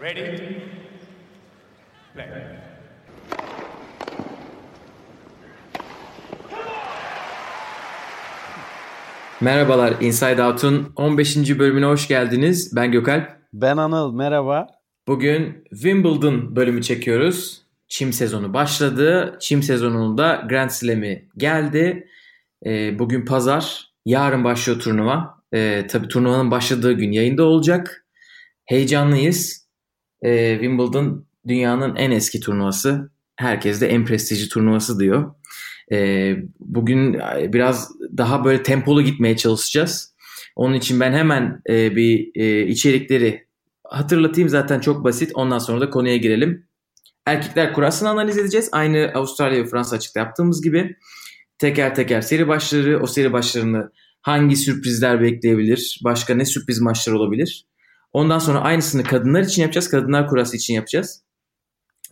Ready? 0.00 0.56
Play. 2.14 2.26
Merhabalar 9.40 9.94
Inside 10.00 10.44
Out'un 10.44 10.92
15. 10.96 11.58
bölümüne 11.58 11.86
hoş 11.86 12.08
geldiniz. 12.08 12.76
Ben 12.76 12.92
Gökalp. 12.92 13.30
Ben 13.52 13.76
Anıl, 13.76 14.12
merhaba. 14.14 14.66
Bugün 15.08 15.64
Wimbledon 15.70 16.56
bölümü 16.56 16.82
çekiyoruz. 16.82 17.62
Çim 17.88 18.12
sezonu 18.12 18.54
başladı. 18.54 19.36
Çim 19.40 19.62
sezonunda 19.62 20.46
Grand 20.48 20.70
Slam'i 20.70 21.28
geldi. 21.36 22.08
Ee, 22.66 22.98
bugün 22.98 23.24
pazar. 23.24 23.90
Yarın 24.06 24.44
başlıyor 24.44 24.80
turnuva. 24.80 25.34
Ee, 25.54 25.86
tabii 25.90 26.08
turnuvanın 26.08 26.50
başladığı 26.50 26.92
gün 26.92 27.12
yayında 27.12 27.44
olacak. 27.44 28.06
Heyecanlıyız. 28.64 29.59
Ee, 30.22 30.52
Wimbledon 30.52 31.26
dünyanın 31.48 31.96
en 31.96 32.10
eski 32.10 32.40
turnuvası. 32.40 33.10
Herkes 33.36 33.80
de 33.80 33.88
en 33.88 34.04
prestijli 34.04 34.48
turnuvası 34.48 35.00
diyor. 35.00 35.34
Ee, 35.92 36.36
bugün 36.60 37.20
biraz 37.52 37.90
daha 38.16 38.44
böyle 38.44 38.62
tempolu 38.62 39.02
gitmeye 39.02 39.36
çalışacağız. 39.36 40.14
Onun 40.56 40.74
için 40.74 41.00
ben 41.00 41.12
hemen 41.12 41.62
e, 41.68 41.96
bir 41.96 42.30
e, 42.34 42.66
içerikleri 42.66 43.46
hatırlatayım 43.84 44.48
zaten 44.48 44.80
çok 44.80 45.04
basit. 45.04 45.30
Ondan 45.34 45.58
sonra 45.58 45.80
da 45.80 45.90
konuya 45.90 46.16
girelim. 46.16 46.66
Erkekler 47.26 47.72
kurasını 47.72 48.08
analiz 48.08 48.38
edeceğiz. 48.38 48.68
Aynı 48.72 49.12
Avustralya 49.14 49.62
ve 49.62 49.66
Fransa 49.66 49.96
açıkta 49.96 50.20
yaptığımız 50.20 50.62
gibi. 50.62 50.96
Teker 51.58 51.94
teker 51.94 52.20
seri 52.20 52.48
başları, 52.48 53.00
o 53.02 53.06
seri 53.06 53.32
başlarını 53.32 53.90
hangi 54.22 54.56
sürprizler 54.56 55.22
bekleyebilir, 55.22 56.00
başka 56.04 56.34
ne 56.34 56.44
sürpriz 56.44 56.80
maçlar 56.80 57.12
olabilir. 57.12 57.66
Ondan 58.12 58.38
sonra 58.38 58.60
aynısını 58.60 59.02
kadınlar 59.02 59.40
için 59.40 59.62
yapacağız, 59.62 59.88
kadınlar 59.90 60.26
kurası 60.26 60.56
için 60.56 60.74
yapacağız. 60.74 61.24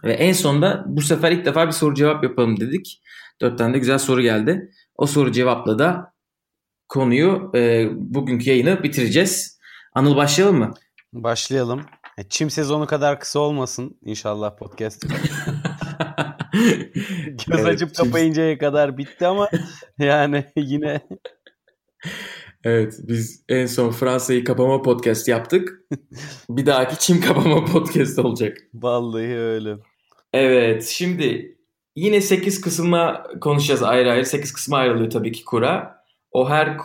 Ve 0.05 0.12
en 0.12 0.33
sonda 0.33 0.84
bu 0.87 1.02
sefer 1.02 1.33
ilk 1.33 1.45
defa 1.47 1.66
bir 1.66 1.73
soru 1.73 1.95
cevap 1.95 2.24
yapalım 2.24 2.60
dedik. 2.60 3.02
Dört 3.41 3.59
tane 3.59 3.74
de 3.74 3.79
güzel 3.79 3.99
soru 3.99 4.23
geldi. 4.23 4.71
O 4.95 5.07
soru 5.07 5.32
cevapla 5.32 5.79
da 5.79 6.13
konuyu 6.88 7.51
e, 7.54 7.88
bugünkü 7.93 8.51
yayını 8.51 8.82
bitireceğiz. 8.82 9.59
Anıl 9.95 10.16
başlayalım 10.16 10.59
mı? 10.59 10.74
Başlayalım. 11.13 11.87
E, 12.19 12.29
Çim 12.29 12.51
sezonu 12.51 12.87
kadar 12.87 13.21
kısa 13.21 13.38
olmasın 13.38 13.99
inşallah 14.02 14.57
podcast. 14.57 15.07
Göz 17.46 17.60
Evet, 17.60 17.66
açıp 17.66 17.95
çim- 17.95 18.04
kapayıncaya 18.04 18.59
kadar 18.59 18.99
bitti 18.99 19.26
ama 19.26 19.49
yani 19.99 20.45
yine 20.57 21.01
Evet 22.69 22.99
biz 23.02 23.45
en 23.49 23.66
son 23.66 23.91
Fransa'yı 23.91 24.45
kapama 24.45 24.83
podcast 24.83 25.29
yaptık. 25.29 25.83
bir 26.51 26.66
dahaki 26.66 26.99
çim 26.99 27.21
kapama 27.21 27.65
podcast 27.65 28.19
olacak. 28.19 28.59
vallahi 28.75 29.38
öyle. 29.38 29.77
Evet 30.33 30.85
şimdi 30.85 31.59
yine 31.97 32.21
8 32.21 32.60
kısma 32.60 33.27
konuşacağız 33.41 33.83
ayrı 33.83 34.10
ayrı. 34.10 34.27
8 34.27 34.52
kısma 34.52 34.77
ayrılıyor 34.77 35.10
tabii 35.10 35.33
ki 35.33 35.45
kura. 35.45 36.02
O 36.33 36.51
her 36.51 36.77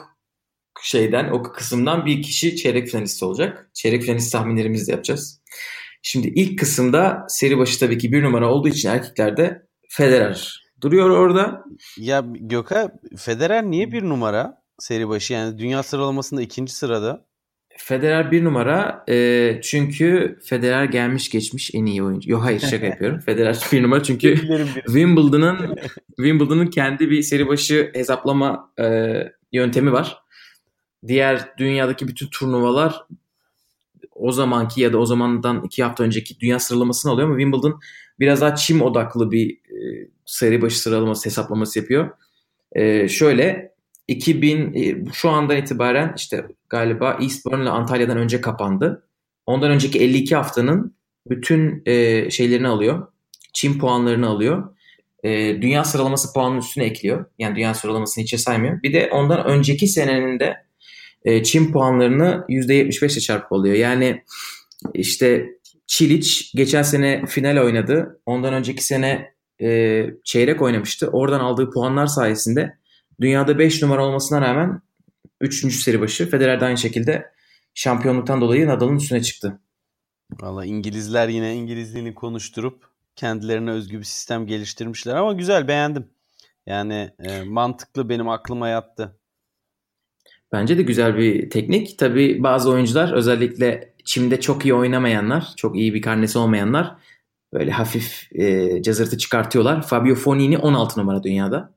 şeyden 0.82 1.30
o 1.30 1.44
kısımdan 1.44 2.06
bir 2.06 2.22
kişi 2.22 2.56
çeyrek 2.56 2.88
finalist 2.88 3.24
olacak. 3.24 3.70
Çeyrek 3.74 4.04
finalist 4.04 4.32
tahminlerimizi 4.32 4.88
de 4.88 4.92
yapacağız. 4.92 5.42
Şimdi 6.02 6.28
ilk 6.28 6.60
kısımda 6.60 7.26
seri 7.28 7.58
başı 7.58 7.80
tabii 7.80 7.98
ki 7.98 8.12
bir 8.12 8.24
numara 8.24 8.52
olduğu 8.52 8.68
için 8.68 8.90
erkeklerde 8.90 9.68
Federer 9.90 10.64
duruyor 10.82 11.10
orada. 11.10 11.64
Ya 11.98 12.24
Gökhan 12.28 12.92
Federer 13.18 13.64
niye 13.64 13.92
bir 13.92 14.04
numara 14.04 14.63
seri 14.80 15.10
başı 15.10 15.34
yani 15.34 15.58
dünya 15.58 15.84
sıralamasında 15.84 16.42
ikinci 16.42 16.74
sırada? 16.74 17.26
Federer 17.78 18.32
bir 18.32 18.44
numara 18.44 19.04
e, 19.10 19.60
çünkü 19.64 20.40
Federer 20.44 20.84
gelmiş 20.86 21.30
geçmiş 21.30 21.72
en 21.74 21.86
iyi 21.86 22.04
oyuncu. 22.04 22.32
Yok 22.32 22.44
hayır 22.44 22.60
şaka 22.60 22.86
yapıyorum. 22.86 23.20
Federer 23.20 23.60
bir 23.72 23.84
numara 23.84 24.04
çünkü. 24.04 24.36
Wimbledon'ın 24.86 25.76
Wimbledon'ın 26.16 26.68
kendi 26.68 27.10
bir 27.10 27.22
seri 27.22 27.48
başı 27.48 27.92
hesaplama 27.94 28.74
e, 28.80 29.18
yöntemi 29.52 29.92
var. 29.92 30.18
Diğer 31.08 31.58
dünyadaki 31.58 32.08
bütün 32.08 32.28
turnuvalar 32.28 33.06
o 34.12 34.32
zamanki 34.32 34.82
ya 34.82 34.94
da 34.94 34.98
o 34.98 35.06
zamandan 35.06 35.64
iki 35.64 35.84
hafta 35.84 36.04
önceki 36.04 36.40
dünya 36.40 36.60
sıralamasını 36.60 37.12
alıyor 37.12 37.28
ama 37.28 37.38
Wimbledon 37.38 37.80
biraz 38.20 38.42
daha 38.42 38.56
çim 38.56 38.82
odaklı 38.82 39.32
bir 39.32 39.52
e, 39.52 40.10
seri 40.26 40.62
başı 40.62 40.80
sıralaması 40.80 41.26
hesaplaması 41.26 41.80
yapıyor. 41.80 42.10
E, 42.72 43.08
şöyle 43.08 43.73
2000 44.08 44.74
e, 44.74 45.12
şu 45.14 45.30
andan 45.30 45.58
itibaren 45.58 46.14
işte 46.18 46.48
galiba 46.70 47.18
Eastbourne 47.22 47.64
ile 47.64 47.70
Antalya'dan 47.70 48.18
önce 48.18 48.42
kapandı. 48.42 49.08
Ondan 49.46 49.72
önceki 49.72 50.00
52 50.00 50.36
haftanın 50.36 50.96
bütün 51.30 51.84
e, 51.86 52.30
şeylerini 52.30 52.68
alıyor. 52.68 53.08
Çim 53.54 53.80
puanlarını 53.80 54.28
alıyor. 54.28 54.76
E, 55.24 55.62
dünya 55.62 55.84
sıralaması 55.84 56.34
puanının 56.34 56.60
üstüne 56.60 56.84
ekliyor. 56.84 57.26
Yani 57.40 57.56
dünya 57.56 57.74
sıralamasını 57.74 58.24
hiçe 58.24 58.38
saymıyor. 58.38 58.84
Bir 58.84 58.94
de 58.94 59.10
ondan 59.12 59.46
önceki 59.46 59.88
senenin 59.88 60.40
de 60.40 60.58
e, 61.26 61.44
Çin 61.44 61.72
puanlarını 61.72 62.46
%75 62.50 63.14
ile 63.14 63.20
çarpıp 63.20 63.52
alıyor. 63.52 63.76
Yani 63.76 64.24
işte 64.94 65.50
Çiliç 65.88 66.54
geçen 66.56 66.82
sene 66.82 67.26
final 67.26 67.58
oynadı. 67.58 68.22
Ondan 68.26 68.54
önceki 68.54 68.84
sene 68.84 69.34
e, 69.62 70.06
çeyrek 70.24 70.62
oynamıştı. 70.62 71.08
Oradan 71.08 71.40
aldığı 71.40 71.70
puanlar 71.70 72.08
sayesinde 72.08 72.78
dünyada 73.22 73.60
5 73.60 73.82
numara 73.82 74.06
olmasına 74.06 74.42
rağmen 74.42 74.82
3. 75.42 75.76
seri 75.76 76.02
başı 76.02 76.30
Federer 76.30 76.62
de 76.62 76.66
aynı 76.66 76.78
şekilde 76.78 77.32
şampiyonluktan 77.74 78.42
dolayı 78.42 78.68
Nadal'ın 78.68 78.96
üstüne 78.96 79.22
çıktı. 79.22 79.60
Valla 80.42 80.66
İngilizler 80.66 81.28
yine 81.28 81.56
İngilizliğini 81.56 82.16
konuşturup 82.16 82.84
kendilerine 83.16 83.72
özgü 83.72 84.00
bir 84.00 84.04
sistem 84.04 84.48
geliştirmişler 84.48 85.16
ama 85.16 85.34
güzel 85.34 85.68
beğendim. 85.68 86.10
Yani 86.66 87.12
e, 87.20 87.44
mantıklı 87.44 88.10
benim 88.10 88.30
aklıma 88.30 88.68
yattı. 88.68 89.20
Bence 90.52 90.78
de 90.78 90.82
güzel 90.82 91.18
bir 91.18 91.50
teknik. 91.50 92.00
Tabii 92.00 92.44
bazı 92.44 92.70
oyuncular 92.70 93.14
özellikle 93.14 93.94
çimde 94.06 94.42
çok 94.42 94.66
iyi 94.66 94.74
oynamayanlar, 94.74 95.54
çok 95.58 95.76
iyi 95.76 95.94
bir 95.94 96.02
karnesi 96.02 96.38
olmayanlar 96.38 96.96
böyle 97.54 97.72
hafif 97.72 98.28
e, 98.32 98.82
cazırtı 98.82 99.18
çıkartıyorlar. 99.18 99.88
Fabio 99.88 100.16
Fonini 100.16 100.58
16 100.58 101.00
numara 101.00 101.24
dünyada. 101.24 101.74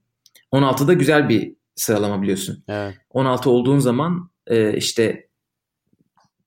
16 0.50 0.88
da 0.88 0.92
güzel 0.92 1.28
bir 1.28 1.56
sıralama 1.74 2.22
biliyorsun. 2.22 2.64
Evet. 2.68 2.94
16 3.10 3.50
olduğun 3.50 3.78
zaman 3.78 4.30
e, 4.46 4.76
işte 4.76 5.28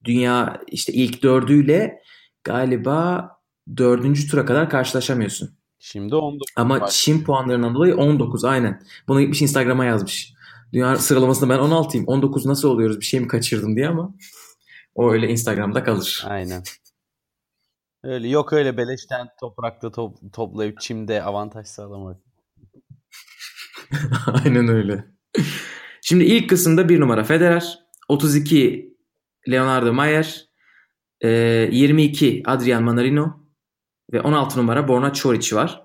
dünya 0.04 0.62
işte 0.68 0.94
ilk 0.94 1.24
dördüyle 1.24 2.02
galiba 2.44 3.30
dördüncü 3.78 4.28
tura 4.28 4.46
kadar 4.46 4.70
karşılaşamıyorsun. 4.70 5.60
Şimdi 5.80 6.16
19 6.16 6.46
Ama 6.56 6.82
var. 6.82 6.90
Çin 6.90 7.24
puanlarından 7.24 7.76
dolayı 7.76 7.98
19 7.98 8.46
aynen. 8.46 8.82
Bunu 9.08 9.22
gitmiş 9.22 9.42
Instagram'a 9.42 9.86
yazmış. 9.86 10.34
Dünya 10.74 10.96
sıralamasında 10.96 11.50
ben 11.50 11.60
16'yım. 11.60 12.06
19 12.06 12.46
nasıl 12.46 12.70
oluyoruz 12.70 13.00
bir 13.00 13.06
şey 13.06 13.20
mi 13.20 13.28
kaçırdım 13.28 13.76
diye 13.76 13.88
ama 13.88 14.14
o 14.96 15.12
öyle 15.12 15.30
Instagram'da 15.30 15.84
kalır. 15.84 16.26
Aynen. 16.28 16.64
Öyle 18.04 18.28
yok 18.28 18.54
öyle 18.54 18.78
beleşten 18.78 19.28
toprakta 19.40 19.92
top, 19.92 20.34
toplayıp 20.34 20.82
çimde 20.82 21.24
avantaj 21.24 21.68
sağlamak. 21.68 22.18
aynen 24.46 24.68
öyle. 24.68 25.06
Şimdi 26.02 26.24
ilk 26.24 26.50
kısımda 26.50 26.90
bir 26.90 27.00
numara 27.00 27.24
Federer. 27.24 27.80
32 28.08 28.94
Leonardo 29.50 29.94
Mayer. 29.94 30.50
e, 31.22 31.30
22 31.72 32.44
Adrian 32.46 32.84
Manarino. 32.84 33.40
Ve 34.14 34.22
16 34.22 34.60
numara 34.60 34.88
Borna 34.88 35.14
Çoric 35.14 35.56
var. 35.56 35.84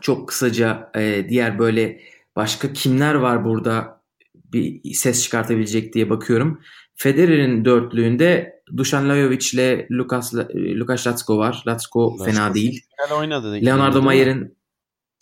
Çok 0.00 0.28
kısaca 0.28 0.90
e, 0.96 1.26
diğer 1.28 1.58
böyle 1.58 2.00
başka 2.36 2.72
kimler 2.72 3.14
var 3.14 3.44
burada 3.44 4.02
bir 4.34 4.94
ses 4.94 5.22
çıkartabilecek 5.22 5.94
diye 5.94 6.10
bakıyorum. 6.10 6.60
Federer'in 6.94 7.64
dörtlüğünde 7.64 8.60
Dusan 8.76 9.08
Lajovic 9.08 9.50
ile 9.52 9.86
Lukas, 9.90 10.34
Lukas 10.54 11.06
Latsko 11.06 11.38
var. 11.38 11.62
Latsko 11.66 12.16
fena 12.24 12.54
değil. 12.54 12.82
Oynadı. 13.12 13.52
Leonardo? 13.66 14.02
Mayer'in 14.02 14.59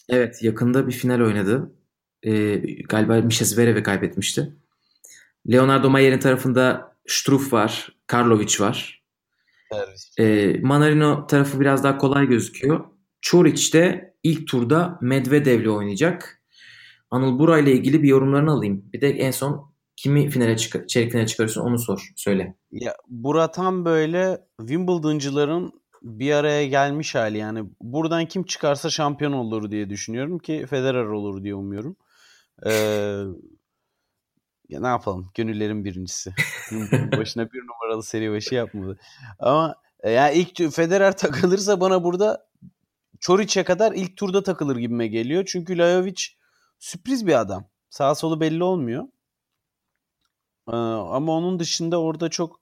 evet 0.08 0.42
yakında 0.42 0.86
bir 0.86 0.92
final 0.92 1.20
oynadı. 1.20 1.72
Ee, 2.22 2.56
galiba 2.82 3.16
Misha 3.16 3.44
Zverev'e 3.44 3.82
kaybetmişti. 3.82 4.52
Leonardo 5.50 5.90
Mayer'in 5.90 6.18
tarafında 6.18 6.96
Struff 7.06 7.52
var. 7.52 7.96
Karlovic 8.06 8.60
var. 8.60 9.02
Servis. 9.72 10.18
Ee, 10.18 10.60
Manarino 10.62 11.26
tarafı 11.26 11.60
biraz 11.60 11.84
daha 11.84 11.98
kolay 11.98 12.26
gözüküyor. 12.26 12.84
Çoric 13.20 13.72
de 13.72 14.14
ilk 14.22 14.48
turda 14.48 14.98
Medvedev'le 15.00 15.66
oynayacak. 15.66 16.42
Anıl 17.10 17.38
Bura 17.38 17.58
ile 17.58 17.72
ilgili 17.72 18.02
bir 18.02 18.08
yorumlarını 18.08 18.50
alayım. 18.50 18.84
Bir 18.92 19.00
de 19.00 19.08
en 19.08 19.30
son 19.30 19.72
kimi 19.96 20.30
finale 20.30 20.56
çıkar, 20.56 20.86
çeyrek 20.86 21.12
finale 21.12 21.26
çıkarırsın 21.26 21.60
onu 21.60 21.78
sor. 21.78 22.12
Söyle. 22.16 22.54
Ya 22.70 22.94
bura 23.08 23.50
tam 23.50 23.84
böyle 23.84 24.38
Wimbledon'cıların 24.60 25.72
bir 26.02 26.32
araya 26.32 26.66
gelmiş 26.66 27.14
hali 27.14 27.38
yani 27.38 27.64
buradan 27.80 28.26
kim 28.26 28.44
çıkarsa 28.44 28.90
şampiyon 28.90 29.32
olur 29.32 29.70
diye 29.70 29.90
düşünüyorum 29.90 30.38
ki 30.38 30.66
Federer 30.70 31.04
olur 31.04 31.44
diye 31.44 31.54
umuyorum. 31.54 31.96
Ee, 32.66 32.70
ya 34.68 34.80
ne 34.80 34.86
yapalım 34.86 35.30
gönüllerin 35.34 35.84
birincisi. 35.84 36.34
Başına 37.18 37.52
bir 37.52 37.60
numaralı 37.60 38.02
seri 38.02 38.30
başı 38.32 38.54
yapmadı. 38.54 38.98
Ama 39.38 39.74
E, 40.00 40.10
yani 40.10 40.34
ilk 40.34 40.72
Federer 40.72 41.16
takılırsa 41.16 41.80
bana 41.80 42.04
burada 42.04 42.48
Çoriç'e 43.20 43.64
kadar 43.64 43.92
ilk 43.92 44.16
turda 44.16 44.42
takılır 44.42 44.76
gibime 44.76 45.06
geliyor. 45.08 45.44
Çünkü 45.46 45.78
Lajovic 45.78 46.22
sürpriz 46.78 47.26
bir 47.26 47.40
adam. 47.40 47.68
Sağ 47.90 48.14
solu 48.14 48.40
belli 48.40 48.62
olmuyor. 48.62 49.04
Ee, 50.68 50.76
ama 50.76 51.32
onun 51.32 51.58
dışında 51.58 52.00
orada 52.00 52.28
çok 52.28 52.60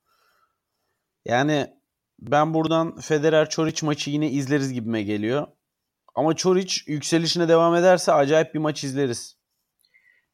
yani 1.25 1.76
ben 2.19 2.55
buradan 2.55 2.97
Federer 2.97 3.51
Çoriç 3.51 3.83
maçı 3.83 4.11
yine 4.11 4.31
izleriz 4.31 4.73
gibime 4.73 5.03
geliyor. 5.03 5.47
Ama 6.15 6.37
Çoriç 6.37 6.89
yükselişine 6.89 7.49
devam 7.49 7.75
ederse 7.75 8.13
acayip 8.13 8.55
bir 8.55 8.59
maç 8.59 8.85
izleriz. 8.85 9.37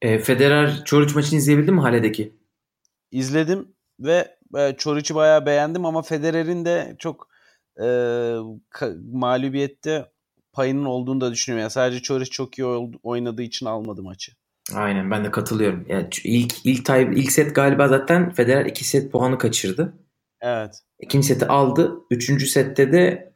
E, 0.02 0.18
Federer 0.18 0.84
Çoriç 0.84 1.14
maçını 1.14 1.38
izleyebildin 1.38 1.74
mi 1.74 1.80
Hale'deki? 1.80 2.36
İzledim 3.10 3.68
ve 4.00 4.36
e, 4.56 4.74
Çoriç'i 4.78 5.14
bayağı 5.14 5.46
beğendim 5.46 5.84
ama 5.86 6.02
Federer'in 6.02 6.64
de 6.64 6.96
çok 6.98 7.28
e, 7.82 7.86
mağlubiyette 9.12 10.12
payının 10.52 10.84
olduğunu 10.84 11.20
da 11.20 11.32
düşünüyorum. 11.32 11.60
Yani 11.60 11.70
sadece 11.70 12.02
Çoriç 12.02 12.30
çok 12.30 12.58
iyi 12.58 12.66
oynadığı 13.02 13.42
için 13.42 13.66
almadı 13.66 14.02
maçı. 14.02 14.32
Aynen 14.74 15.10
ben 15.10 15.24
de 15.24 15.30
katılıyorum. 15.30 15.84
Yani 15.88 16.08
ilk 16.24 16.66
ilk 16.66 16.90
ilk 16.90 17.32
set 17.32 17.54
galiba 17.54 17.88
zaten 17.88 18.32
Federer 18.32 18.66
iki 18.66 18.84
set 18.84 19.12
puanı 19.12 19.38
kaçırdı. 19.38 19.92
Evet. 20.42 20.82
İkinci 21.00 21.26
seti 21.26 21.46
aldı. 21.46 21.98
Üçüncü 22.10 22.46
sette 22.46 22.92
de 22.92 23.32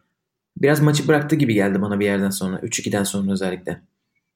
biraz 0.57 0.81
maçı 0.81 1.09
bıraktı 1.09 1.37
gibi 1.37 1.55
geldi 1.55 1.83
bana 1.83 2.01
bir 2.01 2.05
yerden 2.05 2.31
sonra. 2.31 2.57
3-2'den 2.57 3.05
sonra 3.05 3.33
özellikle. 3.33 3.83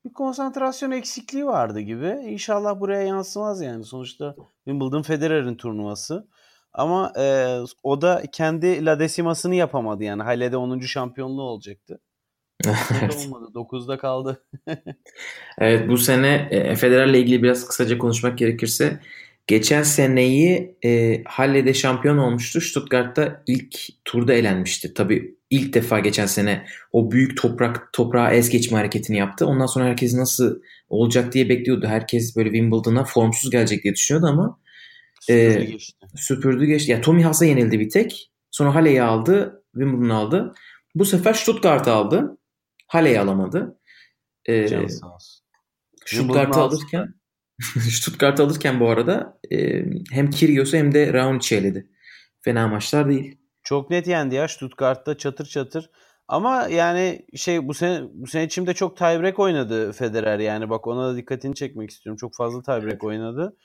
Bir 0.04 0.12
konsantrasyon 0.12 0.90
eksikliği 0.90 1.46
vardı 1.46 1.80
gibi. 1.80 2.18
İnşallah 2.26 2.80
buraya 2.80 3.02
yansımaz 3.02 3.62
yani. 3.62 3.84
Sonuçta 3.84 4.36
Wimbledon 4.64 5.02
Federer'in 5.02 5.54
turnuvası. 5.54 6.26
Ama 6.72 7.12
e, 7.18 7.56
o 7.82 8.00
da 8.00 8.22
kendi 8.32 8.84
La 8.84 9.00
Decima'sını 9.00 9.54
yapamadı 9.54 10.04
yani. 10.04 10.22
Hale'de 10.22 10.56
10. 10.56 10.80
şampiyonluğu 10.80 11.42
olacaktı. 11.42 12.00
evet. 13.02 13.26
olmadı. 13.26 13.50
9'da 13.54 13.98
kaldı. 13.98 14.44
evet 15.58 15.88
bu 15.88 15.98
sene 15.98 16.48
e, 16.50 16.76
Federer'le 16.76 17.14
ilgili 17.14 17.42
biraz 17.42 17.66
kısaca 17.66 17.98
konuşmak 17.98 18.38
gerekirse 18.38 19.00
geçen 19.50 19.82
seneyi 19.82 20.76
e, 20.84 21.22
Halle'de 21.24 21.74
şampiyon 21.74 22.18
olmuştu. 22.18 22.60
Stuttgart'ta 22.60 23.42
ilk 23.46 23.78
turda 24.04 24.32
elenmişti. 24.32 24.94
Tabii 24.94 25.34
ilk 25.50 25.74
defa 25.74 25.98
geçen 25.98 26.26
sene 26.26 26.66
o 26.92 27.10
büyük 27.10 27.36
toprak 27.36 27.92
toprağa 27.92 28.30
ez 28.30 28.50
geçme 28.50 28.78
hareketini 28.78 29.16
yaptı. 29.16 29.46
Ondan 29.46 29.66
sonra 29.66 29.84
herkes 29.84 30.14
nasıl 30.14 30.60
olacak 30.88 31.32
diye 31.32 31.48
bekliyordu. 31.48 31.86
Herkes 31.86 32.36
böyle 32.36 32.50
Wimbledon'a 32.50 33.04
formsuz 33.04 33.50
gelecek 33.50 33.84
diye 33.84 33.94
düşünüyordu 33.94 34.26
ama 34.26 34.58
süpürdü 35.20 35.60
e, 35.60 35.64
geçti. 35.64 36.06
Süpürdü 36.16 36.66
geçti. 36.66 36.90
Ya 36.90 37.00
Tommy 37.00 37.22
Haas'a 37.22 37.44
yenildi 37.44 37.80
bir 37.80 37.90
tek. 37.90 38.30
Sonra 38.50 38.74
Halle'yi 38.74 39.02
aldı. 39.02 39.64
Wimbledon'u 39.72 40.14
aldı. 40.14 40.54
Bu 40.94 41.04
sefer 41.04 41.34
Stuttgart'ı 41.34 41.92
aldı. 41.92 42.38
Hale'yi 42.86 43.20
alamadı. 43.20 43.78
Ee, 44.48 44.68
Stuttgart'ı 46.06 46.60
alırken 46.60 47.19
Stuttgart'ı 47.90 48.42
alırken 48.42 48.80
bu 48.80 48.90
arada 48.90 49.38
e, 49.52 49.84
hem 50.10 50.30
Kyrgios'u 50.30 50.76
hem 50.76 50.94
de 50.94 51.12
Raonic'i 51.12 51.56
eledi. 51.56 51.86
Fena 52.40 52.68
maçlar 52.68 53.08
değil. 53.08 53.38
Çok 53.62 53.90
net 53.90 54.06
yendi 54.06 54.34
ya 54.34 54.48
Stuttgart'ta 54.48 55.18
çatır 55.18 55.46
çatır. 55.46 55.90
Ama 56.28 56.68
yani 56.70 57.26
şey 57.36 57.68
bu 57.68 57.74
sene 57.74 58.02
bu 58.12 58.26
sene 58.26 58.44
içimde 58.44 58.74
çok 58.74 58.96
tiebreak 58.96 59.38
oynadı 59.38 59.92
Federer 59.92 60.38
yani 60.38 60.70
bak 60.70 60.86
ona 60.86 61.12
da 61.12 61.16
dikkatini 61.16 61.54
çekmek 61.54 61.90
istiyorum. 61.90 62.16
Çok 62.16 62.34
fazla 62.34 62.62
tiebreak 62.62 63.04
oynadı. 63.04 63.56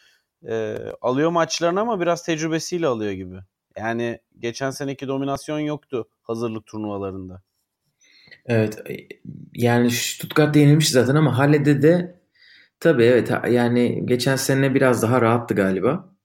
Ee, 0.49 0.77
alıyor 1.01 1.29
maçlarını 1.29 1.81
ama 1.81 1.99
biraz 1.99 2.23
tecrübesiyle 2.23 2.87
alıyor 2.87 3.11
gibi. 3.11 3.35
Yani 3.77 4.19
geçen 4.39 4.71
seneki 4.71 5.07
dominasyon 5.07 5.59
yoktu 5.59 6.07
hazırlık 6.23 6.65
turnuvalarında. 6.65 7.41
Evet 8.45 8.83
yani 9.53 9.91
Stuttgart'ta 9.91 10.59
yenilmiş 10.59 10.89
zaten 10.89 11.15
ama 11.15 11.37
Halle'de 11.37 11.81
de 11.81 12.19
tabii 12.79 13.03
evet 13.03 13.31
yani 13.49 14.05
geçen 14.05 14.35
sene 14.35 14.73
biraz 14.73 15.01
daha 15.01 15.21
rahattı 15.21 15.53
galiba. 15.53 16.15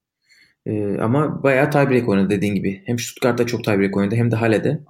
Ee, 0.67 0.99
ama 0.99 1.43
bayağı 1.43 1.71
tiebreak 1.71 2.09
oynadı 2.09 2.31
dediğin 2.31 2.55
gibi. 2.55 2.83
Hem 2.87 2.99
Stuttgart'ta 2.99 3.47
çok 3.47 3.65
tiebreak 3.65 3.97
oynadı 3.97 4.15
hem 4.15 4.31
de 4.31 4.37
Halle'de. 4.37 4.85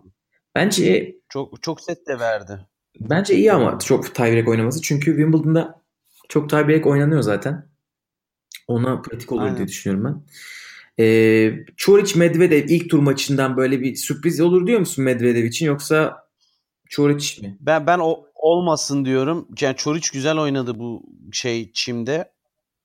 Bence 0.55 1.15
çok 1.29 1.63
çok 1.63 1.81
set 1.81 2.07
de 2.07 2.19
verdi. 2.19 2.59
Bence 3.01 3.35
iyi 3.35 3.53
ama 3.53 3.79
çok 3.79 4.15
tiebreak 4.15 4.49
oynaması. 4.49 4.83
Çünkü 4.83 5.11
Wimbledon'da 5.11 5.83
çok 6.29 6.51
tiebreak 6.51 6.87
oynanıyor 6.87 7.23
zaten. 7.23 7.71
Ona 8.69 9.03
pratik 9.03 9.33
olur 9.33 9.43
Aynen. 9.43 9.57
diye 9.57 9.69
düşünüyorum 9.69 10.05
ben. 10.05 10.23
Ee, 11.05 11.53
Çoric 11.77 12.19
Medvedev 12.19 12.69
ilk 12.69 12.91
tur 12.91 12.99
maçından 12.99 13.57
böyle 13.57 13.81
bir 13.81 13.95
sürpriz 13.95 14.41
olur 14.41 14.67
diyor 14.67 14.81
musun 14.81 15.05
Medvedev 15.05 15.45
için 15.45 15.67
yoksa 15.67 16.29
Çoric 16.89 17.43
mi? 17.43 17.57
Ben 17.61 17.87
ben 17.87 17.99
o 17.99 18.27
olmasın 18.41 19.05
diyorum. 19.05 19.49
Yani 19.61 19.77
Çoric 19.77 20.09
güzel 20.13 20.39
oynadı 20.39 20.79
bu 20.79 21.03
şey 21.33 21.73
çimde. 21.73 22.33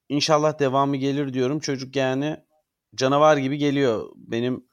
İnşallah 0.09 0.59
devamı 0.59 0.97
gelir 0.97 1.33
diyorum. 1.33 1.59
Çocuk 1.59 1.95
yani 1.95 2.37
canavar 2.95 3.37
gibi 3.37 3.57
geliyor. 3.57 4.09
Benim 4.15 4.65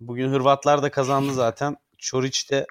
bugün 0.00 0.28
Hırvatlar 0.28 0.82
da 0.82 0.90
kazandı 0.90 1.32
zaten. 1.34 1.76
Çoric 1.98 2.50
de 2.50 2.66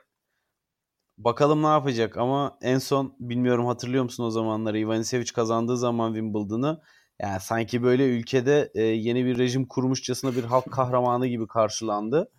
bakalım 1.17 1.63
ne 1.63 1.67
yapacak 1.67 2.17
ama 2.17 2.57
en 2.61 2.77
son 2.77 3.15
bilmiyorum 3.19 3.65
hatırlıyor 3.65 4.03
musun 4.03 4.23
o 4.23 4.29
zamanları 4.29 4.79
Ivanisevic 4.79 5.33
kazandığı 5.33 5.77
zaman 5.77 6.13
Wimbledon'ı 6.13 6.81
yani 7.21 7.39
sanki 7.39 7.83
böyle 7.83 8.05
ülkede 8.05 8.71
e, 8.75 8.81
yeni 8.81 9.25
bir 9.25 9.37
rejim 9.37 9.67
kurmuşçasına 9.67 10.35
bir 10.35 10.43
halk 10.43 10.65
kahramanı 10.71 11.27
gibi 11.27 11.47
karşılandı. 11.47 12.31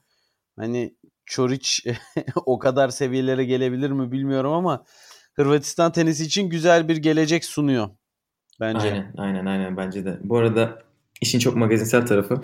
Hani 0.57 0.97
Çoriç 1.27 1.87
o 2.47 2.59
kadar 2.59 2.89
seviyelere 2.89 3.45
gelebilir 3.45 3.91
mi 3.91 4.13
bilmiyorum 4.13 4.53
ama 4.53 4.85
Hırvatistan 5.37 5.93
tenisi 5.93 6.25
için 6.25 6.51
güzel 6.51 6.89
bir 6.89 6.97
gelecek 6.97 7.45
sunuyor. 7.45 7.89
Bence. 8.61 8.87
Aynen 8.89 9.15
aynen 9.17 9.47
aynen 9.47 9.77
bence 9.77 10.05
de. 10.05 10.19
Bu 10.23 10.39
arada 10.39 10.83
işin 11.21 11.39
çok 11.39 11.57
magazinsel 11.57 12.07
tarafı. 12.07 12.41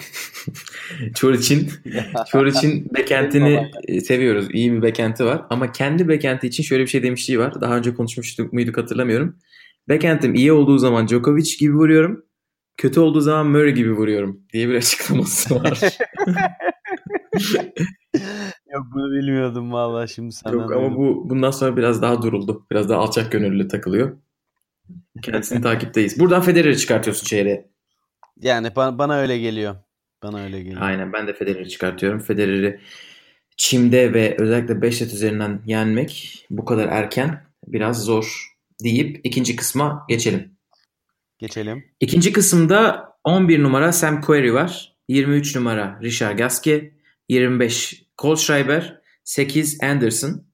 Çoriç'in 1.14 1.70
Çoriç'in 2.30 2.94
bekentini 2.94 3.70
seviyoruz. 4.04 4.48
İyi 4.52 4.72
bir 4.72 4.82
bekenti 4.82 5.24
var 5.24 5.42
ama 5.50 5.72
kendi 5.72 6.08
bekenti 6.08 6.46
için 6.46 6.62
şöyle 6.62 6.82
bir 6.82 6.88
şey 6.88 7.02
demişliği 7.02 7.38
var. 7.38 7.60
Daha 7.60 7.76
önce 7.76 7.94
konuşmuştuk 7.94 8.52
muyduk 8.52 8.76
hatırlamıyorum. 8.76 9.38
Bekentim 9.88 10.34
iyi 10.34 10.52
olduğu 10.52 10.78
zaman 10.78 11.08
Djokovic 11.08 11.56
gibi 11.58 11.74
vuruyorum. 11.74 12.24
Kötü 12.76 13.00
olduğu 13.00 13.20
zaman 13.20 13.46
Murray 13.46 13.72
gibi 13.74 13.92
vuruyorum 13.92 14.40
diye 14.52 14.68
bir 14.68 14.74
açıklaması 14.78 15.54
var. 15.54 15.80
Yok 18.73 18.87
bunu 18.94 19.12
bilmiyordum 19.12 19.73
vallahi 19.73 20.08
şimdi 20.08 20.32
senden. 20.32 20.58
Yok 20.58 20.73
ama 20.73 20.96
bu 20.96 21.30
bundan 21.30 21.50
sonra 21.50 21.76
biraz 21.76 22.02
daha 22.02 22.23
duruldu. 22.23 22.66
Biraz 22.71 22.88
daha 22.88 23.00
alçak 23.00 23.33
gönüllü 23.33 23.68
takılıyor. 23.68 24.16
Kendisini 25.23 25.61
takipteyiz. 25.62 26.21
Buradan 26.21 26.42
Federer'i 26.42 26.78
çıkartıyorsun 26.78 27.26
çeyreğe. 27.26 27.71
Yani 28.40 28.76
bana, 28.76 28.99
bana 28.99 29.16
öyle 29.16 29.38
geliyor. 29.38 29.76
Bana 30.23 30.42
öyle 30.42 30.62
geliyor. 30.62 30.83
Aynen 30.83 31.12
ben 31.12 31.26
de 31.26 31.35
Federer'i 31.35 31.68
çıkartıyorum. 31.68 32.18
Federer'i 32.18 32.80
çimde 33.56 34.14
ve 34.14 34.37
özellikle 34.38 34.83
5 34.83 34.97
set 34.97 35.12
üzerinden 35.12 35.62
yenmek 35.66 36.45
bu 36.50 36.64
kadar 36.64 36.88
erken 36.88 37.47
biraz 37.66 38.04
zor 38.04 38.54
deyip 38.85 39.21
ikinci 39.25 39.56
kısma 39.56 40.04
geçelim. 40.09 40.56
Geçelim. 41.38 41.85
İkinci 42.00 42.33
kısımda 42.33 43.09
11 43.25 43.62
numara 43.62 43.92
Sam 43.92 44.21
Querrey 44.21 44.54
var. 44.54 44.97
23 45.09 45.56
numara 45.56 45.99
Richard 46.02 46.38
Gasquet. 46.38 46.92
25 47.29 48.05
Kohlschreiber, 48.17 49.00
8 49.25 49.83
Anderson. 49.83 50.47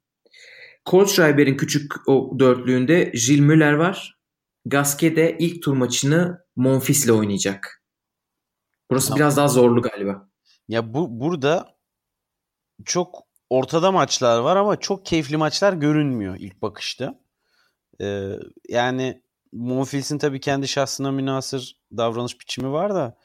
Kohlschreiber'in 0.84 1.56
küçük 1.56 2.08
o 2.08 2.36
dörtlüğünde 2.38 3.12
Jill 3.14 3.40
Müller 3.40 3.72
var. 3.72 4.18
Gasquet 4.64 5.16
de 5.16 5.36
ilk 5.38 5.62
tur 5.62 5.72
maçını 5.72 6.44
Monfils 6.56 7.08
oynayacak. 7.10 7.82
Burası 8.90 9.08
tamam. 9.08 9.18
biraz 9.18 9.36
daha 9.36 9.48
zorlu 9.48 9.82
galiba. 9.82 10.28
Ya 10.68 10.94
bu 10.94 11.20
burada 11.20 11.76
çok 12.84 13.22
ortada 13.50 13.92
maçlar 13.92 14.38
var 14.38 14.56
ama 14.56 14.76
çok 14.76 15.06
keyifli 15.06 15.36
maçlar 15.36 15.72
görünmüyor 15.72 16.36
ilk 16.38 16.62
bakışta. 16.62 17.20
Ee, 18.00 18.32
yani 18.68 19.22
Monfils'in 19.52 20.18
tabii 20.18 20.40
kendi 20.40 20.68
şahsına 20.68 21.10
münasır 21.10 21.76
davranış 21.96 22.40
biçimi 22.40 22.72
var 22.72 22.94
da 22.94 23.18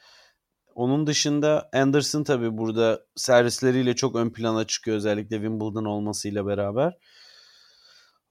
onun 0.74 1.06
dışında 1.06 1.70
Anderson 1.72 2.24
tabii 2.24 2.58
burada 2.58 3.00
servisleriyle 3.16 3.96
çok 3.96 4.16
ön 4.16 4.30
plana 4.30 4.66
çıkıyor 4.66 4.96
özellikle 4.96 5.36
Wimbledon 5.36 5.84
olmasıyla 5.84 6.46
beraber. 6.46 6.98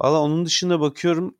Valla 0.01 0.21
onun 0.21 0.45
dışında 0.45 0.79
bakıyorum 0.79 1.37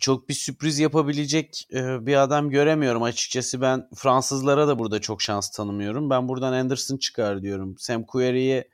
çok 0.00 0.28
bir 0.28 0.34
sürpriz 0.34 0.78
yapabilecek 0.78 1.68
e, 1.72 2.06
bir 2.06 2.22
adam 2.22 2.50
göremiyorum 2.50 3.02
açıkçası. 3.02 3.60
Ben 3.60 3.88
Fransızlara 3.96 4.68
da 4.68 4.78
burada 4.78 5.00
çok 5.00 5.22
şans 5.22 5.50
tanımıyorum. 5.50 6.10
Ben 6.10 6.28
buradan 6.28 6.52
Anderson 6.52 6.96
çıkar 6.96 7.42
diyorum. 7.42 7.74
Sam 7.78 8.04
Querrey'i 8.04 8.64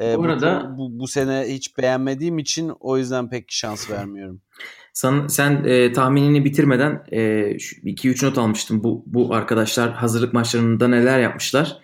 e, 0.00 0.18
bu, 0.18 0.22
arada, 0.22 0.74
bu, 0.78 0.98
bu 0.98 1.08
sene 1.08 1.44
hiç 1.48 1.78
beğenmediğim 1.78 2.38
için 2.38 2.72
o 2.80 2.98
yüzden 2.98 3.30
pek 3.30 3.44
şans 3.48 3.90
vermiyorum. 3.90 4.42
Sen, 4.98 5.26
sen 5.26 5.64
e, 5.64 5.92
tahminini 5.92 6.44
bitirmeden 6.44 6.92
2-3 7.10 8.24
e, 8.24 8.26
not 8.26 8.38
almıştım. 8.38 8.84
Bu, 8.84 9.04
bu 9.06 9.34
arkadaşlar 9.34 9.92
hazırlık 9.92 10.34
maçlarında 10.34 10.88
neler 10.88 11.20
yapmışlar. 11.20 11.78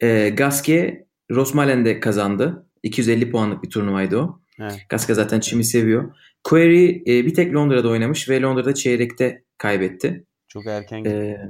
E, 0.00 0.28
Gaske 0.28 1.06
Rosmalen 1.30 1.84
de 1.84 2.00
kazandı. 2.00 2.66
250 2.82 3.30
puanlık 3.30 3.62
bir 3.62 3.70
turnuvaydı 3.70 4.18
o. 4.18 4.40
Evet. 4.60 4.86
Gaska 4.88 5.14
zaten 5.14 5.40
çimi 5.40 5.64
seviyor. 5.64 6.14
Query 6.44 6.90
e, 6.90 7.26
bir 7.26 7.34
tek 7.34 7.54
Londra'da 7.54 7.88
oynamış 7.88 8.28
ve 8.28 8.40
Londra'da 8.40 8.74
çeyrekte 8.74 9.44
kaybetti. 9.58 10.24
Çok 10.48 10.66
erken 10.66 11.04
gitti. 11.04 11.40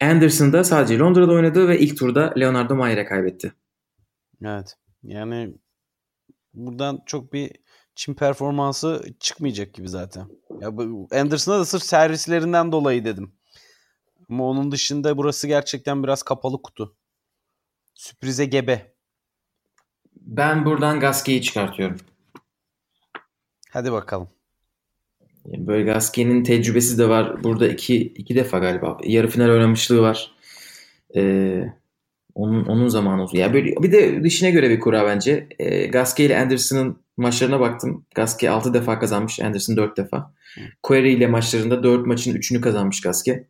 E, 0.00 0.06
Anderson 0.06 0.52
da 0.52 0.64
sadece 0.64 0.98
Londra'da 0.98 1.32
oynadı 1.32 1.68
ve 1.68 1.78
ilk 1.78 1.98
turda 1.98 2.34
Leonardo 2.38 2.76
Mayer'e 2.76 3.04
kaybetti. 3.04 3.52
Evet. 4.44 4.76
Yani 5.02 5.54
buradan 6.54 6.98
çok 7.06 7.32
bir 7.32 7.50
Çin 7.94 8.14
performansı 8.14 9.04
çıkmayacak 9.20 9.74
gibi 9.74 9.88
zaten. 9.88 10.28
Ya 10.60 10.68
Anderson'a 11.20 11.58
da 11.58 11.64
sırf 11.64 11.82
servislerinden 11.82 12.72
dolayı 12.72 13.04
dedim. 13.04 13.32
Ama 14.30 14.44
onun 14.48 14.72
dışında 14.72 15.16
burası 15.16 15.46
gerçekten 15.46 16.02
biraz 16.02 16.22
kapalı 16.22 16.62
kutu. 16.62 16.96
Sürprize 17.94 18.44
gebe. 18.44 18.94
Ben 20.16 20.64
buradan 20.64 21.00
Gasquet'i 21.00 21.42
çıkartıyorum. 21.42 21.98
Hadi 23.70 23.92
bakalım. 23.92 24.28
Böyle 25.46 25.84
Gasquet'in 25.84 26.44
tecrübesi 26.44 26.98
de 26.98 27.08
var. 27.08 27.44
Burada 27.44 27.68
iki, 27.68 27.96
iki 27.96 28.34
defa 28.34 28.58
galiba. 28.58 28.98
Yarı 29.04 29.28
final 29.28 29.50
oynamışlığı 29.50 30.02
var. 30.02 30.32
Ee, 31.16 31.64
onun 32.34 32.64
onun 32.64 32.88
zamanı 32.88 33.22
olsun. 33.22 33.38
Ya 33.38 33.54
böyle 33.54 33.76
bir 33.82 33.92
de 33.92 34.22
dışına 34.24 34.50
göre 34.50 34.70
bir 34.70 34.80
kura 34.80 35.06
bence. 35.06 35.48
Ee, 35.58 35.86
Gasquet 35.86 36.26
ile 36.26 36.40
Anderson'ın 36.40 37.01
maçlarına 37.16 37.60
baktım. 37.60 38.06
Gasquet 38.14 38.50
6 38.50 38.74
defa 38.74 38.98
kazanmış, 38.98 39.40
Anderson 39.40 39.76
4 39.76 39.96
defa. 39.96 40.34
Query 40.82 41.12
ile 41.12 41.26
maçlarında 41.26 41.82
4 41.82 42.06
maçın 42.06 42.34
3'ünü 42.34 42.60
kazanmış 42.60 43.00
Gasquet. 43.00 43.46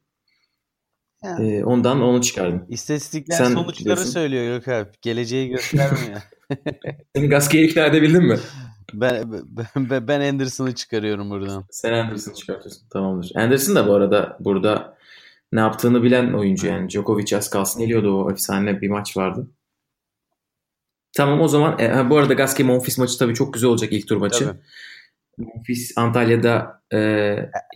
Yani. 1.24 1.56
Ee, 1.56 1.64
ondan 1.64 2.02
onu 2.02 2.22
çıkardım. 2.22 2.66
İstatistikler 2.68 3.36
Sen 3.36 3.44
sonuçları 3.44 3.84
diyorsun. 3.84 4.10
söylüyor 4.10 4.58
Gökalp. 4.58 5.02
Geleceği 5.02 5.48
göstermiyor. 5.48 6.22
Seni 7.16 7.28
Gasquet'i 7.28 7.64
ikna 7.66 7.86
edebildin 7.86 8.24
mi? 8.24 8.38
ben, 8.94 9.32
ben, 9.76 10.08
ben 10.08 10.20
Anderson'ı 10.32 10.74
çıkarıyorum 10.74 11.30
buradan. 11.30 11.64
Sen 11.70 11.92
Anderson'ı 11.92 12.34
çıkartıyorsun. 12.34 12.88
Tamamdır. 12.88 13.32
Anderson 13.36 13.74
da 13.74 13.88
bu 13.88 13.94
arada 13.94 14.36
burada 14.40 14.96
ne 15.52 15.60
yaptığını 15.60 16.02
bilen 16.02 16.32
oyuncu 16.32 16.66
yani. 16.66 16.90
Djokovic 16.90 17.36
az 17.36 17.50
kalsın 17.50 17.82
geliyordu 17.82 18.24
o 18.24 18.30
efsane 18.32 18.80
bir 18.80 18.88
maç 18.90 19.16
vardı. 19.16 19.46
Tamam 21.16 21.40
o 21.40 21.48
zaman 21.48 21.78
e, 21.78 21.88
ha, 21.88 22.10
bu 22.10 22.16
arada 22.18 22.34
Gasquet 22.34 22.66
Monfils 22.66 22.98
maçı 22.98 23.18
tabii 23.18 23.34
çok 23.34 23.54
güzel 23.54 23.70
olacak 23.70 23.92
ilk 23.92 24.08
tur 24.08 24.16
maçı. 24.16 24.44
Tabii. 24.44 24.58
Monfils 25.38 25.92
Antalya'da 25.96 26.82
e, 26.92 26.98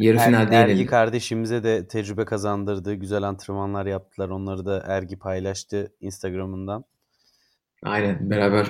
yarı 0.01 0.17
Er- 0.19 0.27
finalde 0.27 0.55
Ergi 0.57 0.71
yenildi. 0.71 0.87
kardeşimize 0.87 1.65
de 1.65 1.89
tecrübe 1.89 2.25
kazandırdı. 2.25 2.95
Güzel 2.95 3.23
antrenmanlar 3.23 3.87
yaptılar. 3.87 4.29
Onları 4.29 4.67
da 4.67 4.85
Ergi 4.87 5.19
paylaştı 5.19 5.93
Instagram'ından. 6.01 6.85
Aynen 7.83 8.31
beraber 8.31 8.67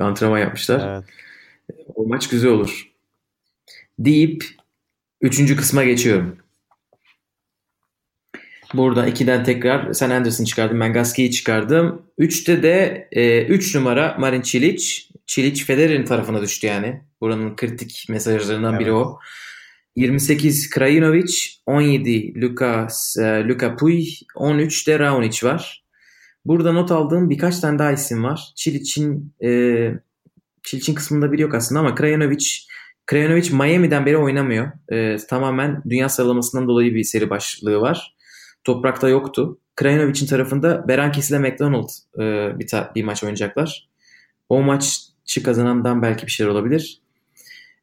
antrenman 0.00 0.38
yapmışlar. 0.38 0.88
Evet. 0.94 1.04
O 1.94 2.06
maç 2.06 2.28
güzel 2.28 2.50
olur. 2.50 2.90
Deyip 3.98 4.44
üçüncü 5.20 5.56
kısma 5.56 5.84
geçiyorum. 5.84 6.38
Burada 8.74 9.06
ikiden 9.06 9.44
tekrar 9.44 9.92
sen 9.92 10.10
Anderson 10.10 10.44
çıkardın 10.44 10.80
ben 10.80 10.92
Gasquet'i 10.92 11.30
çıkardım. 11.30 12.02
Üçte 12.18 12.62
de 12.62 13.08
3 13.48 13.74
numara 13.74 14.16
Marin 14.18 14.42
Cilic. 14.42 15.02
Cilic 15.26 15.64
Federer'in 15.64 16.04
tarafına 16.04 16.42
düştü 16.42 16.66
yani. 16.66 17.02
Buranın 17.20 17.56
kritik 17.56 18.06
mesajlarından 18.08 18.78
biri 18.78 18.88
Evet. 18.88 18.98
o. 18.98 19.18
28 19.96 20.70
Krajinovic, 20.70 21.34
17 21.66 22.40
Lucas, 22.42 23.16
e, 23.16 23.48
Luka 23.48 23.76
Puy, 23.76 24.04
13 24.34 24.88
de 24.88 24.98
Raonic 24.98 25.46
var. 25.46 25.84
Burada 26.44 26.72
not 26.72 26.90
aldığım 26.90 27.30
birkaç 27.30 27.60
tane 27.60 27.78
daha 27.78 27.92
isim 27.92 28.24
var. 28.24 28.52
Cilic'in 28.56 29.34
e, 29.44 29.48
Cilic'in 30.62 30.94
kısmında 30.94 31.32
biri 31.32 31.42
yok 31.42 31.54
aslında 31.54 31.80
ama 31.80 31.94
Krajinovic 31.94 32.46
Krajinovic 33.06 33.50
Miami'den 33.52 34.06
beri 34.06 34.16
oynamıyor. 34.16 34.72
E, 34.92 35.16
tamamen 35.16 35.82
dünya 35.88 36.08
sıralamasından 36.08 36.68
dolayı 36.68 36.94
bir 36.94 37.04
seri 37.04 37.30
başlığı 37.30 37.80
var. 37.80 38.16
Toprakta 38.64 39.08
yoktu. 39.08 39.58
Krajinovic'in 39.76 40.26
tarafında 40.26 40.88
Berankis 40.88 41.30
ile 41.30 41.38
McDonald 41.38 41.88
e, 42.18 42.58
bir, 42.58 42.66
ta- 42.66 42.92
bir 42.94 43.04
maç 43.04 43.24
oynayacaklar. 43.24 43.88
O 44.48 44.62
maçı 44.62 45.42
kazanandan 45.44 46.02
belki 46.02 46.26
bir 46.26 46.30
şeyler 46.32 46.50
olabilir. 46.50 47.00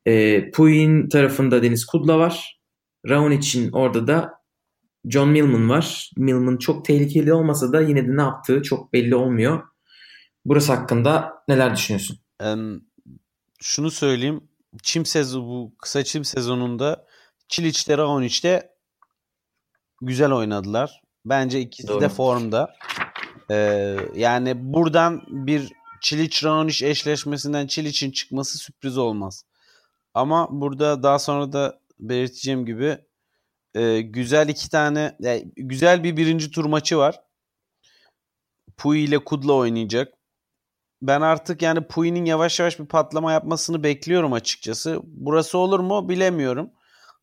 E, 0.05 0.51
Puy'in 0.51 1.09
tarafında 1.09 1.63
Deniz 1.63 1.85
Kudla 1.85 2.19
var. 2.19 2.59
Raonic'in 3.09 3.71
orada 3.71 4.07
da 4.07 4.33
John 5.05 5.29
Millman 5.29 5.69
var. 5.69 6.11
Millman 6.17 6.57
çok 6.57 6.85
tehlikeli 6.85 7.33
olmasa 7.33 7.73
da 7.73 7.81
yine 7.81 8.07
de 8.07 8.17
ne 8.17 8.21
yaptığı 8.21 8.61
çok 8.61 8.93
belli 8.93 9.15
olmuyor. 9.15 9.63
Burası 10.45 10.73
hakkında 10.73 11.33
neler 11.47 11.75
düşünüyorsun? 11.75 12.19
Em, 12.39 12.81
şunu 13.61 13.91
söyleyeyim. 13.91 14.43
Çim 14.83 15.05
sezonu 15.05 15.47
bu 15.47 15.73
kısa 15.81 16.03
çim 16.03 16.25
sezonunda 16.25 17.05
Çiliç 17.47 17.89
de 17.89 17.97
Raonic 17.97 18.43
de 18.43 18.76
güzel 20.01 20.31
oynadılar. 20.31 21.01
Bence 21.25 21.59
ikisi 21.59 21.87
Doğru. 21.87 22.01
de 22.01 22.09
formda. 22.09 22.73
Ee, 23.51 23.97
yani 24.15 24.73
buradan 24.73 25.23
bir 25.27 25.73
Çiliç 26.01 26.43
Raonic 26.43 26.87
eşleşmesinden 26.87 27.67
Çiliç'in 27.67 28.11
çıkması 28.11 28.57
sürpriz 28.57 28.97
olmaz. 28.97 29.43
Ama 30.13 30.47
burada 30.51 31.03
daha 31.03 31.19
sonra 31.19 31.53
da 31.53 31.79
belirteceğim 31.99 32.65
gibi 32.65 32.97
e, 33.75 34.01
güzel 34.01 34.49
iki 34.49 34.69
tane 34.69 35.15
yani 35.19 35.51
güzel 35.55 36.03
bir 36.03 36.17
birinci 36.17 36.51
tur 36.51 36.65
maçı 36.65 36.97
var. 36.97 37.21
Puyi 38.77 39.07
ile 39.07 39.23
Kudla 39.23 39.53
oynayacak. 39.53 40.13
Ben 41.01 41.21
artık 41.21 41.61
yani 41.61 41.87
Puyi'nin 41.87 42.25
yavaş 42.25 42.59
yavaş 42.59 42.79
bir 42.79 42.85
patlama 42.85 43.31
yapmasını 43.31 43.83
bekliyorum 43.83 44.33
açıkçası. 44.33 44.99
Burası 45.03 45.57
olur 45.57 45.79
mu 45.79 46.09
bilemiyorum. 46.09 46.71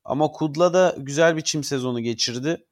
Ama 0.05 0.29
Kudla 0.29 0.75
da 0.75 0.97
güzel 0.99 1.37
bir 1.37 1.43
çim 1.43 1.65
sezonu 1.65 2.01
geçirdi. 2.01 2.65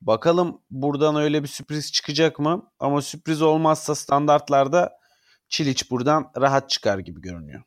Bakalım 0.00 0.60
buradan 0.70 1.16
öyle 1.16 1.42
bir 1.42 1.48
sürpriz 1.48 1.92
çıkacak 1.92 2.38
mı? 2.38 2.70
Ama 2.78 3.02
sürpriz 3.02 3.42
olmazsa 3.42 3.94
standartlarda 3.94 4.98
Çiliç 5.48 5.90
buradan 5.90 6.30
rahat 6.40 6.70
çıkar 6.70 6.98
gibi 6.98 7.20
görünüyor. 7.20 7.62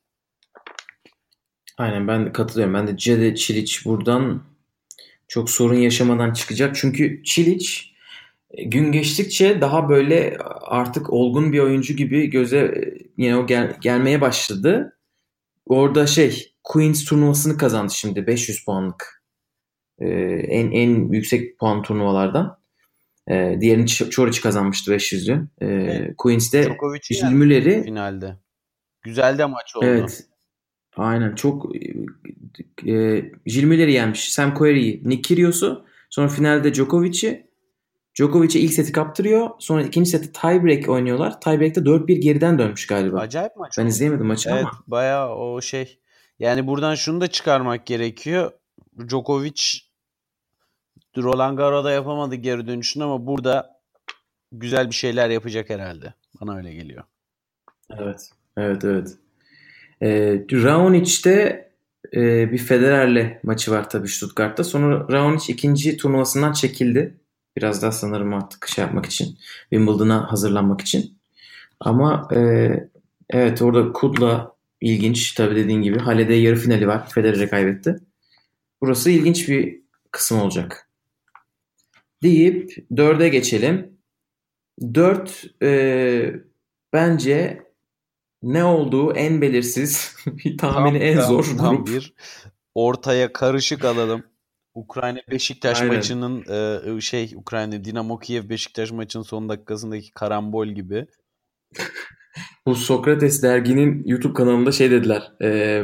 Aynen 1.77 2.07
ben 2.07 2.33
katılıyorum. 2.33 2.73
Ben 2.73 2.87
de 2.87 2.97
Cede 2.97 3.35
Çilic 3.35 3.85
buradan 3.85 4.43
çok 5.27 5.49
sorun 5.49 5.75
yaşamadan 5.75 6.33
çıkacak. 6.33 6.75
Çünkü 6.75 7.23
Çilic 7.23 7.67
e, 8.51 8.63
gün 8.63 8.91
geçtikçe 8.91 9.61
daha 9.61 9.89
böyle 9.89 10.37
artık 10.61 11.13
olgun 11.13 11.53
bir 11.53 11.59
oyuncu 11.59 11.93
gibi 11.93 12.27
göze 12.27 12.57
e, 12.57 12.97
yine 13.17 13.37
o 13.37 13.47
gel- 13.47 13.77
gelmeye 13.81 14.21
başladı. 14.21 14.97
Orada 15.65 16.07
şey 16.07 16.53
Queens 16.67 17.05
turnuvasını 17.05 17.57
kazandı 17.57 17.93
şimdi 17.93 18.27
500 18.27 18.65
puanlık. 18.65 19.23
Ee, 19.99 20.07
en 20.49 20.71
en 20.71 21.11
yüksek 21.11 21.59
puan 21.59 21.81
turnuvalardan. 21.81 22.59
Ee, 23.29 23.57
diğerini 23.61 23.85
Ç- 23.85 24.09
Çoric 24.09 24.41
kazanmıştı 24.41 24.91
500'ü. 24.91 25.47
Ee, 25.61 25.65
Evet. 25.65 26.15
Yendi 27.21 27.35
Müller'i 27.35 27.83
finalde. 27.83 28.37
Güzel 29.01 29.37
de 29.37 29.45
maç 29.45 29.75
oldu. 29.75 29.85
Evet. 29.85 30.23
Aynen 30.97 31.35
çok 31.35 31.75
e, 31.75 31.79
Gilles 33.45 33.63
Müller'i 33.63 33.91
yenmiş. 33.93 34.31
Sam 34.33 34.53
Querrey'i, 34.53 35.01
Nick 35.09 35.21
Kyrgios'u. 35.21 35.85
Sonra 36.09 36.27
finalde 36.27 36.73
Djokovic'i. 36.73 37.47
Djokovic'e 38.15 38.59
ilk 38.59 38.73
seti 38.73 38.91
kaptırıyor. 38.91 39.49
Sonra 39.59 39.81
ikinci 39.83 40.09
seti 40.09 40.31
tiebreak 40.31 40.89
oynuyorlar. 40.89 41.41
Tiebreak'te 41.41 41.81
4-1 41.81 42.13
geriden 42.13 42.59
dönmüş 42.59 42.87
galiba. 42.87 43.19
Acayip 43.19 43.55
maç 43.57 43.77
Ben 43.77 43.83
oldu. 43.83 43.89
izleyemedim 43.89 44.25
maçı 44.25 44.49
Evet 44.49 44.61
ama. 44.61 44.71
bayağı 44.87 45.35
o 45.35 45.61
şey. 45.61 45.99
Yani 46.39 46.67
buradan 46.67 46.95
şunu 46.95 47.21
da 47.21 47.27
çıkarmak 47.27 47.85
gerekiyor. 47.85 48.51
Djokovic 49.07 49.61
Roland 51.17 51.57
Garros'da 51.57 51.91
yapamadı 51.91 52.35
geri 52.35 52.67
dönüşünü 52.67 53.03
ama 53.03 53.27
burada 53.27 53.79
güzel 54.51 54.89
bir 54.89 54.95
şeyler 54.95 55.29
yapacak 55.29 55.69
herhalde. 55.69 56.13
Bana 56.41 56.57
öyle 56.57 56.73
geliyor. 56.73 57.03
Evet. 57.97 58.29
Evet 58.57 58.83
evet. 58.85 59.17
E, 60.01 60.09
Raonic'te 60.51 61.67
e, 62.13 62.51
bir 62.51 62.57
Federer'le 62.57 63.39
maçı 63.43 63.71
var 63.71 63.89
tabii 63.89 64.07
Stuttgart'ta. 64.07 64.63
Sonra 64.63 65.07
Raonic 65.11 65.53
ikinci 65.53 65.97
turnuvasından 65.97 66.53
çekildi. 66.53 67.17
Biraz 67.57 67.81
daha 67.81 67.91
sanırım 67.91 68.33
artık 68.33 68.67
şey 68.67 68.83
yapmak 68.83 69.05
için. 69.05 69.37
Wimbledon'a 69.61 70.31
hazırlanmak 70.31 70.81
için. 70.81 71.17
Ama 71.79 72.27
e, 72.35 72.69
evet 73.29 73.61
orada 73.61 73.93
Kudla 73.93 74.56
ilginç. 74.81 75.33
Tabii 75.33 75.55
dediğin 75.55 75.81
gibi. 75.81 75.99
Hale'de 75.99 76.33
yarı 76.33 76.55
finali 76.55 76.87
var. 76.87 77.09
Federer'e 77.09 77.47
kaybetti. 77.49 77.95
Burası 78.81 79.09
ilginç 79.11 79.49
bir 79.49 79.81
kısım 80.11 80.39
olacak. 80.39 80.89
Deyip 82.23 82.87
dörde 82.97 83.29
geçelim. 83.29 83.97
Dört 84.93 85.45
e, 85.63 86.33
bence 86.93 87.63
ne 88.43 88.63
olduğu 88.63 89.13
en 89.13 89.41
belirsiz, 89.41 90.15
tahmini 90.57 90.97
en 90.97 91.17
tam- 91.17 91.27
zor 91.27 91.57
tam 91.57 91.75
grup. 91.75 91.87
bir 91.87 92.13
ortaya 92.75 93.33
karışık 93.33 93.85
alalım. 93.85 94.23
Ukrayna 94.73 95.19
Beşiktaş 95.31 95.81
Aynen. 95.81 95.95
maçının 95.95 96.45
e, 96.97 97.01
şey 97.01 97.31
Ukrayna 97.35 97.83
Dinamo 97.83 98.19
Kiev 98.19 98.49
Beşiktaş 98.49 98.91
maçının 98.91 99.23
son 99.23 99.49
dakikasındaki 99.49 100.11
karambol 100.11 100.67
gibi. 100.67 101.07
Bu 102.65 102.75
Sokrates 102.75 103.43
derginin 103.43 104.03
YouTube 104.05 104.33
kanalında 104.33 104.71
şey 104.71 104.91
dediler. 104.91 105.31
E, 105.43 105.83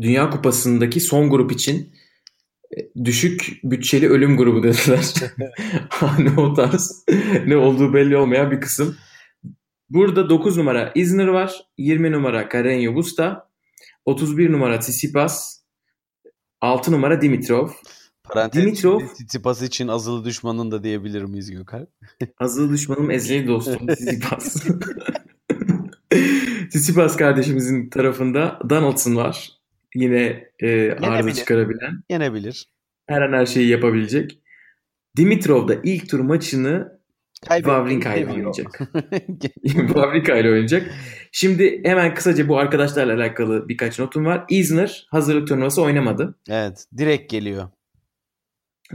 Dünya 0.00 0.30
Kupası'ndaki 0.30 1.00
son 1.00 1.30
grup 1.30 1.52
için 1.52 1.94
e, 2.76 3.04
düşük 3.04 3.60
bütçeli 3.64 4.08
ölüm 4.08 4.36
grubu 4.36 4.62
dediler. 4.62 5.14
ne 6.18 6.40
o 6.40 6.54
tarz 6.54 7.04
ne 7.46 7.56
olduğu 7.56 7.94
belli 7.94 8.16
olmayan 8.16 8.50
bir 8.50 8.60
kısım. 8.60 8.96
Burada 9.90 10.30
9 10.30 10.56
numara 10.56 10.92
Isner 10.94 11.26
var. 11.26 11.66
20 11.78 12.12
numara 12.12 12.42
Carreño 12.42 12.94
Busta. 12.94 13.50
31 14.04 14.52
numara 14.52 14.78
Tsitsipas. 14.78 15.62
6 16.60 16.92
numara 16.92 17.20
Dimitrov. 17.20 17.68
Parantez 18.24 18.62
Dimitrov 18.62 19.00
Tsitsipas 19.00 19.62
için 19.62 19.88
azılı 19.88 20.24
düşmanın 20.24 20.70
da 20.70 20.82
diyebilir 20.82 21.22
miyiz 21.22 21.50
Gökhan? 21.50 21.88
azılı 22.38 22.72
düşmanım 22.72 23.10
ezeli 23.10 23.46
dostum 23.46 23.86
Tsitsipas. 23.94 24.66
Tsitsipas 26.76 27.16
kardeşimizin 27.16 27.90
tarafında 27.90 28.58
Donaldson 28.70 29.16
var. 29.16 29.52
Yine 29.94 30.50
e, 30.60 30.92
arıza 30.92 31.32
çıkarabilen. 31.32 32.02
Yenebilir. 32.10 32.66
Her 33.06 33.22
an 33.22 33.32
her 33.32 33.46
şeyi 33.46 33.68
yapabilecek. 33.68 34.38
Dimitrov 35.16 35.68
da 35.68 35.74
ilk 35.84 36.08
tur 36.08 36.20
maçını 36.20 36.98
Wawrinka 37.48 38.14
ile 38.14 38.32
oynayacak. 38.32 38.80
Wawrinka 39.62 40.36
ile 40.36 40.50
oynayacak. 40.50 40.90
Şimdi 41.32 41.80
hemen 41.84 42.14
kısaca 42.14 42.48
bu 42.48 42.58
arkadaşlarla 42.58 43.14
alakalı 43.14 43.68
birkaç 43.68 43.98
notum 43.98 44.24
var. 44.24 44.44
Isner 44.48 45.06
hazırlık 45.10 45.48
turnuvası 45.48 45.82
oynamadı. 45.82 46.38
evet. 46.50 46.86
Direkt 46.96 47.30
geliyor. 47.30 47.68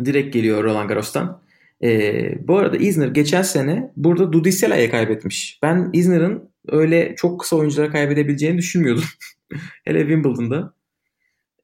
Direkt 0.06 0.34
geliyor 0.34 0.64
Roland 0.64 0.90
Garros'tan. 0.90 1.42
Ee, 1.84 2.48
bu 2.48 2.58
arada 2.58 2.78
Isner 2.78 3.08
geçen 3.08 3.42
sene 3.42 3.92
burada 3.96 4.34
Dudisela'ya 4.34 4.92
kaybetmiş. 4.92 5.60
Ben 5.64 5.90
Isner'ın 5.94 6.50
öyle 6.68 7.15
çok 7.15 7.39
kısa 7.39 7.56
oyunculara 7.56 7.91
kaybedebileceğini 7.91 8.58
düşünmüyordum. 8.58 9.03
Hele 9.86 10.00
Wimbledon'da. 10.00 10.74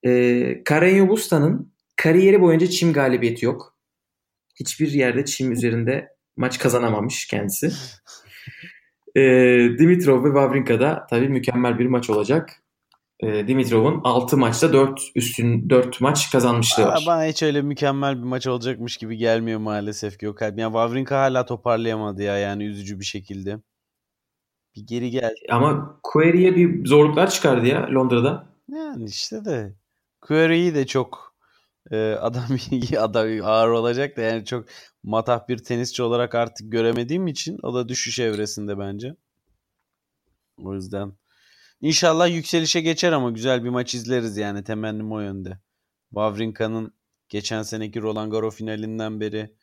Ee, 0.04 0.10
Carreño 0.66 1.10
Busta'nın 1.10 1.74
kariyeri 1.96 2.42
boyunca 2.42 2.68
çim 2.68 2.94
galibiyeti 2.94 3.46
yok. 3.46 3.78
Hiçbir 4.60 4.92
yerde 4.92 5.26
çim 5.26 5.52
üzerinde 5.52 6.08
maç 6.38 6.60
kazanamamış 6.60 7.28
kendisi. 7.28 7.72
Ee, 9.16 9.22
Dimitrov 9.80 10.24
ve 10.24 10.28
Wawrinka'da 10.28 11.08
tabii 11.10 11.30
mükemmel 11.30 11.80
bir 11.80 11.86
maç 11.86 12.10
olacak. 12.10 12.64
Ee, 13.24 13.48
Dimitrov'un 13.48 14.02
6 14.04 14.38
maçta 14.38 14.74
4 14.74 15.02
üstün 15.16 15.70
4 15.70 16.02
maç 16.02 16.32
kazanmışlığı 16.32 16.86
var. 16.86 17.04
Bana 17.08 17.26
hiç 17.26 17.44
öyle 17.44 17.62
mükemmel 17.62 18.18
bir 18.18 18.24
maç 18.24 18.48
olacakmış 18.48 18.98
gibi 18.98 19.18
gelmiyor 19.18 19.60
maalesef 19.60 20.20
Gökhan. 20.20 20.58
Yani 20.58 20.74
Wawrinka 20.74 21.20
hala 21.20 21.46
toparlayamadı 21.46 22.24
ya 22.24 22.38
yani 22.38 22.64
üzücü 22.64 23.00
bir 23.00 23.06
şekilde. 23.06 23.58
Bir 24.78 24.88
geri 24.88 25.10
gel. 25.10 25.36
Ama 25.50 26.00
Query'e 26.04 26.56
bir 26.56 26.86
zorluklar 26.86 27.30
çıkardı 27.30 27.68
ya 27.68 27.88
Londra'da. 27.94 28.48
Yani 28.70 29.06
işte 29.06 29.46
de 29.46 29.76
Query'i 30.22 30.76
de 30.76 30.88
çok 30.88 31.36
e, 31.92 32.12
adam 32.12 32.44
iyi 32.72 33.00
adam 33.00 33.28
ağır 33.44 33.70
olacak 33.70 34.18
da 34.18 34.22
yani 34.22 34.46
çok 34.46 34.66
matah 35.04 35.48
bir 35.48 35.58
tenisçi 35.58 36.04
olarak 36.04 36.36
artık 36.36 36.72
göremediğim 36.72 37.28
için 37.28 37.58
o 37.64 37.74
da 37.74 37.90
düşüş 37.90 38.20
evresinde 38.20 38.80
bence. 38.80 39.16
O 40.58 40.74
yüzden 40.74 41.14
inşallah 41.82 42.30
yükselişe 42.30 42.82
geçer 42.82 43.12
ama 43.12 43.32
güzel 43.32 43.64
bir 43.64 43.70
maç 43.70 43.96
izleriz 43.96 44.38
yani 44.38 44.64
temennim 44.64 45.12
o 45.12 45.20
yönde. 45.20 45.60
Wawrinka'nın 46.10 46.94
geçen 47.30 47.64
seneki 47.64 48.02
Roland 48.02 48.32
Garros 48.32 48.56
finalinden 48.56 49.20
beri 49.20 49.56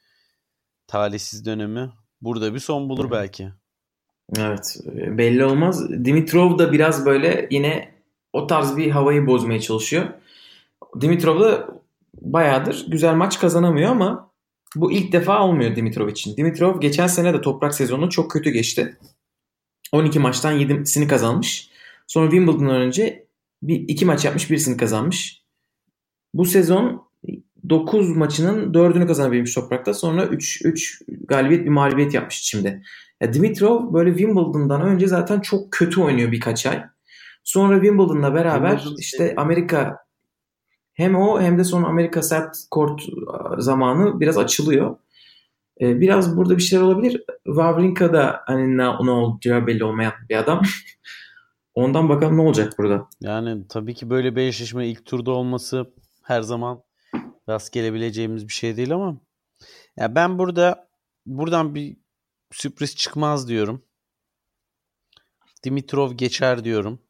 talihsiz 0.87 1.45
dönemi 1.45 1.93
burada 2.21 2.55
bir 2.55 2.59
son 2.59 2.89
bulur 2.89 3.11
belki. 3.11 3.53
Evet 4.37 4.79
belli 4.87 5.45
olmaz. 5.45 5.91
Dimitrov 6.05 6.59
da 6.59 6.73
biraz 6.73 7.07
böyle 7.07 7.49
yine 7.51 7.95
o 8.33 8.47
tarz 8.47 8.77
bir 8.77 8.91
havayı 8.91 9.27
bozmaya 9.27 9.61
çalışıyor. 9.61 10.09
Dimitrov 11.01 11.41
da 11.41 11.69
bayağıdır 12.15 12.87
güzel 12.89 13.15
maç 13.15 13.41
kazanamıyor 13.41 13.91
ama 13.91 14.31
bu 14.77 14.93
ilk 14.93 15.13
defa 15.13 15.45
olmuyor 15.45 15.77
Dimitrov 15.77 16.09
için. 16.09 16.37
Dimitrov 16.37 16.81
geçen 16.81 17.07
sene 17.07 17.35
de 17.35 17.41
toprak 17.41 17.75
sezonu 17.75 18.11
çok 18.11 18.31
kötü 18.31 18.51
geçti. 18.51 18.99
12 19.93 20.19
maçtan 20.19 20.61
7'sini 20.61 21.09
kazanmış. 21.09 21.71
Sonra 22.07 22.31
Wimbledon'dan 22.31 22.81
önce 22.81 23.27
bir 23.63 23.89
iki 23.89 24.05
maç 24.05 24.25
yapmış 24.25 24.51
birisini 24.51 24.77
kazanmış. 24.77 25.43
Bu 26.35 26.45
sezon 26.45 27.09
9 27.69 28.17
maçının 28.17 28.73
4'ünü 28.73 29.07
kazanabilmiş 29.07 29.55
toprakta. 29.55 29.95
Sonra 29.95 30.27
3 30.27 30.65
3 30.65 31.03
galibiyet 31.09 31.65
bir 31.65 31.71
mağlubiyet 31.71 32.15
yapmış 32.15 32.37
şimdi. 32.37 32.83
Ya 33.25 33.33
Dimitrov 33.33 33.95
böyle 33.95 34.11
Wimbledon'dan 34.11 34.83
önce 34.83 35.07
zaten 35.07 35.41
çok 35.41 35.73
kötü 35.73 36.01
oynuyor 36.01 36.33
birkaç 36.33 36.67
ay. 36.67 36.85
Sonra 37.45 37.75
Wimbledon'la 37.75 38.35
beraber 38.35 38.71
Wimbledon 38.71 38.97
işte 38.99 39.17
sevdim. 39.17 39.39
Amerika 39.39 39.99
hem 40.93 41.17
o 41.17 41.41
hem 41.41 41.59
de 41.59 41.65
sonra 41.65 41.87
Amerika 41.87 42.23
sert 42.23 42.57
kort 42.71 43.03
zamanı 43.59 44.21
biraz 44.21 44.39
açılıyor. 44.39 44.97
Ee, 45.81 46.01
biraz 46.01 46.37
burada 46.37 46.57
bir 46.57 46.63
şeyler 46.63 46.85
olabilir. 46.85 47.25
Wawrinka 47.45 48.13
da 48.13 48.41
hani 48.47 48.77
ne, 48.77 48.85
ne 48.85 49.11
olacağı 49.11 49.67
belli 49.67 49.85
olmayan 49.85 50.13
bir 50.29 50.37
adam. 50.37 50.63
Ondan 51.75 52.09
bakalım 52.09 52.37
ne 52.37 52.43
olacak 52.43 52.73
burada. 52.79 53.09
Yani 53.21 53.69
tabii 53.69 53.95
ki 53.95 54.11
böyle 54.11 54.37
bir 54.37 54.43
eşleşme 54.43 54.89
ilk 54.89 55.07
turda 55.07 55.31
olması 55.31 55.87
her 56.23 56.43
zaman 56.43 56.83
rast 57.49 57.73
gelebileceğimiz 57.73 58.49
bir 58.49 58.53
şey 58.53 58.77
değil 58.77 58.95
ama 58.95 59.17
ya 59.97 60.15
ben 60.15 60.39
burada 60.39 60.89
buradan 61.27 61.75
bir 61.75 62.04
sürpriz 62.55 62.97
çıkmaz 62.97 63.49
diyorum. 63.49 63.83
Dimitrov 65.65 66.13
geçer 66.13 66.65
diyorum. 66.65 67.01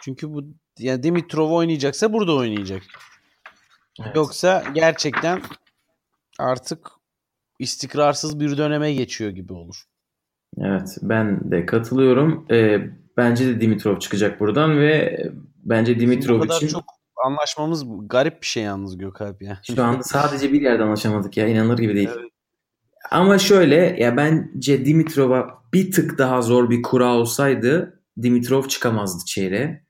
Çünkü 0.00 0.34
bu 0.34 0.44
yani 0.78 1.02
Dimitrov 1.02 1.50
oynayacaksa 1.50 2.12
burada 2.12 2.34
oynayacak. 2.34 2.82
Evet. 4.04 4.16
Yoksa 4.16 4.64
gerçekten 4.74 5.42
artık 6.38 6.90
istikrarsız 7.58 8.40
bir 8.40 8.58
döneme 8.58 8.92
geçiyor 8.92 9.30
gibi 9.30 9.52
olur. 9.52 9.84
Evet 10.58 10.98
ben 11.02 11.50
de 11.50 11.66
katılıyorum. 11.66 12.46
Ee, 12.50 12.90
bence 13.16 13.46
de 13.46 13.60
Dimitrov 13.60 13.98
çıkacak 13.98 14.40
buradan 14.40 14.80
ve 14.80 15.22
bence 15.56 15.96
Bizim 15.96 16.10
Dimitrov 16.10 16.40
kadar 16.40 16.56
için 16.56 16.68
çok 16.68 16.84
anlaşmamız 17.24 17.84
garip 18.08 18.42
bir 18.42 18.46
şey 18.46 18.62
yalnız 18.62 18.98
Gökalp 18.98 19.42
ya. 19.42 19.60
şu 19.76 19.84
anda 19.84 20.02
sadece 20.02 20.52
bir 20.52 20.60
yerde 20.60 20.82
anlaşamadık 20.82 21.36
ya 21.36 21.46
inanılır 21.46 21.78
gibi 21.78 21.94
değil. 21.94 22.10
Evet. 22.12 22.33
Ama 23.10 23.38
şöyle 23.38 23.76
ya 23.76 24.16
bence 24.16 24.84
Dimitrov'a 24.84 25.62
bir 25.72 25.92
tık 25.92 26.18
daha 26.18 26.42
zor 26.42 26.70
bir 26.70 26.82
kura 26.82 27.14
olsaydı 27.14 28.00
Dimitrov 28.22 28.68
çıkamazdı 28.68 29.24
çeyreğe. 29.24 29.84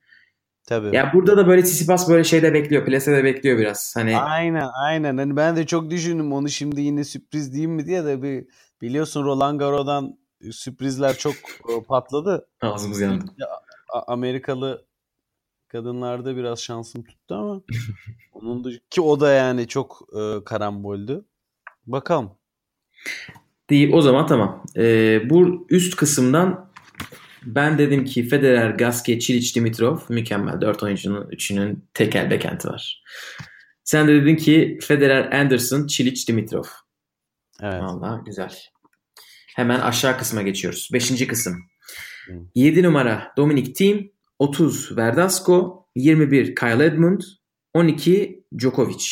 Tabii. 0.66 0.96
Ya 0.96 1.11
burada 1.14 1.37
da 1.37 1.46
böyle 1.46 1.62
Tsitsipas 1.62 2.09
böyle 2.09 2.24
şeyde 2.24 2.55
bekliyor. 2.55 2.85
Plesede 2.85 3.24
bekliyor 3.24 3.59
biraz. 3.59 3.96
Hani 3.96 4.18
Aynen 4.18 4.68
aynen. 4.85 5.16
Hani 5.16 5.37
ben 5.37 5.57
de 5.57 5.66
çok 5.66 5.90
düşündüm 5.90 6.33
onu 6.33 6.48
şimdi 6.48 6.81
yine 6.81 7.05
sürpriz 7.05 7.53
diyeyim 7.53 7.70
mi 7.70 7.87
diye 7.87 8.05
de 8.05 8.22
bir 8.22 8.46
biliyorsun 8.83 9.24
Roland 9.24 9.59
Garros'dan 9.59 10.18
sürprizler 10.53 11.16
çok 11.16 11.35
e, 11.35 11.83
patladı. 11.88 12.48
ağzımız 12.61 13.00
yandı. 13.00 13.24
Amerikalı 14.07 14.87
kadınlarda 15.68 16.37
biraz 16.37 16.59
şansım 16.61 17.05
tuttu 17.05 17.35
ama 17.35 17.62
onun 18.33 18.64
da 18.64 18.70
ki 18.90 19.00
o 19.00 19.20
da 19.20 19.33
yani 19.33 19.68
çok 19.68 20.00
e, 20.16 20.44
karamboldü. 20.44 21.24
Bakalım. 21.87 22.31
Deyip 23.71 23.95
o 23.95 24.01
zaman 24.01 24.27
tamam. 24.27 24.64
Ee, 24.77 25.23
bu 25.31 25.67
üst 25.71 25.97
kısımdan 25.97 26.71
ben 27.47 27.79
dedim 27.79 28.05
ki 28.05 28.29
Federer, 28.29 28.71
Gasquet, 28.71 29.23
Çiliç, 29.23 29.57
Dimitrov 29.57 29.99
mükemmel. 30.09 30.61
Dört 30.61 30.83
oyuncunun 30.83 31.29
üçünün 31.31 31.85
tekel 31.95 32.31
bekenti 32.31 32.69
var. 32.69 33.03
Sen 33.85 34.09
de 34.09 34.23
dedin 34.23 34.37
ki 34.37 34.79
Federer, 34.83 35.40
Anderson, 35.40 35.87
Çiliç, 35.87 36.29
Dimitrov. 36.29 36.64
Evet. 37.62 37.83
Valla 37.83 38.23
güzel. 38.27 38.53
Hemen 39.57 39.81
aşağı 39.81 40.19
kısma 40.19 40.43
geçiyoruz. 40.43 40.88
Beşinci 40.93 41.27
kısım. 41.27 41.55
Hı. 42.27 42.33
7 42.55 42.83
numara 42.83 43.33
Dominic 43.37 43.73
Thiem, 43.73 44.11
30 44.38 44.97
Verdasco, 44.97 45.87
21 45.97 46.55
Kyle 46.55 46.85
Edmund, 46.85 47.21
12 47.75 48.45
Djokovic. 48.59 49.05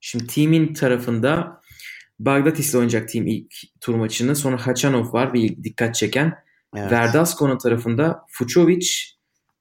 Şimdi 0.00 0.26
Thiem'in 0.26 0.74
tarafında 0.74 1.59
Bagdatis'le 2.20 2.74
oynayacak 2.74 3.08
Thiem 3.08 3.26
ilk 3.26 3.54
tur 3.80 3.94
maçını. 3.94 4.36
Sonra 4.36 4.66
Hachanov 4.66 5.12
var 5.12 5.34
bir 5.34 5.64
dikkat 5.64 5.94
çeken. 5.94 6.34
Evet. 6.76 6.92
Verdasco'nun 6.92 7.58
tarafında 7.58 8.20
Fucovic, 8.30 8.88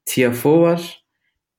Tiafoe 0.06 0.60
var. 0.60 1.06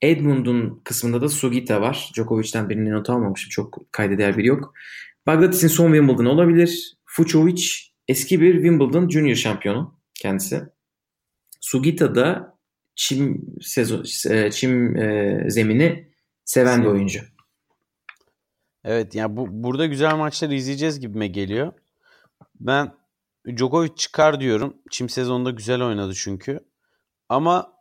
Edmund'un 0.02 0.80
kısmında 0.84 1.20
da 1.20 1.28
Sugita 1.28 1.80
var. 1.80 2.10
Djokovic'ten 2.16 2.68
birini 2.68 2.90
not 2.90 3.10
almamışım. 3.10 3.50
Çok 3.50 3.92
kaydeder 3.92 4.38
biri 4.38 4.46
yok. 4.46 4.74
Bagdatis'in 5.26 5.68
son 5.68 5.92
Wimbledon 5.92 6.24
olabilir. 6.24 6.94
Fucovic 7.04 7.66
eski 8.08 8.40
bir 8.40 8.54
Wimbledon 8.54 9.08
Junior 9.08 9.34
şampiyonu 9.34 10.00
kendisi. 10.14 10.62
Sugita 11.60 12.14
da 12.14 12.58
çim 12.94 13.46
sezon 13.60 14.04
e, 14.30 14.50
çim 14.50 14.96
e, 14.96 15.44
zemini 15.50 16.08
seven 16.44 16.82
bir 16.82 16.86
oyuncu. 16.86 17.20
Evet 18.84 19.14
yani 19.14 19.36
bu 19.36 19.46
burada 19.50 19.86
güzel 19.86 20.16
maçları 20.16 20.54
izleyeceğiz 20.54 21.00
gibime 21.00 21.26
geliyor. 21.26 21.72
Ben 22.60 22.94
Djokovic 23.56 23.94
çıkar 23.96 24.40
diyorum. 24.40 24.76
Çim 24.90 25.08
sezonunda 25.08 25.50
güzel 25.50 25.82
oynadı 25.82 26.12
çünkü. 26.14 26.60
Ama 27.28 27.72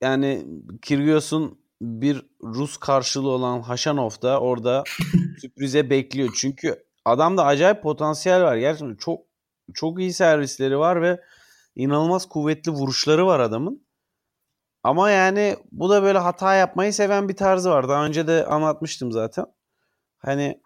yani 0.00 0.46
Kyrgios'un 0.82 1.60
bir 1.80 2.26
Rus 2.42 2.76
karşılığı 2.76 3.28
olan 3.28 3.60
Haşanov 3.60 4.10
da 4.22 4.40
orada 4.40 4.84
sürprize 5.40 5.90
bekliyor. 5.90 6.28
Çünkü 6.36 6.84
adamda 7.04 7.44
acayip 7.44 7.82
potansiyel 7.82 8.42
var. 8.42 8.56
Gerçekten 8.56 8.96
çok 8.96 9.20
çok 9.74 10.00
iyi 10.00 10.12
servisleri 10.12 10.78
var 10.78 11.02
ve 11.02 11.20
inanılmaz 11.76 12.26
kuvvetli 12.26 12.72
vuruşları 12.72 13.26
var 13.26 13.40
adamın. 13.40 13.86
Ama 14.82 15.10
yani 15.10 15.56
bu 15.72 15.90
da 15.90 16.02
böyle 16.02 16.18
hata 16.18 16.54
yapmayı 16.54 16.92
seven 16.92 17.28
bir 17.28 17.36
tarzı 17.36 17.70
var. 17.70 17.88
Daha 17.88 18.06
önce 18.06 18.26
de 18.26 18.46
anlatmıştım 18.46 19.12
zaten. 19.12 19.46
Hani 20.18 20.60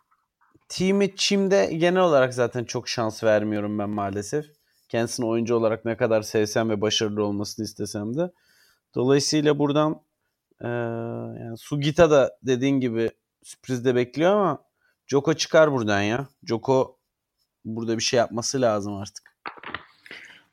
Team'i 0.68 1.16
Çim'de 1.16 1.66
genel 1.66 2.02
olarak 2.02 2.34
zaten 2.34 2.64
çok 2.64 2.88
şans 2.88 3.24
vermiyorum 3.24 3.78
ben 3.78 3.90
maalesef. 3.90 4.46
Kendisini 4.88 5.26
oyuncu 5.26 5.54
olarak 5.54 5.84
ne 5.84 5.96
kadar 5.96 6.22
sevsem 6.22 6.70
ve 6.70 6.80
başarılı 6.80 7.24
olmasını 7.24 7.64
istesem 7.64 8.16
de. 8.16 8.30
Dolayısıyla 8.94 9.58
buradan 9.58 10.02
e, 10.60 10.68
yani 11.42 11.58
Sugita 11.58 12.10
da 12.10 12.36
dediğin 12.42 12.80
gibi 12.80 13.10
sürprizde 13.42 13.94
bekliyor 13.94 14.32
ama 14.32 14.64
Joko 15.06 15.34
çıkar 15.34 15.72
buradan 15.72 16.02
ya. 16.02 16.26
Joko 16.44 16.98
burada 17.64 17.98
bir 17.98 18.02
şey 18.02 18.18
yapması 18.18 18.60
lazım 18.60 18.96
artık. 18.96 19.32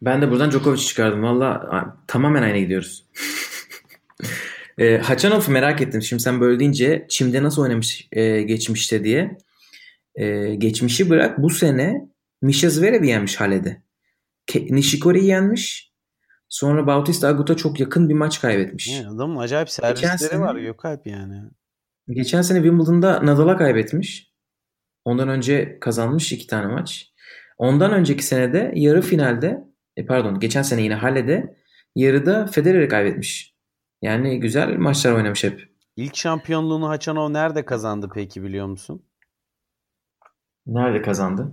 Ben 0.02 0.22
de 0.22 0.32
buradan 0.32 0.52
Djokovic 0.52 0.80
çıkardım. 0.80 1.24
Valla 1.24 1.98
tamamen 2.08 2.44
aynı 2.44 2.58
gidiyoruz. 2.58 3.06
e, 4.80 4.98
Haçanov'u 4.98 5.52
merak 5.52 5.82
ettim. 5.82 6.02
Şimdi 6.02 6.22
sen 6.24 6.42
böyle 6.42 6.60
deyince 6.60 7.06
Çim'de 7.10 7.44
nasıl 7.44 7.62
oynamış 7.62 8.08
e, 8.12 8.42
geçmişte 8.42 9.04
diye. 9.04 9.38
E, 10.16 10.56
geçmişi 10.56 11.10
bırak 11.10 11.42
bu 11.42 11.50
sene 11.50 12.10
Misha 12.42 12.70
Zverev'i 12.70 13.08
yenmiş 13.08 13.36
Hale'de. 13.36 13.84
Nishikori'yi 14.56 15.26
yenmiş. 15.26 15.90
Sonra 16.50 16.88
Bautista 16.88 17.28
Agut'a 17.28 17.56
çok 17.58 17.80
yakın 17.80 18.10
bir 18.10 18.14
maç 18.14 18.42
kaybetmiş. 18.42 18.88
Yani 18.88 19.08
adamın 19.08 19.38
acayip 19.38 19.70
servisleri 19.70 20.18
sene, 20.18 20.40
var 20.40 20.56
Gökalp 20.56 21.08
yani. 21.08 21.36
Geçen 22.10 22.42
sene 22.42 22.58
Wimbledon'da 22.58 23.26
Nadal'a 23.26 23.58
kaybetmiş. 23.58 24.34
Ondan 25.06 25.30
önce 25.30 25.78
kazanmış 25.82 26.32
iki 26.32 26.48
tane 26.48 26.68
maç. 26.68 27.14
Ondan 27.58 27.94
önceki 27.94 28.24
senede 28.24 28.72
yarı 28.76 29.02
finalde 29.02 29.64
e 29.98 30.06
pardon 30.06 30.40
geçen 30.40 30.62
sene 30.62 30.82
yine 30.82 30.96
Halle'de 30.96 31.58
yarıda 31.96 32.48
Federer'i 32.48 32.88
kaybetmiş. 32.88 33.59
Yani 34.02 34.40
güzel 34.40 34.78
maçlar 34.78 35.12
oynamış 35.12 35.44
hep. 35.44 35.70
İlk 35.96 36.16
şampiyonluğunu 36.16 36.90
Haçanov 36.90 37.34
nerede 37.34 37.66
kazandı 37.66 38.10
peki 38.14 38.44
biliyor 38.44 38.68
musun? 38.68 39.06
Nerede 40.68 41.02
kazandı? 41.02 41.52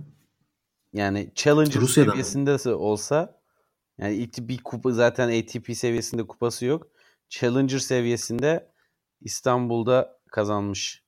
Yani 0.93 1.31
Challenger 1.35 1.81
Rusya'da 1.81 2.09
seviyesinde 2.09 2.57
mı? 2.65 2.75
olsa 2.75 3.41
yani 3.97 4.15
ilk 4.15 4.37
bir 4.37 4.63
kupa 4.63 4.91
zaten 4.91 5.39
ATP 5.39 5.77
seviyesinde 5.77 6.27
kupası 6.27 6.65
yok. 6.65 6.87
Challenger 7.29 7.79
seviyesinde 7.79 8.71
İstanbul'da 9.21 10.19
kazanmış. 10.31 11.03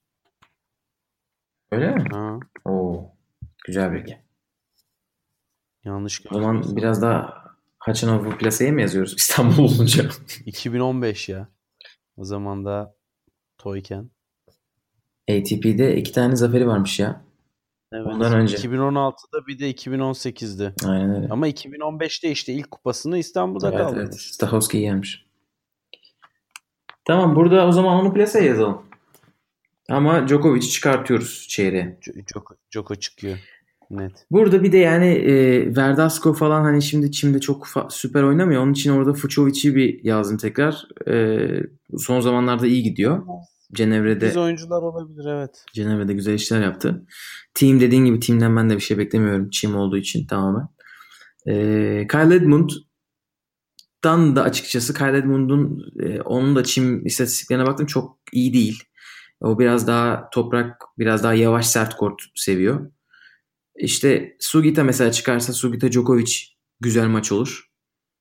Öyle 1.71 1.91
mi? 1.95 2.03
Ha. 2.11 2.39
Oo. 2.65 3.11
Güzel 3.65 3.93
bilgi. 3.93 4.17
Yanlış 5.83 6.25
O 6.31 6.33
zaman 6.33 6.75
biraz 6.75 7.01
daha 7.01 7.38
Haçanov'u 7.79 8.37
plaseye 8.37 8.71
mi 8.71 8.81
yazıyoruz 8.81 9.13
İstanbul 9.17 9.63
olunca? 9.63 10.09
2015 10.45 11.29
ya. 11.29 11.47
O 12.17 12.23
zaman 12.23 12.65
da 12.65 12.95
toyken. 13.57 14.09
ATP'de 15.29 15.97
iki 15.97 16.11
tane 16.11 16.35
zaferi 16.35 16.67
varmış 16.67 16.99
ya. 16.99 17.21
Evet. 17.93 18.07
Ondan 18.07 18.33
önce. 18.33 18.57
2016'da 18.57 19.47
bir 19.47 19.59
de 19.59 19.71
2018'de. 19.71 20.73
Aynen 20.85 21.15
öyle. 21.15 21.27
Ama 21.29 21.47
2015'te 21.47 22.31
işte 22.31 22.53
ilk 22.53 22.71
kupasını 22.71 23.17
İstanbul'da 23.17 23.69
evet, 23.69 23.77
kaldı. 23.77 23.99
Evet. 23.99 24.21
Stahovski'yi 24.21 24.83
yenmiş. 24.83 25.25
Tamam 27.05 27.35
burada 27.35 27.67
o 27.67 27.71
zaman 27.71 27.99
onu 27.99 28.13
plaseye 28.13 28.45
yazalım. 28.45 28.85
Ama 29.89 30.27
Djokovic'i 30.27 30.69
çıkartıyoruz 30.69 31.47
çeyreğe. 31.49 31.99
Djoko, 32.27 32.55
Djoko 32.73 32.95
çıkıyor. 32.95 33.39
Net. 33.91 34.25
Burada 34.31 34.63
bir 34.63 34.71
de 34.71 34.77
yani 34.77 35.07
e, 35.07 35.75
Verdasco 35.75 36.33
falan 36.33 36.61
hani 36.61 36.81
şimdi 36.81 37.11
Çim'de 37.11 37.39
çok 37.39 37.67
süper 37.89 38.23
oynamıyor. 38.23 38.63
Onun 38.63 38.73
için 38.73 38.91
orada 38.91 39.13
Fucovic'i 39.13 39.75
bir 39.75 40.03
yazdım 40.03 40.37
tekrar. 40.37 40.87
E, 41.07 41.47
son 41.97 42.19
zamanlarda 42.19 42.67
iyi 42.67 42.83
gidiyor. 42.83 43.25
Cenevre'de 43.73 44.27
Biz 44.27 44.37
oyuncular 44.37 44.81
olabilir 44.81 45.25
evet. 45.25 45.65
Cenevre'de 45.73 46.13
güzel 46.13 46.33
işler 46.33 46.61
yaptı. 46.61 47.05
Team 47.53 47.79
dediğin 47.79 48.05
gibi 48.05 48.19
team'den 48.19 48.55
ben 48.55 48.69
de 48.69 48.75
bir 48.75 48.81
şey 48.81 48.97
beklemiyorum. 48.97 49.49
Çim 49.49 49.75
olduğu 49.75 49.97
için 49.97 50.27
tamamen. 50.27 50.67
E, 51.47 51.53
Kyle 52.07 52.35
Edmund'dan 52.35 52.75
da 54.35 54.43
açıkçası 54.43 54.93
Kyle 54.93 55.17
Edmund'un 55.17 55.81
e, 55.99 56.21
onun 56.21 56.55
da 56.55 56.63
çim 56.63 57.05
istatistiklerine 57.05 57.65
baktım 57.65 57.85
çok 57.85 58.19
iyi 58.33 58.53
değil. 58.53 58.83
O 59.41 59.59
biraz 59.59 59.87
daha 59.87 60.29
toprak, 60.29 60.81
biraz 60.97 61.23
daha 61.23 61.33
yavaş 61.33 61.67
sert 61.67 61.95
kort 61.95 62.21
seviyor. 62.35 62.91
İşte 63.79 64.35
Sugita 64.39 64.83
mesela 64.83 65.11
çıkarsa 65.11 65.53
Sugita 65.53 65.91
Djokovic 65.91 66.33
güzel 66.79 67.07
maç 67.07 67.31
olur. 67.31 67.69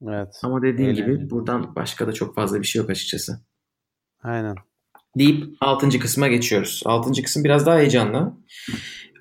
Evet. 0.08 0.28
Ama 0.42 0.62
dediğim 0.62 0.90
Eğlenceli. 0.90 1.16
gibi 1.18 1.30
buradan 1.30 1.76
başka 1.76 2.06
da 2.06 2.12
çok 2.12 2.34
fazla 2.34 2.60
bir 2.60 2.66
şey 2.66 2.80
yok 2.80 2.90
açıkçası. 2.90 3.40
Aynen. 4.22 4.54
Deyip 5.18 5.44
6. 5.60 5.98
kısma 5.98 6.28
geçiyoruz. 6.28 6.82
6. 6.84 7.22
kısım 7.22 7.44
biraz 7.44 7.66
daha 7.66 7.78
heyecanlı. 7.78 8.36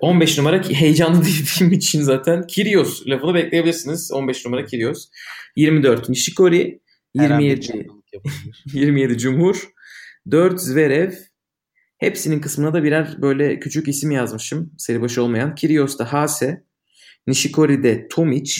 15 0.00 0.38
numara 0.38 0.62
heyecanlı 0.68 1.20
dediğim 1.24 1.72
için 1.72 2.02
zaten 2.02 2.46
Kyrgios 2.46 3.06
lafını 3.06 3.34
bekleyebilirsiniz. 3.34 4.12
15 4.12 4.44
numara 4.44 4.64
Kyrgios. 4.64 5.08
24 5.56 6.08
Nishikori. 6.08 6.80
27 7.14 7.88
27 8.72 9.18
Cumhur. 9.18 9.68
4 10.30 10.60
Zverev. 10.60 11.12
Hepsinin 11.98 12.40
kısmına 12.40 12.72
da 12.72 12.82
birer 12.82 13.22
böyle 13.22 13.60
küçük 13.60 13.88
isim 13.88 14.10
yazmışım. 14.10 14.72
Seri 14.78 15.02
başı 15.02 15.22
olmayan. 15.22 15.54
Kyrgios'ta 15.54 16.12
Hase. 16.12 16.64
Nishikori'de 17.26 18.08
Tomic. 18.08 18.52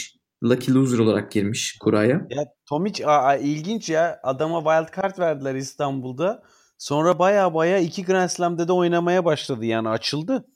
Lucky 0.42 0.78
Loser 0.78 0.98
olarak 0.98 1.32
girmiş 1.32 1.76
kuraya. 1.80 2.26
Ya 2.30 2.44
Tomic 2.66 3.06
aa, 3.06 3.36
ilginç 3.36 3.88
ya. 3.88 4.20
Adama 4.22 4.58
wild 4.58 5.02
card 5.02 5.18
verdiler 5.18 5.54
İstanbul'da. 5.54 6.42
Sonra 6.78 7.18
baya 7.18 7.54
baya 7.54 7.78
iki 7.78 8.04
Grand 8.04 8.28
Slam'de 8.28 8.68
de 8.68 8.72
oynamaya 8.72 9.24
başladı. 9.24 9.64
Yani 9.64 9.88
açıldı. 9.88 10.46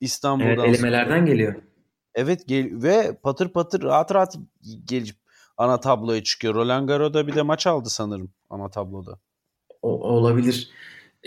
İstanbul'dan 0.00 0.50
evet, 0.50 0.78
elemelerden 0.78 1.18
sonra. 1.18 1.26
geliyor. 1.26 1.54
Evet 2.14 2.42
gel 2.46 2.70
ve 2.72 3.18
patır 3.22 3.48
patır 3.48 3.82
rahat 3.82 4.14
rahat 4.14 4.36
gelip 4.84 5.16
ana 5.56 5.80
tabloya 5.80 6.22
çıkıyor. 6.22 6.54
Roland 6.54 6.88
Garros'da 6.88 7.26
bir 7.26 7.34
de 7.34 7.42
maç 7.42 7.66
aldı 7.66 7.88
sanırım 7.88 8.32
ana 8.50 8.70
tabloda. 8.70 9.18
O, 9.82 9.88
olabilir. 9.88 10.70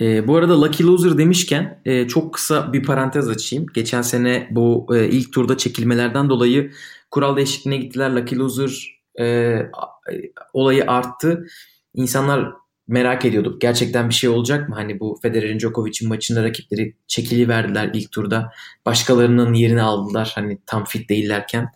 E, 0.01 0.27
bu 0.27 0.35
arada 0.35 0.61
Lucky 0.61 0.89
Loser 0.89 1.17
demişken 1.17 1.81
e, 1.85 2.07
çok 2.07 2.33
kısa 2.33 2.73
bir 2.73 2.83
parantez 2.83 3.29
açayım. 3.29 3.65
Geçen 3.73 4.01
sene 4.01 4.47
bu 4.51 4.87
e, 4.95 5.09
ilk 5.09 5.33
turda 5.33 5.57
çekilmelerden 5.57 6.29
dolayı 6.29 6.71
kural 7.11 7.35
değişikliğine 7.35 7.83
gittiler. 7.83 8.11
Lucky 8.11 8.39
Loser 8.39 9.01
e, 9.19 9.55
olayı 10.53 10.83
arttı. 10.87 11.47
İnsanlar 11.93 12.53
merak 12.87 13.25
ediyorduk. 13.25 13.61
Gerçekten 13.61 14.09
bir 14.09 14.13
şey 14.13 14.29
olacak 14.29 14.69
mı? 14.69 14.75
Hani 14.75 14.99
bu 14.99 15.19
Federer'in 15.21 15.59
Djokovic'in 15.59 16.09
maçında 16.09 16.43
rakipleri 16.43 16.95
çekili 17.07 17.47
verdiler 17.47 17.91
ilk 17.93 18.11
turda. 18.11 18.51
Başkalarının 18.85 19.53
yerini 19.53 19.81
aldılar. 19.81 20.31
Hani 20.35 20.57
tam 20.65 20.83
fit 20.83 21.09
değillerken 21.09 21.69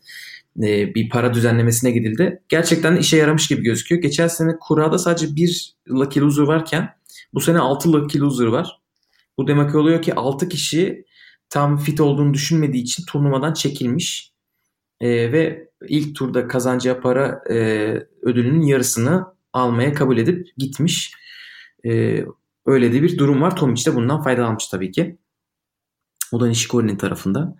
e, 0.64 0.96
bir 0.96 1.10
para 1.10 1.34
düzenlemesine 1.34 1.92
gidildi. 1.92 2.44
Gerçekten 2.50 2.96
işe 2.96 3.18
yaramış 3.18 3.48
gibi 3.48 3.64
gözüküyor. 3.64 4.02
Geçen 4.02 4.28
sene 4.28 4.52
kurada 4.60 4.98
sadece 4.98 5.36
bir 5.36 5.76
Lucky 5.90 6.26
Loser 6.26 6.44
varken 6.44 6.90
bu 7.34 7.42
sene 7.42 7.60
6 7.60 7.94
lucky 7.94 8.24
loser 8.24 8.46
var. 8.46 8.82
Bu 9.38 9.48
demek 9.48 9.76
oluyor 9.76 10.02
ki 10.02 10.16
6 10.16 10.50
kişi 10.50 11.06
tam 11.50 11.78
fit 11.78 12.02
olduğunu 12.02 12.34
düşünmediği 12.34 12.84
için 12.84 13.06
turnuvadan 13.06 13.54
çekilmiş. 13.54 14.34
E, 15.02 15.32
ve 15.32 15.70
ilk 15.88 16.16
turda 16.16 16.48
kazanacağı 16.48 17.02
para 17.02 17.44
e, 17.50 17.56
ödülünün 18.22 18.62
yarısını 18.62 19.26
almaya 19.54 19.94
kabul 19.94 20.18
edip 20.18 20.48
gitmiş. 20.58 21.14
E, 21.86 22.24
öyle 22.66 22.94
de 22.94 23.04
bir 23.04 23.18
durum 23.18 23.42
var. 23.42 23.56
Tomic 23.56 23.92
de 23.92 23.96
bundan 23.96 24.22
faydalanmış 24.22 24.68
tabii 24.68 24.92
ki. 24.92 25.18
O 26.32 26.40
da 26.40 26.48
Nishikori'nin 26.48 26.98
tarafında. 26.98 27.56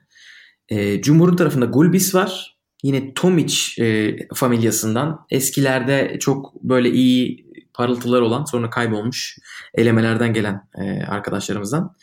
E, 0.70 1.02
Cumhur'un 1.02 1.36
tarafında 1.36 1.66
Gulbis 1.66 2.16
var. 2.16 2.57
Yine 2.84 3.14
Tomic 3.14 3.84
e, 3.84 4.16
familyasından. 4.36 5.26
Eskilerde 5.30 6.18
çok 6.20 6.64
böyle 6.64 6.90
iyi 6.90 7.48
parıltılar 7.74 8.22
olan 8.22 8.46
sonra 8.46 8.70
kaybolmuş 8.70 9.38
elemelerden 9.74 10.34
gelen 10.34 10.70
e, 10.78 11.04
arkadaşlarımızdan. 11.04 11.96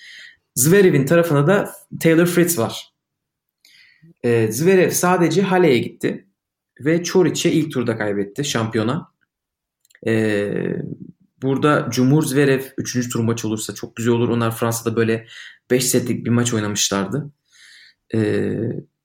Zverev'in 0.55 1.07
tarafına 1.07 1.47
da 1.47 1.71
Taylor 2.01 2.27
Fritz 2.27 2.59
var. 2.59 2.93
E, 4.25 4.53
Zverev 4.53 4.91
sadece 4.91 5.43
Hale'ye 5.43 5.79
gitti 5.79 6.27
ve 6.81 7.05
Çoriç'e 7.05 7.53
ilk 7.53 7.73
turda 7.73 7.99
kaybetti 7.99 8.45
şampiyona. 8.45 9.09
E, 10.07 10.53
burada 11.43 11.89
Cumhur 11.91 12.23
Zverev 12.23 12.63
3. 12.79 13.13
tur 13.13 13.21
maç 13.21 13.45
olursa 13.45 13.75
çok 13.75 13.97
güzel 13.97 14.15
olur. 14.15 14.29
Onlar 14.29 14.57
Fransa'da 14.57 14.97
böyle 14.97 15.27
5 15.71 15.85
setlik 15.85 16.27
bir 16.27 16.31
maç 16.31 16.55
oynamışlardı. 16.55 17.31
E, 18.15 18.51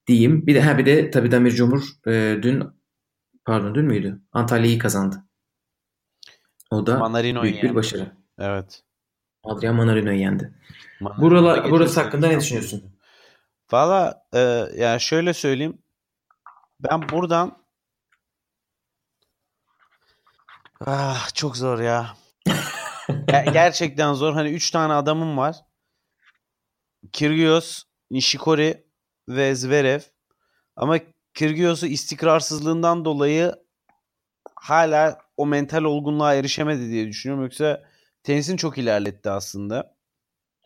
diyeyim. 0.10 0.48
Bir 0.48 0.56
de 0.56 0.62
ha 0.62 0.78
bir 0.78 0.86
de 0.86 1.12
tabii 1.12 1.32
Damir 1.32 1.52
Cumhur 1.52 1.84
e, 2.08 2.40
dün 2.44 2.64
pardon 3.46 3.76
dün 3.76 3.86
müydü? 3.86 4.22
Antalya'yı 4.34 4.80
kazandı. 4.80 5.24
O 6.72 6.86
da 6.86 6.98
Manarino 6.98 7.44
büyük 7.44 7.56
bir 7.56 7.64
yendi. 7.64 7.76
başarı. 7.76 8.12
Evet. 8.40 8.84
Adrian 9.44 9.76
Manarino'yu 9.76 10.20
yendi. 10.20 10.54
Manarino 11.00 11.22
Burala, 11.22 11.72
burası 11.72 12.02
hakkında 12.02 12.28
ne 12.28 12.40
düşünüyorsun? 12.40 12.84
Valla 13.72 14.26
e, 14.34 14.40
yani 14.76 15.02
şöyle 15.02 15.34
söyleyeyim. 15.34 15.78
Ben 16.80 17.10
buradan 17.10 17.64
ah, 20.86 21.34
çok 21.34 21.58
zor 21.58 21.80
ya. 21.80 22.18
Ger- 23.08 23.54
gerçekten 23.54 24.14
zor. 24.14 24.34
Hani 24.34 24.50
3 24.50 24.72
tane 24.72 24.94
adamım 24.94 25.38
var. 25.38 25.56
Kyrgios, 27.12 27.84
Nishikori 28.12 28.89
ve 29.30 29.56
Zverev. 29.56 30.00
Ama 30.76 31.00
Kyrgios'u 31.34 31.88
istikrarsızlığından 31.88 33.06
dolayı 33.06 33.56
hala 34.56 35.18
o 35.38 35.46
mental 35.46 35.84
olgunluğa 35.84 36.34
erişemedi 36.34 36.90
diye 36.90 37.08
düşünüyorum. 37.08 37.44
Yoksa 37.44 37.84
tenisini 38.24 38.58
çok 38.58 38.78
ilerletti 38.78 39.30
aslında. 39.30 39.96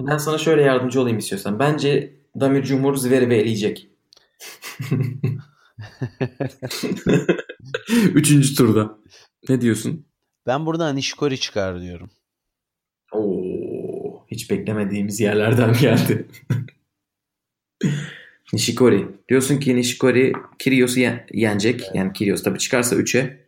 Ben 0.01 0.17
sana 0.17 0.37
şöyle 0.37 0.61
yardımcı 0.61 1.01
olayım 1.01 1.17
istiyorsan. 1.17 1.59
Bence 1.59 2.13
Damir 2.39 2.63
Cumhur 2.63 2.95
Zverev'i 2.95 3.35
eleyecek. 3.35 3.89
Üçüncü 7.89 8.55
turda. 8.55 8.97
Ne 9.49 9.61
diyorsun? 9.61 10.05
Ben 10.47 10.65
buradan 10.65 10.95
Nishikori 10.95 11.39
çıkar 11.39 11.81
diyorum. 11.81 12.11
Oo, 13.11 14.25
hiç 14.27 14.51
beklemediğimiz 14.51 15.19
yerlerden 15.19 15.73
geldi. 15.73 16.27
Nishikori. 18.53 19.07
Diyorsun 19.29 19.59
ki 19.59 19.75
Nishikori 19.75 20.33
Kyrgios'u 20.59 20.99
yen- 20.99 21.25
yenecek. 21.33 21.81
Yani 21.93 22.13
Kyrgios 22.13 22.43
tabii 22.43 22.59
çıkarsa 22.59 22.95
3'e. 22.95 23.45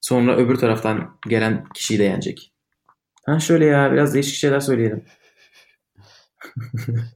Sonra 0.00 0.36
öbür 0.36 0.54
taraftan 0.56 1.18
gelen 1.28 1.64
kişiyi 1.74 1.98
de 1.98 2.04
yenecek. 2.04 2.52
Ha 3.26 3.40
şöyle 3.40 3.64
ya 3.66 3.92
biraz 3.92 4.14
değişik 4.14 4.34
şeyler 4.34 4.60
söyleyelim. 4.60 5.04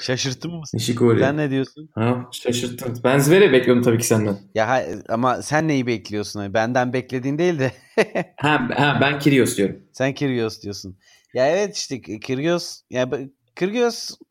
Şaşırttın 0.00 0.50
mı? 0.52 0.62
Nishikori. 0.74 1.20
Sen 1.20 1.36
ne 1.36 1.50
diyorsun? 1.50 1.90
Ha 1.94 2.28
şaşırttın. 2.32 3.00
Ben 3.04 3.18
Zverev 3.18 3.52
bekliyordum 3.52 3.82
tabii 3.82 3.98
ki 3.98 4.06
senden. 4.06 4.38
Ya 4.54 4.68
ha- 4.68 4.82
ama 5.08 5.42
sen 5.42 5.68
neyi 5.68 5.86
bekliyorsun? 5.86 6.54
Benden 6.54 6.92
beklediğin 6.92 7.38
değil 7.38 7.58
de 7.58 7.72
Ha, 8.36 8.68
ha 8.74 8.98
ben 9.00 9.18
Kyrgios 9.18 9.56
diyorum. 9.56 9.76
sen 9.92 10.14
Kyrgios 10.14 10.62
diyorsun. 10.62 10.98
Ya 11.34 11.46
evet 11.48 11.76
işte 11.76 12.00
Kyrgios 12.00 12.80
ya 12.90 13.10
b- 13.12 13.28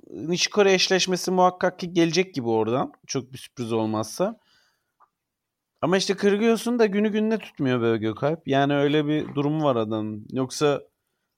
Nishikori 0.10 0.72
eşleşmesi 0.74 1.32
muhakkak 1.32 1.80
ki 1.80 1.93
gelecek 1.93 2.34
gibi 2.34 2.48
oradan. 2.48 2.93
Çok 3.08 3.34
bir 3.34 3.38
sürpriz 3.38 3.74
olmazsa. 3.74 4.39
Ama 5.82 5.98
işte 5.98 6.15
Kyrgios'un 6.17 6.80
da 6.80 6.86
günü 6.86 7.12
gününe 7.12 7.38
tutmuyor 7.38 7.82
böyle 7.82 7.98
Gökalp. 7.98 8.48
Yani 8.48 8.76
öyle 8.76 9.08
bir 9.08 9.36
durumu 9.36 9.63
var 9.63 9.76
adamın. 9.76 10.28
Yoksa 10.32 10.82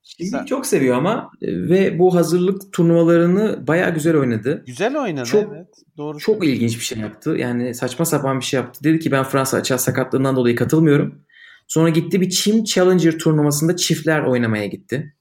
Çizgiyi 0.03 0.29
Sen- 0.29 0.45
çok 0.45 0.65
seviyor 0.65 0.97
ama 0.97 1.31
e, 1.41 1.47
ve 1.47 1.99
bu 1.99 2.15
hazırlık 2.15 2.73
turnuvalarını 2.73 3.67
bayağı 3.67 3.93
güzel 3.93 4.15
oynadı. 4.15 4.63
güzel 4.65 4.97
oynadı 4.97 5.25
Çok- 5.25 5.53
evet. 5.53 5.67
Doğru. 5.97 6.17
Çok 6.17 6.45
ilginç 6.45 6.75
bir 6.75 6.83
şey 6.83 6.97
yaptı. 6.97 7.29
Yani 7.29 7.75
saçma 7.75 8.05
sapan 8.05 8.39
bir 8.39 8.45
şey 8.45 8.59
yaptı. 8.59 8.83
Dedi 8.83 8.99
ki 8.99 9.11
ben 9.11 9.23
Fransa 9.23 9.57
açığa 9.57 9.77
sakatlığından 9.77 10.35
dolayı 10.35 10.55
katılmıyorum. 10.55 11.21
Sonra 11.67 11.89
gitti 11.89 12.21
bir 12.21 12.29
Çim 12.29 12.63
Challenger 12.63 13.17
turnuvasında 13.19 13.75
çiftler 13.75 14.23
oynamaya 14.23 14.65
gitti. 14.65 15.15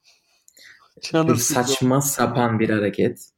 Böyle 1.14 1.34
saçma 1.34 2.00
sapan 2.00 2.58
bir 2.58 2.70
hareket. 2.70 3.28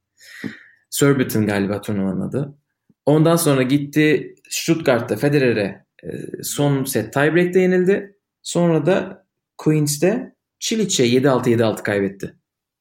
Surbiton 0.95 1.45
galiba 1.45 1.81
turnuvanın 1.81 2.21
adı. 2.21 2.57
Ondan 3.05 3.35
sonra 3.35 3.61
gitti 3.63 4.35
Stuttgart'ta 4.49 5.15
Federer'e 5.15 5.85
e, 6.03 6.09
son 6.43 6.83
set 6.83 7.13
tiebreak'te 7.13 7.59
yenildi. 7.59 8.17
Sonra 8.41 8.85
da 8.85 9.25
Queens'te 9.57 10.35
Çiliç'e 10.59 11.07
7-6 11.07 11.43
7-6 11.49 11.83
kaybetti. 11.83 12.35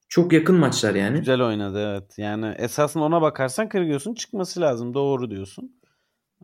Çok 0.09 0.33
yakın 0.33 0.57
maçlar 0.57 0.95
yani. 0.95 1.19
Güzel 1.19 1.41
oynadı 1.43 1.91
evet. 1.93 2.19
Yani 2.19 2.55
esasında 2.59 3.05
ona 3.05 3.23
bakarsan 3.23 3.69
Kyrgios'un 3.69 4.15
çıkması 4.15 4.61
lazım. 4.61 4.95
Doğru 4.95 5.31
diyorsun. 5.31 5.81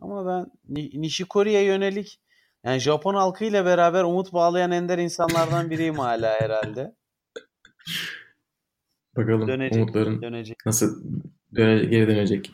Ama 0.01 0.25
ben 0.25 0.51
Ni- 0.69 1.01
Nishikori'ye 1.01 1.63
yönelik 1.63 2.19
yani 2.63 2.79
Japon 2.79 3.13
halkıyla 3.15 3.65
beraber 3.65 4.03
umut 4.03 4.33
bağlayan 4.33 4.71
ender 4.71 4.97
insanlardan 4.97 5.69
biriyim 5.69 5.95
hala 5.95 6.41
herhalde. 6.41 6.95
Bakalım 9.15 9.47
Dönecek. 9.47 9.77
umutların 9.83 10.21
Dönecek. 10.21 10.57
nasıl 10.65 11.03
döne, 11.57 11.85
geri 11.85 12.07
dönecek. 12.07 12.51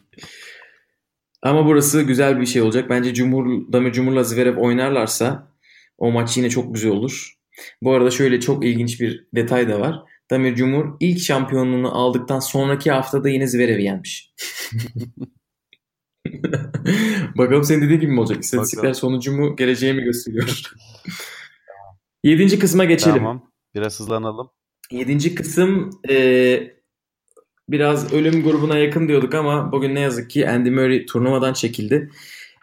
Ama 1.41 1.65
burası 1.65 2.01
güzel 2.01 2.41
bir 2.41 2.45
şey 2.45 2.61
olacak. 2.61 2.89
Bence 2.89 3.13
Cumhur, 3.13 3.73
Damir 3.73 3.91
Cumhur'la 3.91 4.23
Zverev 4.23 4.57
oynarlarsa 4.57 5.51
o 5.97 6.11
maç 6.11 6.37
yine 6.37 6.49
çok 6.49 6.73
güzel 6.73 6.91
olur. 6.91 7.33
Bu 7.81 7.93
arada 7.93 8.11
şöyle 8.11 8.39
çok 8.39 8.65
ilginç 8.65 9.01
bir 9.01 9.27
detay 9.35 9.69
da 9.69 9.79
var. 9.79 9.99
Damir 10.31 10.55
Cumhur 10.55 10.97
ilk 10.99 11.19
şampiyonluğunu 11.19 11.97
aldıktan 11.97 12.39
sonraki 12.39 12.91
haftada 12.91 13.29
yine 13.29 13.47
Zverev'i 13.47 13.83
yenmiş. 13.83 14.33
Bakalım 17.37 17.63
senin 17.63 17.81
dediğin 17.81 17.99
gibi 17.99 18.11
mi 18.11 18.19
olacak? 18.19 18.43
İstatistikler 18.43 18.83
Bakalım. 18.83 18.95
sonucu 18.95 19.31
mu 19.31 19.55
geleceği 19.55 19.93
mi 19.93 20.03
gösteriyor? 20.03 20.61
Yedinci 22.23 22.59
kısma 22.59 22.85
geçelim. 22.85 23.17
Tamam. 23.17 23.51
Biraz 23.75 23.99
hızlanalım. 23.99 24.49
Yedinci 24.91 25.35
kısım 25.35 25.89
e, 26.09 26.15
biraz 27.73 28.13
ölüm 28.13 28.43
grubuna 28.43 28.77
yakın 28.77 29.07
diyorduk 29.07 29.35
ama 29.35 29.71
bugün 29.71 29.95
ne 29.95 29.99
yazık 29.99 30.29
ki 30.29 30.49
Andy 30.49 30.69
Murray 30.69 31.05
turnuvadan 31.05 31.53
çekildi. 31.53 32.11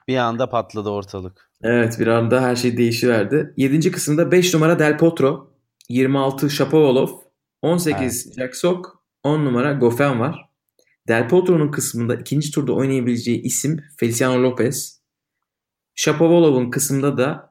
Bir 0.09 0.17
anda 0.17 0.49
patladı 0.49 0.89
ortalık. 0.89 1.51
Evet 1.63 1.99
bir 1.99 2.07
anda 2.07 2.43
her 2.43 2.57
şey 2.57 2.77
değişiverdi. 2.77 3.55
Yedinci 3.57 3.93
kısımda 3.93 4.33
5 4.33 4.55
numara 4.55 4.79
Del 4.79 4.99
Potro, 4.99 5.51
26 5.89 6.51
Shapovalov, 6.51 7.09
18 7.63 8.35
Jack 8.37 8.57
Sock, 8.57 8.87
10 9.23 9.45
numara 9.45 9.73
Goffin 9.73 10.21
var. 10.21 10.51
Del 11.09 11.29
Potro'nun 11.29 11.71
kısmında 11.71 12.15
ikinci 12.15 12.51
turda 12.51 12.73
oynayabileceği 12.73 13.43
isim 13.43 13.81
Feliciano 13.97 14.43
Lopez. 14.43 15.01
Shapovalov'un 15.95 16.71
kısmında 16.71 17.19
da 17.19 17.50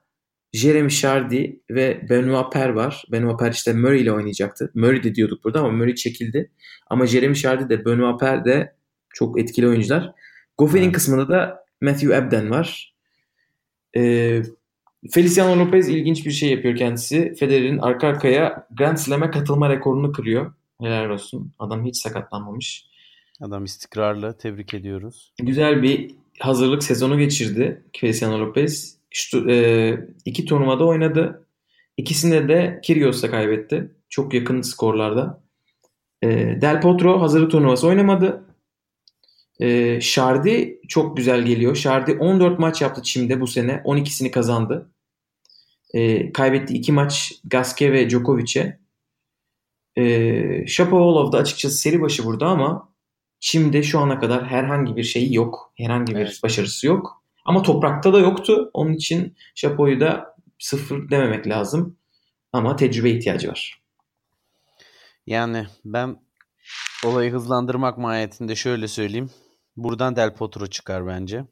Jeremy 0.54 0.90
Chardy 0.90 1.46
ve 1.70 2.10
Benoit 2.10 2.52
Per 2.54 2.70
var. 2.70 3.04
Benoit 3.12 3.40
Per 3.40 3.52
işte 3.52 3.74
Murray 3.74 4.02
ile 4.02 4.12
oynayacaktı. 4.14 4.72
Murray 4.76 5.04
de 5.04 5.16
diyorduk 5.16 5.44
burada 5.44 5.60
ama 5.60 5.70
Murray 5.70 5.96
çekildi. 5.96 6.52
Ama 6.88 7.06
Jeremy 7.08 7.36
Chardy 7.36 7.70
de 7.70 7.86
Benoit 7.86 8.20
Per 8.20 8.46
de 8.46 8.76
çok 9.10 9.40
etkili 9.40 9.68
oyuncular. 9.68 10.12
Goffin'in 10.58 10.84
Evet. 10.84 10.94
kısmında 10.96 11.30
da 11.30 11.64
Matthew 11.82 12.16
Ebden 12.16 12.50
var. 12.52 12.94
Ee, 13.98 14.42
Feliciano 15.12 15.60
Lopez 15.66 15.90
ilginç 15.90 16.26
bir 16.26 16.32
şey 16.32 16.50
yapıyor 16.52 16.76
kendisi. 16.76 17.34
Federer'in 17.40 17.78
arka 17.78 18.08
arkaya 18.08 18.68
Grand 18.78 18.98
Slam'e 18.98 19.32
katılma 19.32 19.70
rekorunu 19.70 20.12
kırıyor. 20.12 20.54
Helal 20.82 21.10
olsun. 21.10 21.52
Adam 21.60 21.86
hiç 21.86 21.98
sakatlanmamış. 21.98 22.86
Adam 23.42 23.64
istikrarlı. 23.66 24.38
Tebrik 24.38 24.74
ediyoruz. 24.74 25.34
Güzel 25.42 25.84
bir 25.84 26.12
hazırlık 26.40 26.84
sezonu 26.84 27.20
geçirdi 27.20 27.84
Feliciano 27.98 28.40
Lopez. 28.40 28.99
Şu, 29.10 29.50
e, 29.50 29.98
iki 30.26 30.46
turnuvada 30.46 30.86
oynadı. 30.86 31.46
İkisinde 31.98 32.48
de 32.48 32.80
Kyrgios'la 32.84 33.32
kaybetti. 33.32 33.92
Çok 34.10 34.34
yakın 34.34 34.62
skorlarda. 34.62 35.44
E, 36.24 36.28
Del 36.62 36.82
Potro 36.82 37.22
hazırlık 37.22 37.52
turnuvası 37.52 37.88
oynamadı. 37.88 38.46
E, 39.60 40.02
Shardy 40.02 40.70
çok 40.88 41.18
güzel 41.18 41.46
geliyor. 41.46 41.76
Shardy 41.76 42.12
14 42.20 42.60
maç 42.60 42.82
yaptı 42.82 43.04
Çim'de 43.04 43.42
bu 43.42 43.48
sene. 43.48 43.82
12'sini 43.86 44.32
kazandı. 44.32 44.90
E, 45.94 46.32
kaybetti 46.34 46.74
iki 46.74 46.92
maç 46.92 47.34
Gasquet 47.46 47.92
ve 47.92 48.10
Djokovic'e. 48.10 48.80
E, 49.96 50.68
Shapovalov 50.68 51.32
da 51.32 51.38
açıkçası 51.38 51.78
seri 51.78 52.02
başı 52.02 52.26
burada 52.26 52.48
ama 52.48 52.90
Çim'de 53.40 53.84
şu 53.84 54.00
ana 54.00 54.20
kadar 54.20 54.46
herhangi 54.48 54.96
bir 54.96 55.04
şeyi 55.04 55.36
yok. 55.36 55.74
Herhangi 55.78 56.16
bir 56.16 56.20
Evet. 56.20 56.40
başarısı 56.44 56.88
yok. 56.88 57.19
Ama 57.50 57.62
toprakta 57.62 58.14
da 58.14 58.20
yoktu. 58.20 58.70
Onun 58.74 58.94
için 58.94 59.36
Şapo'yu 59.56 60.00
da 60.00 60.36
sıfır 60.60 61.10
dememek 61.10 61.48
lazım. 61.48 61.98
Ama 62.54 62.76
tecrübe 62.76 63.10
ihtiyacı 63.10 63.50
var. 63.50 63.82
Yani 65.28 65.68
ben 65.86 66.18
olayı 67.06 67.32
hızlandırmak 67.32 67.98
mahiyetinde 67.98 68.56
şöyle 68.56 68.88
söyleyeyim. 68.88 69.30
Buradan 69.78 70.16
Del 70.16 70.36
Potro 70.36 70.68
çıkar 70.68 71.08
bence. 71.08 71.46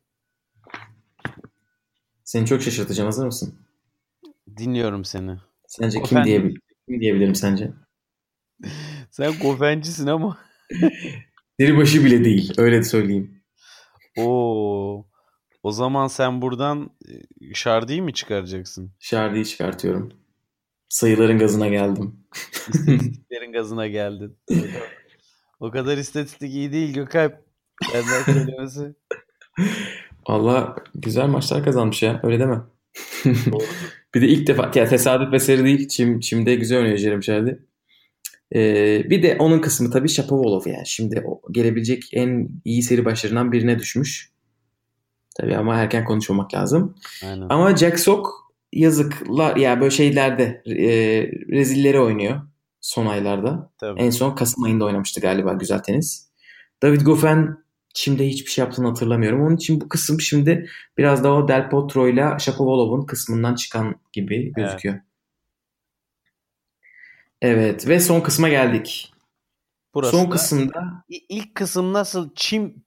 Seni 2.24 2.46
çok 2.46 2.62
şaşırtacağım. 2.62 3.08
Hazır 3.08 3.26
mısın? 3.26 3.60
Dinliyorum 4.58 5.06
seni. 5.06 5.38
Sence 5.68 6.02
kim, 6.02 6.18
Goffin. 6.18 6.24
diyebil 6.24 6.56
kim 6.88 7.02
diyebilirim 7.02 7.36
sence? 7.36 7.72
Sen 9.12 9.34
Goffencisin 9.40 10.08
ama. 10.08 10.38
Deribaşı 11.60 12.06
bile 12.06 12.26
değil. 12.26 12.54
Öyle 12.58 12.84
söyleyeyim. 12.84 13.44
Oo. 14.18 15.07
O 15.68 15.72
zaman 15.72 16.08
sen 16.08 16.42
buradan 16.42 16.90
e, 17.10 17.14
Şardi'yi 17.54 18.02
mi 18.02 18.14
çıkaracaksın? 18.14 18.92
Şardi'yi 19.00 19.46
çıkartıyorum. 19.46 20.12
Sayıların 20.90 21.38
gazına 21.38 21.68
geldim. 21.68 22.16
İstatistiklerin 22.74 23.52
gazına 23.52 23.88
geldin. 23.88 24.38
O 25.60 25.72
kadar 25.72 25.98
istatistik 25.98 26.54
iyi 26.54 26.72
değil 26.72 26.94
Gökalp. 26.94 27.34
Benden 27.94 28.24
söylemesi. 28.24 28.96
Valla 30.30 30.76
güzel 30.96 31.28
maçlar 31.28 31.64
kazanmış 31.64 32.04
ya. 32.04 32.20
Öyle 32.24 32.40
deme. 32.40 32.62
bir 34.16 34.22
de 34.22 34.28
ilk 34.28 34.48
defa 34.48 34.72
ya 34.76 34.86
tesadüf 34.86 35.34
eseri 35.34 35.64
değil. 35.64 35.88
Çim, 35.88 36.20
Çim'de 36.20 36.56
güzel 36.56 36.78
oynuyor 36.78 36.98
Jeremy 36.98 37.24
Shardy. 37.24 37.52
Ee, 38.56 39.04
bir 39.10 39.24
de 39.24 39.36
onun 39.40 39.60
kısmı 39.60 39.92
tabii 39.92 40.10
Shapovalov 40.10 40.62
yani. 40.66 40.88
Şimdi 40.88 41.24
o 41.26 41.42
gelebilecek 41.52 42.04
en 42.14 42.50
iyi 42.66 42.84
seri 42.84 43.06
başlarından 43.06 43.52
birine 43.52 43.80
düşmüş. 43.80 44.37
Tabii 45.38 45.58
ama 45.58 45.76
erken 45.76 46.06
konuşmamak 46.06 46.54
lazım. 46.54 46.96
Aynen. 47.24 47.48
Ama 47.50 47.76
Jack 47.76 48.00
Sock 48.00 48.28
yazıklar 48.74 49.56
ya 49.56 49.82
böyle 49.82 49.92
şeylerde 49.92 50.62
e, 50.66 50.88
rezilleri 51.52 52.00
oynuyor 52.00 52.42
son 52.82 53.06
aylarda. 53.06 53.72
Tabii. 53.78 54.00
En 54.00 54.10
son 54.10 54.36
Kasım 54.36 54.64
ayında 54.64 54.86
oynamıştı 54.86 55.22
galiba 55.22 55.54
güzel 55.54 55.80
tenis. 55.80 56.28
David 56.82 57.02
Goffin 57.02 57.50
şimdi 57.96 58.28
hiçbir 58.28 58.52
şey 58.52 58.66
yaptığını 58.66 58.88
hatırlamıyorum. 58.88 59.42
Onun 59.42 59.56
için 59.56 59.82
bu 59.82 59.90
kısım 59.90 60.22
şimdi 60.22 60.70
biraz 60.98 61.24
daha 61.24 61.34
o 61.34 61.48
Del 61.48 61.70
Potro 61.70 62.08
ile 62.08 62.40
Shapovalov'un 62.40 63.06
kısmından 63.06 63.56
çıkan 63.56 63.96
gibi 64.14 64.54
gözüküyor. 64.54 64.96
Evet. 67.42 67.88
ve 67.88 68.00
son 68.00 68.22
kısma 68.22 68.50
geldik. 68.50 69.14
Burası 69.94 70.12
son 70.18 70.26
da- 70.26 70.30
kısımda 70.30 71.04
ilk 71.30 71.56
kısım 71.56 71.94
nasıl 71.94 72.30
çim 72.36 72.66
a- 72.66 72.87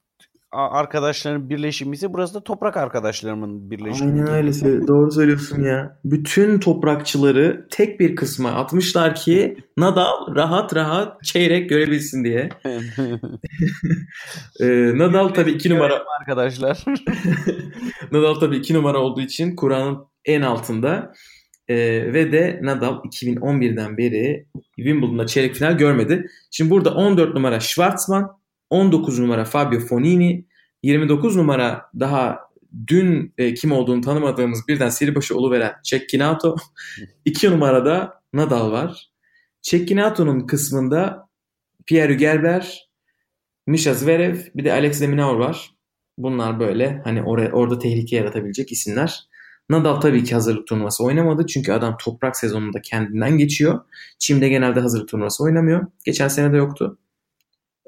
arkadaşların 0.52 1.50
birleşimi 1.50 1.94
ise 1.94 2.12
burası 2.12 2.34
da 2.34 2.44
toprak 2.44 2.76
arkadaşlarımın 2.76 3.70
birleşimi. 3.70 4.10
Aynen 4.10 4.28
öyle 4.28 4.88
doğru 4.88 5.12
söylüyorsun 5.12 5.62
ya. 5.62 5.98
Bütün 6.04 6.58
toprakçıları 6.58 7.66
tek 7.70 8.00
bir 8.00 8.16
kısma 8.16 8.50
atmışlar 8.52 9.14
ki 9.14 9.56
Nadal 9.76 10.34
rahat 10.34 10.74
rahat 10.74 11.24
çeyrek 11.24 11.68
görebilsin 11.68 12.24
diye. 12.24 12.48
Ee, 14.60 14.92
Nadal 14.94 15.28
tabii 15.28 15.50
iki 15.50 15.70
numara 15.70 16.02
arkadaşlar. 16.20 16.84
Nadal 18.12 18.34
tabii 18.34 18.56
iki 18.56 18.74
numara 18.74 18.98
olduğu 18.98 19.20
için 19.20 19.56
Kur'an'ın 19.56 19.98
en 20.24 20.42
altında. 20.42 21.12
Ee, 21.68 21.76
ve 22.12 22.32
de 22.32 22.60
Nadal 22.62 22.94
2011'den 22.94 23.96
beri 23.96 24.46
Wimbledon'da 24.76 25.26
çeyrek 25.26 25.54
final 25.54 25.78
görmedi. 25.78 26.26
Şimdi 26.50 26.70
burada 26.70 26.94
14 26.94 27.34
numara 27.34 27.60
Schwartzman, 27.60 28.39
19 28.70 29.18
numara 29.18 29.44
Fabio 29.44 29.80
Fonini, 29.80 30.44
29 30.82 31.36
numara 31.36 31.90
daha 32.00 32.38
dün 32.86 33.34
e, 33.38 33.54
kim 33.54 33.72
olduğunu 33.72 34.00
tanımadığımız 34.00 34.68
birden 34.68 34.88
seri 34.88 35.14
başı 35.14 35.36
oluveren 35.36 35.72
Cecchinato. 35.84 36.56
2 37.24 37.50
numarada 37.50 38.22
Nadal 38.32 38.72
var. 38.72 39.10
Cecchinato'nun 39.62 40.46
kısmında 40.46 41.28
Pierre 41.86 42.14
Gerber, 42.14 42.90
Misha 43.66 43.94
Zverev 43.94 44.36
bir 44.54 44.64
de 44.64 44.72
Alex 44.72 45.00
de 45.00 45.06
Minaur 45.06 45.36
var. 45.36 45.70
Bunlar 46.18 46.60
böyle 46.60 47.00
hani 47.04 47.22
oraya, 47.22 47.52
orada 47.52 47.78
tehlike 47.78 48.16
yaratabilecek 48.16 48.72
isimler. 48.72 49.20
Nadal 49.68 50.00
tabii 50.00 50.24
ki 50.24 50.34
hazırlık 50.34 50.66
turnuvası 50.66 51.04
oynamadı. 51.04 51.46
Çünkü 51.46 51.72
adam 51.72 51.96
toprak 52.00 52.36
sezonunda 52.36 52.82
kendinden 52.82 53.38
geçiyor. 53.38 53.80
Çim'de 54.18 54.48
genelde 54.48 54.80
hazırlık 54.80 55.08
turnuvası 55.08 55.44
oynamıyor. 55.44 55.86
Geçen 56.04 56.28
sene 56.28 56.52
de 56.52 56.56
yoktu. 56.56 56.98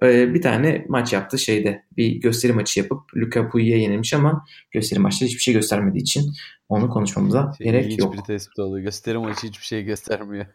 Ee, 0.03 0.35
bir 0.35 0.43
tane 0.43 0.85
maç 0.89 1.13
yaptı 1.13 1.39
şeyde. 1.39 1.85
Bir 1.97 2.11
gösteri 2.21 2.53
maçı 2.53 2.81
yapıp 2.81 3.17
Luca 3.17 3.49
Puig'e 3.49 3.77
yenilmiş 3.79 4.15
ama 4.15 4.45
gösteri 4.71 5.01
maçta 5.01 5.27
hiçbir 5.27 5.41
şey 5.41 5.55
göstermediği 5.55 6.03
için 6.03 6.33
onu 6.69 6.91
konuşmamıza 6.91 7.53
gerek 7.61 7.85
İlginç 7.87 8.01
yok. 8.01 8.13
bir 8.13 8.23
tespit 8.23 8.59
oluyor. 8.59 8.85
Gösteri 8.85 9.19
maçı 9.19 9.47
hiçbir 9.47 9.65
şey 9.65 9.83
göstermiyor. 9.85 10.47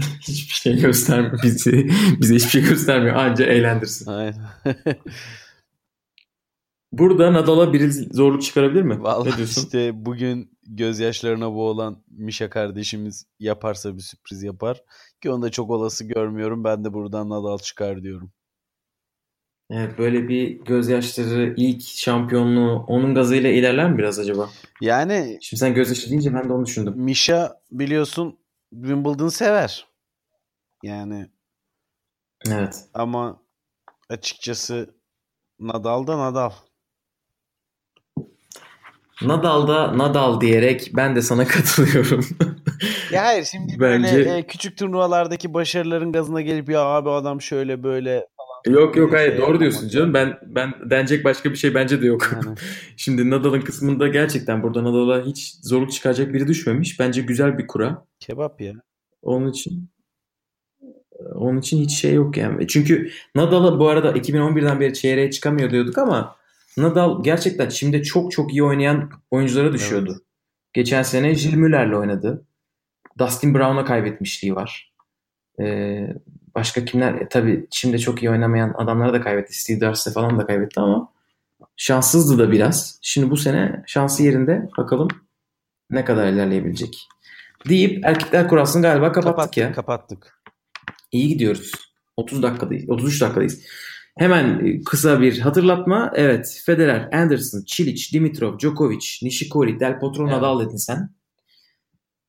hiçbir 0.20 0.54
şey 0.54 0.80
göstermiyor. 0.80 1.42
Bizi, 1.42 1.90
bize 2.20 2.34
hiçbir 2.34 2.50
şey 2.50 2.62
göstermiyor. 2.62 3.16
Anca 3.16 3.46
eğlendirsin. 3.46 4.10
Aynen. 4.10 4.44
Burada 6.92 7.32
Nadal'a 7.32 7.72
biri 7.72 7.92
zorluk 7.92 8.42
çıkarabilir 8.42 8.82
mi? 8.82 8.94
ne 8.94 9.02
Vallahi 9.02 9.36
diyorsun? 9.36 9.62
işte 9.62 9.92
bugün 10.06 10.50
gözyaşlarına 10.66 11.54
boğulan 11.54 12.04
Mişa 12.10 12.50
kardeşimiz 12.50 13.26
yaparsa 13.40 13.96
bir 13.96 14.00
sürpriz 14.02 14.42
yapar. 14.42 14.82
Ki 15.22 15.30
onu 15.30 15.42
da 15.42 15.50
çok 15.50 15.70
olası 15.70 16.04
görmüyorum. 16.04 16.64
Ben 16.64 16.84
de 16.84 16.92
buradan 16.92 17.30
Nadal 17.30 17.58
çıkar 17.58 18.02
diyorum. 18.02 18.32
Evet, 19.70 19.98
böyle 19.98 20.28
bir 20.28 20.50
gözyaşları 20.64 21.54
ilk 21.56 21.82
şampiyonluğu 21.82 22.84
onun 22.88 23.14
gazıyla 23.14 23.50
ilerler 23.50 23.90
mi 23.90 23.98
biraz 23.98 24.18
acaba? 24.18 24.50
Yani 24.80 25.38
Şimdi 25.42 25.60
sen 25.60 25.74
gözyaşı 25.74 26.10
deyince 26.10 26.34
ben 26.34 26.48
de 26.48 26.52
onu 26.52 26.66
düşündüm. 26.66 26.94
Mişa 26.96 27.60
biliyorsun 27.70 28.38
Wimbledon 28.70 29.28
sever. 29.28 29.86
Yani 30.82 31.30
Evet. 32.50 32.84
ama 32.94 33.42
açıkçası 34.08 34.94
Nadal 35.58 36.06
da 36.06 36.18
Nadal. 36.18 36.50
Nadal'da 39.22 39.98
Nadal 39.98 40.40
diyerek 40.40 40.90
ben 40.96 41.16
de 41.16 41.22
sana 41.22 41.44
katılıyorum. 41.48 42.24
Ya 43.12 43.24
hayır 43.24 43.44
şimdi 43.44 43.76
Bence- 43.80 44.16
böyle 44.16 44.36
e, 44.36 44.46
küçük 44.46 44.78
turnuvalardaki 44.78 45.54
başarıların 45.54 46.12
gazına 46.12 46.40
gelip 46.40 46.68
ya 46.68 46.80
abi 46.80 47.10
adam 47.10 47.40
şöyle 47.40 47.82
böyle 47.82 48.26
yok 48.66 48.96
yok 48.96 49.12
hayır 49.12 49.32
Şey 49.32 49.40
doğru 49.40 49.60
diyorsun 49.60 49.88
canım. 49.88 50.14
Ben 50.14 50.38
ben 50.46 50.74
denecek 50.90 51.24
başka 51.24 51.50
bir 51.50 51.56
şey 51.56 51.74
bence 51.74 52.02
de 52.02 52.06
yok. 52.06 52.30
Yani. 52.32 52.56
Şimdi 52.96 53.30
Nadal'ın 53.30 53.60
kısmında 53.60 54.08
gerçekten 54.08 54.62
burada 54.62 54.84
Nadal'a 54.84 55.22
hiç 55.26 55.54
zorluk 55.62 55.92
çıkaracak 55.92 56.34
biri 56.34 56.48
düşmemiş. 56.48 57.00
Bence 57.00 57.22
güzel 57.22 57.58
bir 57.58 57.66
kura. 57.66 58.04
kebap 58.20 58.60
ya. 58.60 58.72
Onun 59.22 59.50
için 59.50 59.90
onun 61.34 61.58
için 61.58 61.80
hiç 61.80 61.90
şey 61.90 62.14
yok 62.14 62.36
yani. 62.36 62.68
Çünkü 62.68 63.10
Nadal'a 63.34 63.78
bu 63.78 63.88
arada 63.88 64.12
2011'den 64.12 64.80
beri 64.80 64.94
çeyreğe 64.94 65.30
çıkamıyor 65.30 65.70
diyorduk 65.70 65.98
ama 65.98 66.36
Nadal 66.76 67.22
gerçekten 67.22 67.68
şimdi 67.68 68.02
çok 68.02 68.32
çok 68.32 68.52
iyi 68.52 68.62
oynayan 68.64 69.10
oyunculara 69.30 69.72
düşüyordu. 69.72 70.22
Geçen 70.72 71.02
sene 71.02 71.34
Jill 71.34 71.54
Müller'le 71.56 71.92
oynadı. 71.92 72.46
Dustin 73.18 73.54
Brown'a 73.54 73.84
kaybetmişliği 73.84 74.54
var. 74.54 74.92
Ee, 75.60 76.08
başka 76.54 76.84
kimler? 76.84 77.14
E, 77.14 77.28
tabii 77.28 77.66
şimdi 77.70 77.98
çok 77.98 78.22
iyi 78.22 78.30
oynamayan 78.30 78.74
adamlara 78.78 79.12
da 79.12 79.20
kaybetti. 79.20 79.60
Steve 79.60 79.80
Darcy 79.80 80.10
falan 80.10 80.38
da 80.38 80.46
kaybetti 80.46 80.80
ama 80.80 81.12
şanssızdı 81.76 82.38
da 82.38 82.52
biraz. 82.52 82.98
Şimdi 83.02 83.30
bu 83.30 83.36
sene 83.36 83.82
şansı 83.86 84.22
yerinde. 84.22 84.68
Bakalım 84.78 85.08
ne 85.90 86.04
kadar 86.04 86.26
ilerleyebilecek. 86.28 87.08
Deyip 87.68 88.04
erkekler 88.04 88.48
kurasını 88.48 88.82
galiba 88.82 89.12
kapattık, 89.12 89.36
Kapattık 89.36 89.56
ya. 89.56 89.72
kapattık. 89.72 90.42
İyi 91.12 91.28
gidiyoruz. 91.28 91.72
30 92.16 92.42
dakikadayız. 92.42 92.88
33 92.88 93.20
dakikadayız. 93.20 93.62
Hemen 94.18 94.66
e, 94.66 94.80
kısa 94.84 95.20
bir 95.20 95.38
hatırlatma. 95.38 96.12
Evet, 96.14 96.62
Federer, 96.66 97.08
Anderson, 97.12 97.62
Çiliç, 97.66 98.12
Dimitrov, 98.12 98.58
Djokovic, 98.58 99.06
Nishikori, 99.22 99.80
Del 99.80 99.98
Potro, 99.98 100.22
Evet. 100.22 100.32
Nadal 100.36 100.60
dedin 100.66 100.76
sen. 100.76 101.10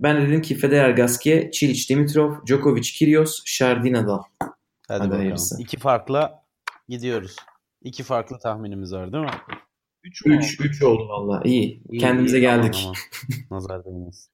Ben 0.01 0.27
dedim 0.27 0.41
ki 0.41 0.55
Federer, 0.55 0.89
Gasquet, 0.89 1.53
Çiliç, 1.53 1.89
Dimitrov, 1.89 2.33
Djokovic, 2.45 2.81
Kyrgios, 2.81 3.41
Shardy, 3.45 3.91
Nadal. 3.93 4.19
Hadi, 4.39 4.51
Hadi 4.87 4.99
bakalım. 4.99 5.17
hayırlısı. 5.17 5.61
İki 5.61 5.77
farkla 5.77 6.43
gidiyoruz. 6.89 7.35
İki 7.83 8.03
farklı 8.03 8.39
tahminimiz 8.39 8.93
var 8.93 9.13
değil 9.13 9.23
mi? 9.23 9.29
Üç 10.03 10.25
mü 10.25 10.37
3 10.37 10.59
oldu? 10.59 10.67
3 10.69 10.83
oldu 10.83 11.07
valla. 11.09 11.41
İyi. 11.45 11.83
İyi, 11.89 11.99
Kendimize 11.99 12.37
iyi, 12.37 12.41
geldik. 12.41 12.81
aman. 12.83 12.95
Nazar 13.51 13.85
değmesin. 13.85 14.31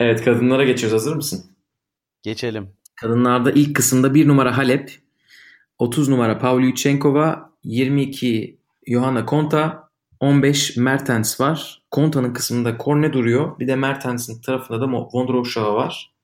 Evet, 0.00 0.24
kadınlara 0.24 0.64
geçiyoruz. 0.64 0.94
Hazır 0.94 1.16
mısın? 1.16 1.44
Geçelim. 2.22 2.68
Kadınlarda 2.96 3.50
ilk 3.52 3.76
kısımda 3.76 4.14
1 4.14 4.28
numara 4.28 4.56
Halep, 4.56 4.98
30 5.80 6.08
numara 6.08 6.38
Pavlyuchenkova, 6.38 7.52
22 7.64 8.58
Johanna 8.86 9.26
Konta, 9.26 9.88
15 10.20 10.76
Mertens 10.76 11.40
var. 11.40 11.82
Konta'nın 11.90 12.32
kısmında 12.32 12.78
Korne 12.78 13.12
duruyor. 13.12 13.58
Bir 13.58 13.68
de 13.68 13.76
Mertens'in 13.76 14.40
tarafında 14.40 14.80
da 14.80 14.92
Vondrousova 14.92 15.74
var. 15.74 16.14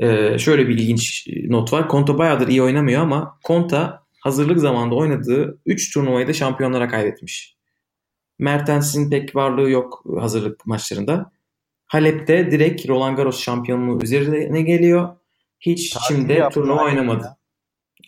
Ee, 0.00 0.38
şöyle 0.38 0.68
bir 0.68 0.78
ilginç 0.78 1.28
not 1.48 1.72
var. 1.72 1.88
Konta 1.88 2.18
bayağıdır 2.18 2.48
iyi 2.48 2.62
oynamıyor 2.62 3.02
ama 3.02 3.38
Konta 3.44 4.02
hazırlık 4.20 4.58
zamanında 4.58 4.94
oynadığı 4.94 5.58
3 5.66 5.94
turnuvayı 5.94 6.28
da 6.28 6.32
şampiyonlara 6.32 6.88
kaybetmiş. 6.88 7.56
Mertens'in 8.38 9.10
pek 9.10 9.36
varlığı 9.36 9.70
yok 9.70 10.04
hazırlık 10.20 10.66
maçlarında. 10.66 11.32
Halep'te 11.86 12.50
direkt 12.50 12.88
Roland 12.88 13.16
Garros 13.16 13.40
şampiyonluğu 13.40 14.02
üzerine 14.02 14.62
geliyor. 14.62 15.16
Hiç 15.60 15.96
yaptı 16.34 16.60
turnuva 16.60 16.84
oynamadı. 16.84 17.24
ya. 17.24 17.37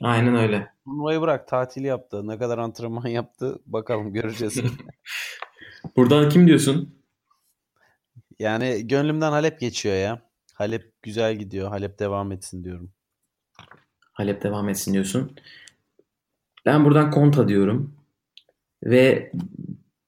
Aynen 0.01 0.35
öyle. 0.35 0.73
Turnuvayı 0.85 1.21
bırak 1.21 1.49
tatil 1.49 1.85
yaptı. 1.85 2.29
Ne 2.29 2.39
kadar 2.39 2.59
antrenman 2.59 3.07
yaptı 3.07 3.59
bakalım 3.67 4.13
göreceğiz. 4.13 4.63
Buradan 5.97 6.29
kim 6.29 6.47
diyorsun? 6.47 7.01
yani 8.41 8.87
gönlümden 8.87 9.31
Halep 9.31 9.61
geçiyor 9.61 9.97
ya. 9.97 10.23
Halep 10.55 11.03
güzel 11.03 11.37
gidiyor. 11.37 11.69
Halep 11.69 11.99
devam 11.99 12.33
etsin 12.33 12.65
diyorum. 12.65 12.93
Halep 14.13 14.43
devam 14.43 14.69
etsin 14.69 14.93
diyorsun. 14.93 15.37
Ben 16.67 16.85
buradan 16.85 17.11
Konta 17.11 17.49
diyorum. 17.49 17.95
Ve 18.85 19.33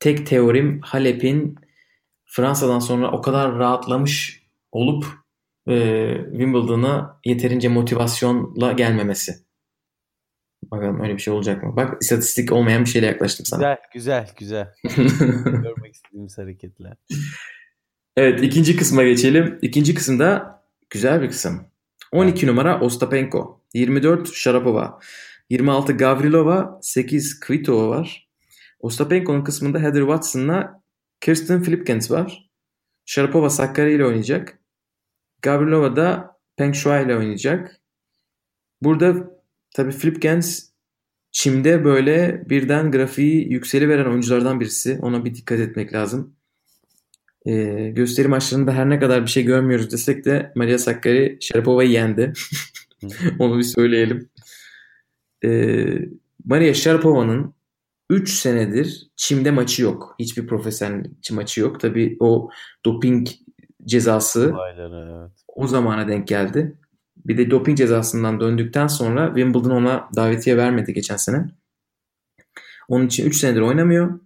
tek 0.00 0.26
teorim 0.26 0.80
Halep'in 0.80 1.56
Fransa'dan 2.24 2.78
sonra 2.78 3.10
o 3.10 3.20
kadar 3.20 3.58
rahatlamış 3.58 4.42
olup 4.72 5.06
e, 5.68 5.74
Wimbledon'a 6.30 7.20
yeterince 7.24 7.68
motivasyonla 7.68 8.72
gelmemesi. 8.72 9.51
Bakalım 10.70 11.00
öyle 11.00 11.14
bir 11.14 11.18
şey 11.22 11.34
olacak 11.34 11.62
mı? 11.62 11.76
Bak 11.76 12.02
istatistik 12.02 12.52
olmayan 12.52 12.84
bir 12.84 12.88
şeyle 12.90 13.06
yaklaştım 13.06 13.46
sana. 13.46 13.78
Güzel, 13.94 14.28
güzel, 14.38 14.68
güzel. 14.84 14.96
Görmek 15.62 15.94
istediğimiz 15.94 16.38
hareketler. 16.38 16.96
evet 18.16 18.42
ikinci 18.42 18.76
kısma 18.76 19.02
geçelim. 19.02 19.58
İkinci 19.62 19.94
kısımda 19.94 20.62
güzel 20.90 21.22
bir 21.22 21.28
kısım. 21.28 21.66
12 22.12 22.46
numara 22.46 22.80
Ostapenko, 22.80 23.60
24 23.74 24.34
Sharapova, 24.34 25.00
26 25.50 25.92
Gavrilova, 25.92 26.78
8 26.82 27.40
Kvitova 27.40 27.88
var. 27.88 28.28
Ostapenko'nun 28.80 29.44
kısmında 29.44 29.78
Heather 29.78 30.00
Watson'la 30.00 30.82
Kirsten 31.20 31.62
Flipkens 31.62 32.10
var. 32.10 32.50
Sharapova 33.06 33.50
Sakkari 33.50 33.92
ile 33.94 34.06
oynayacak. 34.06 34.58
Gavrilova 35.42 35.96
da 35.96 36.36
Peng 36.56 36.74
Shuai 36.74 37.04
ile 37.04 37.16
oynayacak. 37.16 37.80
Burada 38.82 39.14
tabii 39.74 39.92
Flipkens 39.92 40.68
çimde 41.32 41.84
böyle 41.84 42.42
birden 42.48 42.90
grafiği 42.90 43.52
yükseli 43.52 43.88
veren 43.88 44.10
oyunculardan 44.10 44.60
birisi. 44.60 44.98
Ona 45.02 45.24
bir 45.24 45.34
dikkat 45.34 45.60
etmek 45.60 45.92
lazım. 45.92 46.36
Ee, 47.46 47.90
gösteri 47.94 48.28
maçlarında 48.28 48.72
her 48.72 48.90
ne 48.90 48.98
kadar 48.98 49.22
bir 49.22 49.30
şey 49.30 49.44
görmüyoruz 49.44 49.90
desek 49.92 50.24
de 50.24 50.52
Maria 50.54 50.78
Sakkari 50.78 51.38
Sharapova'yı 51.40 51.90
yendi. 51.90 52.32
Onu 53.38 53.58
bir 53.58 53.62
söyleyelim. 53.62 54.28
Ee, 55.44 55.98
Maria 56.44 56.74
Sharapova'nın 56.74 57.54
3 58.10 58.30
senedir 58.30 59.10
çimde 59.16 59.50
maçı 59.50 59.82
yok. 59.82 60.16
Hiçbir 60.18 60.46
profesyonel 60.46 61.04
maçı 61.30 61.60
yok. 61.60 61.80
Tabii 61.80 62.16
o 62.20 62.50
doping 62.84 63.28
cezası 63.84 64.52
Olayları, 64.54 65.20
evet. 65.20 65.32
o 65.48 65.66
zamana 65.66 66.08
denk 66.08 66.28
geldi. 66.28 66.76
Bir 67.26 67.38
de 67.38 67.50
doping 67.50 67.78
cezasından 67.78 68.40
döndükten 68.40 68.86
sonra 68.86 69.26
Wimbledon 69.26 69.70
ona 69.70 70.08
davetiye 70.16 70.56
vermedi 70.56 70.92
geçen 70.94 71.16
sene. 71.16 71.46
Onun 72.88 73.06
için 73.06 73.26
3 73.26 73.36
senedir 73.36 73.60
oynamıyor. 73.60 74.20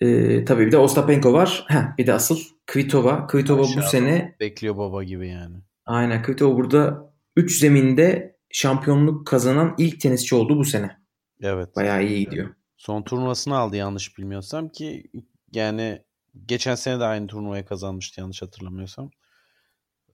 Ee, 0.00 0.44
tabii 0.44 0.66
bir 0.66 0.72
de 0.72 0.76
Ostapenko 0.78 1.32
var. 1.32 1.64
Heh, 1.68 1.96
bir 1.98 2.06
de 2.06 2.12
asıl 2.12 2.38
Kvitova. 2.66 3.26
Kvitova 3.26 3.62
bu 3.62 3.66
Aşağıda. 3.66 3.86
sene 3.86 4.36
Bekliyor 4.40 4.76
baba 4.76 5.04
gibi 5.04 5.28
yani. 5.28 5.56
aynen 5.86 6.22
Kvitova 6.22 6.56
burada 6.56 7.12
3 7.36 7.58
zeminde 7.58 8.36
şampiyonluk 8.50 9.26
kazanan 9.26 9.74
ilk 9.78 10.00
tenisçi 10.00 10.34
oldu 10.34 10.56
bu 10.58 10.64
sene. 10.64 10.98
Evet. 11.40 11.76
Bayağı 11.76 12.04
iyi 12.04 12.24
gidiyor. 12.24 12.54
Son 12.76 13.02
turnuvasını 13.02 13.56
aldı 13.56 13.76
yanlış 13.76 14.18
bilmiyorsam 14.18 14.68
ki 14.68 15.10
yani 15.52 16.02
geçen 16.46 16.74
sene 16.74 17.00
de 17.00 17.04
aynı 17.04 17.26
turnuvayı 17.26 17.64
kazanmıştı 17.64 18.20
yanlış 18.20 18.42
hatırlamıyorsam. 18.42 19.10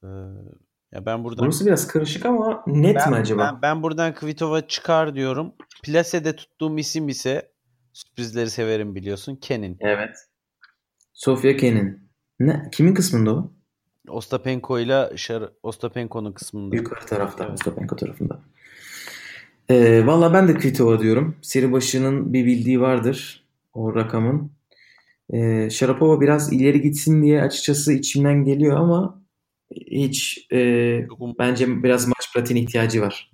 Ee, 0.05 0.07
ya 0.95 1.07
ben 1.07 1.25
buradan 1.25 1.45
Burası 1.45 1.67
biraz 1.67 1.87
karışık 1.87 2.27
ama 2.27 2.65
net 2.67 2.97
ben, 2.97 3.11
mi 3.11 3.17
acaba? 3.17 3.43
Ben, 3.53 3.63
ben 3.63 3.83
buradan 3.83 4.15
Kvitova 4.15 4.67
çıkar 4.67 5.15
diyorum. 5.15 5.53
Plase'de 5.83 6.37
tuttuğum 6.37 6.79
isim 6.79 7.09
ise 7.09 7.51
sürprizleri 7.93 8.51
severim 8.51 8.95
biliyorsun. 8.95 9.37
Kenin. 9.37 9.77
Evet. 9.81 10.17
Sofia 11.13 11.57
Kenin. 11.57 12.11
Ne? 12.41 12.69
Kimin 12.73 12.95
kısmında 12.95 13.35
o? 13.35 13.53
Ostapenko 14.09 14.79
ile 14.79 14.95
Şar- 14.95 15.51
Ostapenko'nun 15.63 16.33
kısmında. 16.33 16.77
Yukarı 16.77 17.07
tarafta. 17.07 17.45
Evet. 17.45 17.55
Ostapenko 17.55 17.97
tarafında. 17.97 18.41
Ee, 19.69 20.07
Valla 20.07 20.35
ben 20.35 20.49
de 20.49 20.55
Kvitova 20.55 21.01
diyorum. 21.01 21.37
Seri 21.43 21.73
başının 21.73 22.33
bir 22.33 22.47
bildiği 22.47 22.81
vardır 22.81 23.45
o 23.75 23.95
rakamın. 23.95 24.51
Ee, 25.31 25.71
Sharapova 25.71 26.21
biraz 26.21 26.53
ileri 26.53 26.81
gitsin 26.81 27.23
diye 27.23 27.43
açıkçası 27.43 27.93
içimden 27.93 28.45
geliyor 28.45 28.77
ama 28.77 29.24
hiç 29.71 30.47
e, 30.53 30.59
bence 31.39 31.83
biraz 31.83 32.07
maç 32.07 32.33
pratiğine 32.35 32.65
ihtiyacı 32.65 33.03
var. 33.03 33.33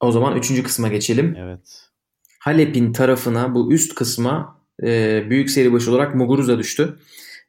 O 0.00 0.12
zaman 0.12 0.36
üçüncü 0.36 0.62
kısma 0.62 0.88
geçelim. 0.88 1.36
Evet. 1.38 1.90
Halep'in 2.38 2.92
tarafına 2.92 3.54
bu 3.54 3.72
üst 3.72 3.94
kısma 3.94 4.60
e, 4.82 5.22
büyük 5.30 5.50
seri 5.50 5.72
başı 5.72 5.90
olarak 5.90 6.14
Muguruza 6.14 6.58
düştü. 6.58 6.98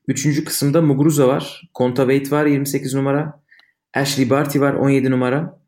Üçüncü 0.07 0.45
kısımda 0.45 0.81
Muguruza 0.81 1.27
var. 1.27 1.69
Kontaveit 1.73 2.31
var 2.31 2.45
28 2.45 2.93
numara. 2.93 3.41
Ashley 3.93 4.29
Barty 4.29 4.59
var 4.59 4.73
17 4.73 5.11
numara. 5.11 5.59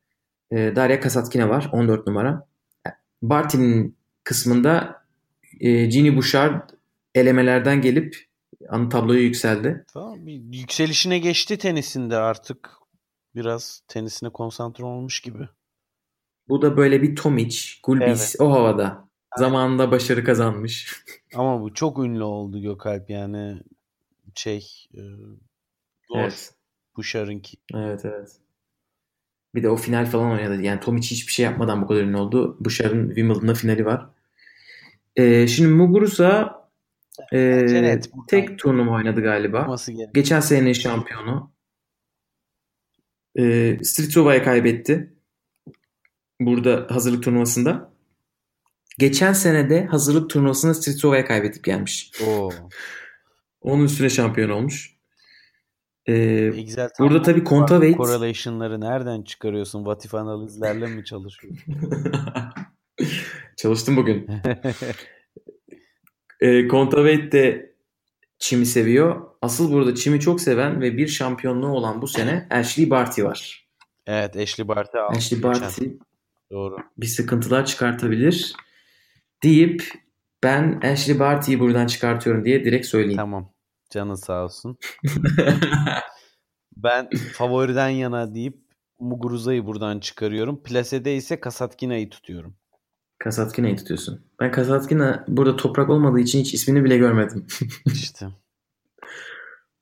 E, 0.52 0.76
Daria 0.76 1.00
Kasatkina 1.00 1.50
var 1.50 1.70
14 1.72 2.08
numara. 2.08 2.48
Barty'nin 3.22 3.98
kısmında 4.24 5.04
e, 5.60 5.86
Ginny 5.86 6.16
Bouchard 6.16 6.70
elemelerden 7.16 7.82
gelip 7.82 8.27
an 8.70 8.90
tabloya 8.90 9.22
yükseldi. 9.22 9.86
Tamam, 9.94 10.26
bir 10.26 10.58
yükselişine 10.60 11.20
geçti 11.20 11.58
tenisinde 11.58 12.18
artık. 12.18 12.72
Biraz 13.36 13.82
tenisine 13.88 14.30
konsantre 14.30 14.86
olmuş 14.86 15.20
gibi. 15.20 15.50
Bu 16.50 16.62
da 16.62 16.78
böyle 16.78 17.02
bir 17.02 17.16
Tomic, 17.16 17.58
Gulbis 17.84 18.22
Evet. 18.22 18.36
o 18.40 18.52
havada. 18.52 19.08
Zamanında 19.38 19.92
başarı 19.92 20.24
kazanmış. 20.24 21.04
Ama 21.36 21.62
bu 21.62 21.74
çok 21.74 22.00
ünlü 22.00 22.24
oldu 22.24 22.62
Gökalp 22.62 23.10
yani 23.10 23.62
şey 24.36 24.68
e, 24.94 25.02
zor 26.08 26.20
Evet. 26.20 26.54
Bouchard'ınki. 26.98 27.58
Evet 27.74 28.06
evet. 28.06 28.30
Bir 29.56 29.64
de 29.64 29.70
o 29.70 29.76
final 29.76 30.06
falan 30.06 30.32
oynadı. 30.32 30.62
Yani 30.62 30.80
Tomic 30.80 31.08
hiçbir 31.08 31.34
şey 31.34 31.46
yapmadan 31.46 31.82
bu 31.82 31.88
kadar 31.88 32.02
ünlü 32.02 32.18
oldu. 32.18 32.58
Bouchard'ın 32.60 33.08
Wimbledon'da 33.08 33.54
finali 33.54 33.86
var. 33.86 34.10
Ee, 35.16 35.48
şimdi 35.48 35.70
Muguruza 35.70 36.58
e, 37.34 37.62
Bence 37.62 37.84
net 37.84 38.14
buradan 38.14 38.26
tek 38.26 38.60
turnuva 38.60 38.96
oynadı 38.96 39.22
galiba. 39.22 39.76
Geçen 40.14 40.40
senenin 40.40 40.74
şampiyonu. 40.74 41.52
Ee, 43.40 43.78
Stritsova'ya 43.84 44.44
kaybetti. 44.44 45.14
Burada 46.42 46.88
hazırlık 46.90 47.24
turnuvasında. 47.24 47.94
Geçen 49.00 49.34
sene 49.34 49.70
de 49.70 49.86
hazırlık 49.86 50.30
turnuvasında 50.30 50.74
Stritsova'ya 50.74 51.26
kaybedip 51.26 51.64
gelmiş. 51.64 52.12
Oo. 52.28 52.50
Onun 53.62 53.84
üstüne 53.84 54.10
şampiyon 54.10 54.50
olmuş. 54.50 54.98
Ee, 56.06 56.52
Excel 56.56 56.90
burada 57.00 57.22
tabii 57.22 57.44
Kontaveit 57.44 57.98
correlation'ları 57.98 58.82
nereden 58.82 59.22
çıkarıyorsun? 59.22 59.86
Vatif 59.86 60.16
analizlerle 60.16 60.88
mi 60.88 61.06
çalışıyorsun? 61.06 61.76
Çalıştım 63.58 63.98
bugün. 63.98 64.28
E, 66.40 66.68
Kontaveit 66.68 67.32
de 67.32 67.74
çimi 68.40 68.66
seviyor. 68.66 69.22
Asıl 69.42 69.72
burada 69.72 69.96
çimi 69.96 70.20
çok 70.20 70.42
seven 70.42 70.82
ve 70.82 70.98
bir 70.98 71.08
şampiyonluğu 71.08 71.72
olan 71.72 72.02
bu 72.02 72.08
sene 72.08 72.48
Ashley 72.50 72.90
Barty 72.90 73.24
var. 73.24 73.68
evet 74.08 74.36
Ashley 74.38 74.68
Barty 74.68 74.98
aldı. 74.98 75.18
Ashley. 75.18 75.44
Barty 75.44 75.86
Doğru. 76.52 76.78
bir 76.98 77.08
sıkıntılar 77.08 77.66
çıkartabilir 77.66 78.54
deyip 79.44 79.84
ben 80.44 80.82
Ashley 80.84 81.20
Barty'yi 81.20 81.60
buradan 81.60 81.88
çıkartıyorum 81.88 82.46
diye 82.46 82.66
direkt 82.66 82.86
söyleyeyim. 82.86 83.18
Tamam. 83.18 83.54
Canı 83.90 84.18
sağ 84.18 84.44
olsun. 84.44 84.78
Ben 86.78 87.10
favoriden 87.34 87.90
yana 87.90 88.36
deyip 88.36 88.58
Muguruza'yı 89.00 89.66
buradan 89.66 90.00
çıkarıyorum. 90.00 90.64
Plase'de 90.64 91.16
ise 91.16 91.40
Kasatkina'yı 91.40 92.10
tutuyorum. 92.10 92.56
Kasatkina'yı 93.20 93.78
tutuyorsun. 93.78 94.22
Ben 94.40 94.52
Kasatkina 94.52 95.26
burada 95.28 95.56
toprak 95.56 95.90
olmadığı 95.90 96.20
için 96.20 96.40
hiç 96.40 96.54
ismini 96.54 96.84
bile 96.84 96.98
görmedim. 96.98 97.48
İşte. 97.86 98.28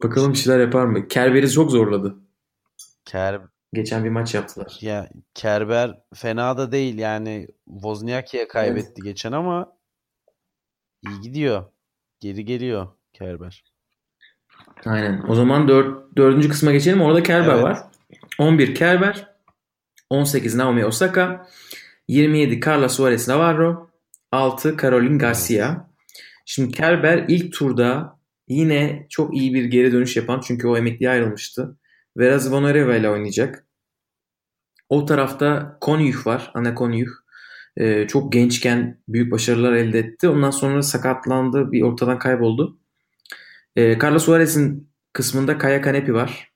Bakalım 0.04 0.34
bir 0.34 0.38
şeyler 0.38 0.60
yapar 0.60 0.86
mı? 0.86 1.08
Kerber'i 1.08 1.52
çok 1.52 1.72
zorladı. 1.72 2.16
Ker 3.06 3.42
Geçen 3.74 4.04
bir 4.04 4.10
maç 4.10 4.36
yaptılar. 4.36 4.78
ya 4.82 5.10
Kerber 5.34 6.00
fena 6.14 6.58
da 6.58 6.72
değil 6.72 6.98
yani 6.98 7.48
Wozniacki'ye 7.66 8.48
kaybetti 8.48 9.02
geçen 9.02 9.32
ama 9.32 9.74
iyi 11.08 11.22
gidiyor. 11.22 11.64
Geri 12.20 12.46
geliyor 12.46 12.88
Kerber. 13.14 13.64
Aynen. 14.86 15.24
O 15.28 15.36
zaman 15.36 15.68
dört, 15.68 16.18
dördüncü 16.18 16.50
kısma 16.50 16.72
geçelim. 16.72 17.02
Orada 17.02 17.24
Kerber 17.24 17.54
Evet. 17.54 17.64
var. 17.64 17.78
11 18.40 18.76
Kerber. 18.76 19.36
18 20.10 20.56
Naomi 20.56 20.86
Osaka. 20.86 21.48
27 22.08 22.60
Carla 22.60 22.90
Suarez 22.90 23.28
Navarro. 23.28 23.90
6 24.32 24.78
Caroline 24.82 25.18
Garcia. 25.18 25.90
Şimdi 26.46 26.72
Kerber 26.72 27.26
ilk 27.28 27.54
turda 27.54 28.20
yine 28.48 29.08
çok 29.10 29.38
iyi 29.38 29.54
bir 29.54 29.66
geri 29.66 29.92
dönüş 29.92 30.16
yapan 30.16 30.40
çünkü 30.40 30.68
o 30.68 30.78
emekliye 30.78 31.10
ayrılmıştı. 31.10 31.78
Vera 32.18 32.40
Zvonareva 32.40 32.96
ile 32.96 33.10
oynayacak. 33.10 33.68
O 34.90 35.06
tarafta 35.06 35.78
Konyuh 35.82 36.28
var. 36.28 36.52
Ana 36.54 36.76
Konyuh. 36.76 37.10
Ee, 37.78 38.08
çok 38.08 38.34
gençken 38.34 39.02
büyük 39.08 39.32
başarılar 39.32 39.74
elde 39.74 40.00
etti. 40.00 40.30
Ondan 40.30 40.52
sonra 40.52 40.82
sakatlandı. 40.82 41.72
Bir 41.72 41.82
ortadan 41.82 42.20
kayboldu. 42.20 42.80
Ee, 43.76 43.98
Carlos 44.04 44.26
Suarez'in 44.26 44.90
kısmında 45.14 45.58
Kaya 45.58 45.82
Kanepi 45.82 46.14
var. 46.14 46.52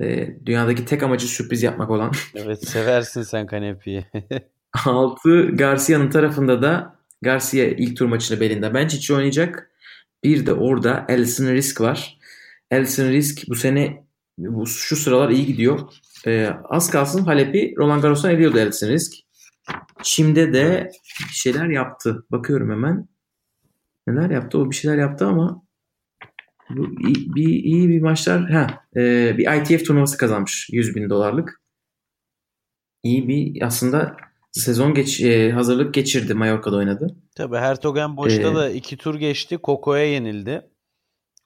Ee, 0.00 0.36
dünyadaki 0.46 0.84
tek 0.84 1.02
amacı 1.02 1.26
sürpriz 1.26 1.62
yapmak 1.62 1.90
olan. 1.90 2.12
Evet 2.34 2.68
seversin 2.68 3.22
sen 3.22 3.46
kanepiyi. 3.46 4.06
6 4.84 5.48
Garcia'nın 5.56 6.10
tarafında 6.10 6.62
da 6.62 6.96
Garcia 7.22 7.64
ilk 7.64 7.96
tur 7.96 8.06
maçını 8.06 8.40
belinde 8.40 8.74
Bencic 8.74 9.14
oynayacak. 9.14 9.70
Bir 10.24 10.46
de 10.46 10.52
orada 10.52 11.06
Alison 11.08 11.46
Risk 11.46 11.80
var. 11.80 12.18
Alison 12.72 13.08
Risk 13.08 13.48
bu 13.48 13.54
sene 13.54 14.04
bu, 14.38 14.66
şu 14.66 14.96
sıralar 14.96 15.30
iyi 15.30 15.46
gidiyor. 15.46 15.80
Ee, 16.26 16.50
az 16.64 16.90
kalsın 16.90 17.24
Halep'i 17.24 17.74
Roland 17.78 18.02
Garros'tan 18.02 18.30
ediyordu 18.30 18.58
Alison 18.58 18.88
Risk. 18.88 19.12
Çim'de 20.02 20.52
de 20.52 20.90
bir 21.28 21.34
şeyler 21.34 21.66
yaptı. 21.66 22.26
Bakıyorum 22.30 22.70
hemen. 22.70 23.08
Neler 24.06 24.30
yaptı? 24.30 24.58
O 24.58 24.70
bir 24.70 24.76
şeyler 24.76 24.98
yaptı 24.98 25.26
ama 25.26 25.62
bu 26.70 26.86
iyi 27.08 27.34
bir, 27.34 27.48
iyi 27.48 27.88
bir 27.88 28.00
maçlar. 28.02 28.50
Ha, 28.50 28.66
e, 28.96 29.34
bir 29.38 29.60
ITF 29.60 29.86
turnuvası 29.86 30.16
kazanmış. 30.18 30.68
100 30.72 30.96
bin 30.96 31.10
dolarlık. 31.10 31.60
İyi 33.02 33.28
bir 33.28 33.62
aslında 33.62 34.16
sezon 34.60 34.94
geç, 34.94 35.20
e, 35.20 35.50
hazırlık 35.52 35.94
geçirdi. 35.94 36.34
Mallorca'da 36.34 36.76
oynadı. 36.76 37.16
Tabii 37.34 37.56
Hertogen 37.56 38.16
boşta 38.16 38.50
Ee, 38.50 38.54
da 38.54 38.70
iki 38.70 38.96
tur 38.96 39.14
geçti. 39.14 39.58
Coco'ya 39.64 40.12
yenildi. 40.12 40.62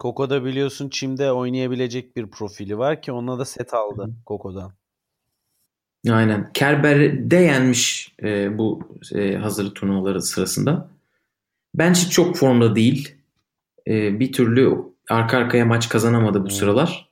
Coco 0.00 0.30
da 0.30 0.44
biliyorsun 0.44 0.88
Çim'de 0.88 1.32
oynayabilecek 1.32 2.16
bir 2.16 2.26
profili 2.26 2.78
var 2.78 3.02
ki 3.02 3.12
ona 3.12 3.38
da 3.38 3.44
set 3.44 3.74
aldı 3.74 4.11
Coco'dan. 4.26 4.72
Aynen. 6.11 6.52
Kerber'de 6.52 7.36
yenmiş 7.36 8.14
e, 8.22 8.59
bu 8.59 8.80
e, 9.14 9.36
hazırlık 9.36 9.76
turnuvaları 9.76 10.22
sırasında. 10.22 10.88
Bence 11.74 12.00
çok 12.11 12.36
formda 12.36 12.74
değil. 12.76 13.16
E, 13.88 14.20
bir 14.20 14.32
türlü 14.32 14.76
arka 15.11 15.38
arkaya 15.38 15.64
maç 15.64 15.88
kazanamadı 15.88 16.38
bu 16.38 16.42
Hmm. 16.44 16.50
sıralar. 16.50 17.09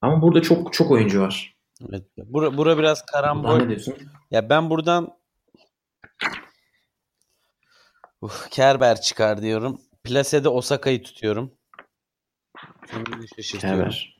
Ama 0.00 0.22
burada 0.22 0.42
çok 0.42 0.72
çok 0.72 0.90
oyuncu 0.90 1.20
var. 1.20 1.56
Evet. 1.88 2.04
Bura, 2.16 2.56
bura 2.56 2.78
biraz 2.78 3.06
karambol. 3.06 3.56
ne 3.58 3.68
diyorsun? 3.68 3.94
Ya 4.30 4.50
ben 4.50 4.70
buradan 4.70 5.20
Uf, 8.20 8.50
Kerber 8.50 9.00
çıkar 9.00 9.42
diyorum. 9.42 9.80
Plase'de 10.04 10.48
Osaka'yı 10.48 11.02
tutuyorum. 11.02 11.54
Kerber. 13.60 14.16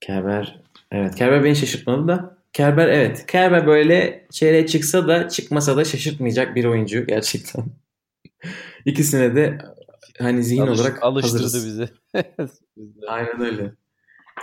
Kerber. 0.00 0.62
Evet 0.90 1.14
Kerber 1.14 1.44
beni 1.44 1.56
şaşırtmadı 1.56 2.08
da. 2.08 2.38
Kerber 2.52 2.88
evet. 2.88 3.26
Kerber 3.26 3.66
böyle 3.66 4.26
çeyreğe 4.30 4.66
çıksa 4.66 5.08
da 5.08 5.28
çıkmasa 5.28 5.76
da 5.76 5.84
şaşırtmayacak 5.84 6.56
bir 6.56 6.64
oyuncu 6.64 7.06
gerçekten. 7.06 7.64
İkisine 8.84 9.36
de 9.36 9.58
hani 10.18 10.44
zihin 10.44 10.60
Alış- 10.66 10.80
olarak 10.80 11.02
alıştırdı 11.02 11.42
hazırız. 11.42 11.66
bizi. 11.66 11.88
Aynen 13.08 13.40
öyle. 13.40 13.72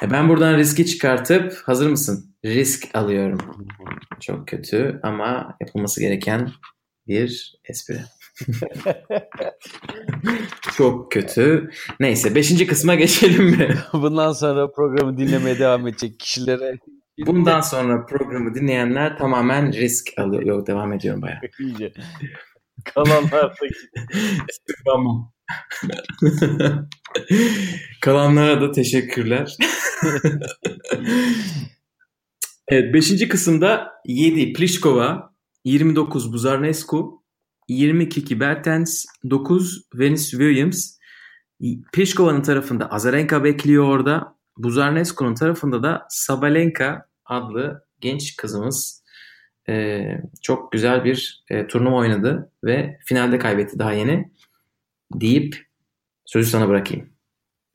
E 0.02 0.12
ben 0.12 0.30
buradan 0.30 0.58
riski 0.58 0.86
çıkartıp 0.86 1.54
hazır 1.66 1.90
mısın? 1.90 2.36
Risk 2.46 2.96
alıyorum. 2.96 3.40
Çok 4.20 4.48
kötü 4.48 5.00
ama 5.04 5.58
yapılması 5.62 6.02
gereken 6.02 6.52
bir 7.08 7.60
espri. 7.66 8.00
Çok 10.78 11.12
kötü. 11.12 11.70
Neyse 12.00 12.36
5. 12.36 12.68
kısma 12.68 12.96
geçelim 12.96 13.46
mi? 13.46 13.76
Bundan 13.94 14.32
sonra 14.32 14.72
programı 14.72 15.18
dinlemeye 15.18 15.60
devam 15.60 15.88
edecek 15.88 16.20
kişilere 16.20 16.78
Bundan 17.26 17.62
sonra 17.62 18.06
programı 18.06 18.56
dinleyenler 18.56 19.18
tamamen 19.18 19.74
risk 19.74 20.08
alıyor. 20.18 20.44
Yok 20.44 20.68
devam 20.68 20.94
ediyorum 20.94 21.22
bayağı. 21.22 21.40
iyice 21.60 21.94
kalanlardaki 22.84 23.76
Tamam. 24.86 25.32
Kalanlara 28.02 28.62
da 28.62 28.72
teşekkürler. 28.72 29.58
evet 32.68 32.94
5. 32.94 33.28
kısımda 33.28 33.92
7 34.06 34.54
Pliskova, 34.54 35.34
29 35.64 36.34
Buzarnescu, 36.34 37.24
22 37.68 38.40
Bertens, 38.40 39.06
9 39.30 39.82
Venus 39.96 40.30
Williams. 40.30 40.98
Pliskova'nın 41.94 42.42
tarafında 42.42 42.92
Azarenka 42.92 43.44
bekliyor 43.44 43.84
orada. 43.84 44.38
Buzarnescu'nun 44.58 45.36
tarafında 45.36 45.84
da 45.84 46.06
Sabalenka 46.10 47.06
adlı 47.26 47.86
genç 48.00 48.36
kızımız 48.36 49.04
e, 49.70 50.04
çok 50.42 50.72
güzel 50.72 51.04
bir 51.04 51.44
e, 51.50 51.68
turnuva 51.68 51.96
oynadı 51.96 52.52
ve 52.64 52.98
finalde 53.06 53.40
kaybetti 53.40 53.80
daha 53.80 53.94
yeni 53.94 54.32
deyip 55.14 55.68
sözü 56.26 56.50
sana 56.50 56.68
bırakayım. 56.68 57.10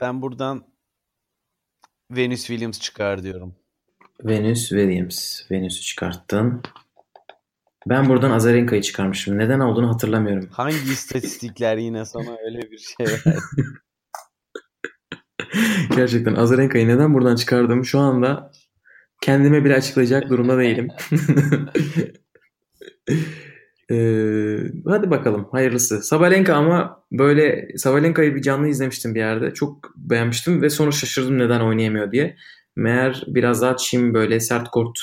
Ben 0.01 0.22
buradan 0.22 0.64
Venus 2.11 2.47
Williams 2.47 2.80
çıkar 2.80 3.22
diyorum. 3.22 3.55
Venus 4.24 4.68
Williams. 4.68 5.51
Venus'u 5.51 5.83
çıkarttın. 5.83 6.62
Ben 7.87 8.09
buradan 8.09 8.30
Azarenka'yı 8.30 8.83
çıkarmışım. 8.83 9.39
Neden 9.39 9.61
olduğunu 9.61 9.95
hatırlamıyorum. 9.95 10.49
Hangi 10.53 10.93
istatistikler 10.93 11.76
yine 11.76 12.05
sana 12.05 12.37
öyle 12.45 12.70
bir 12.70 12.78
şey 12.78 13.07
verdi? 13.07 13.39
Gerçekten 15.97 16.35
Azarenka'yı 16.35 16.89
neden 16.89 17.14
buradan 17.14 17.37
çıkardım? 17.37 17.85
Şu 17.85 17.99
anda 17.99 18.53
kendime 19.22 19.64
bile 19.64 19.74
açıklayacak 19.74 20.30
durumda 20.30 20.59
değilim. 20.59 20.89
Ee, 23.93 24.59
hadi 24.86 25.11
bakalım 25.11 25.49
hayırlısı. 25.53 26.03
Sabalenka 26.03 26.55
ama 26.55 27.05
böyle 27.12 27.68
Sabalenka'yı 27.76 28.34
bir 28.34 28.43
canlı 28.43 28.68
izlemiştim 28.68 29.14
bir 29.14 29.20
yerde. 29.20 29.55
Çok 29.55 29.93
beğenmiştim 29.97 30.62
ve 30.62 30.70
sonra 30.70 30.90
şaşırdım 30.90 31.38
neden 31.38 31.61
oynayamıyor 31.61 32.12
diye. 32.12 32.36
Meğer 32.76 33.24
biraz 33.26 33.62
daha 33.62 33.76
çim 33.76 34.14
böyle 34.14 34.40
sert 34.40 34.68
kort 34.70 34.99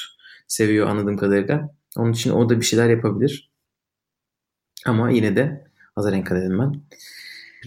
seviyor 0.47 0.87
anladığım 0.87 1.17
kadarıyla. 1.17 1.75
Onun 1.97 2.11
için 2.11 2.31
o 2.31 2.49
da 2.49 2.59
bir 2.59 2.65
şeyler 2.65 2.89
yapabilir. 2.89 3.51
Ama 4.85 5.09
yine 5.09 5.35
de 5.35 5.67
Azarenka 5.95 6.35
dedim 6.35 6.59
ben. 6.59 6.81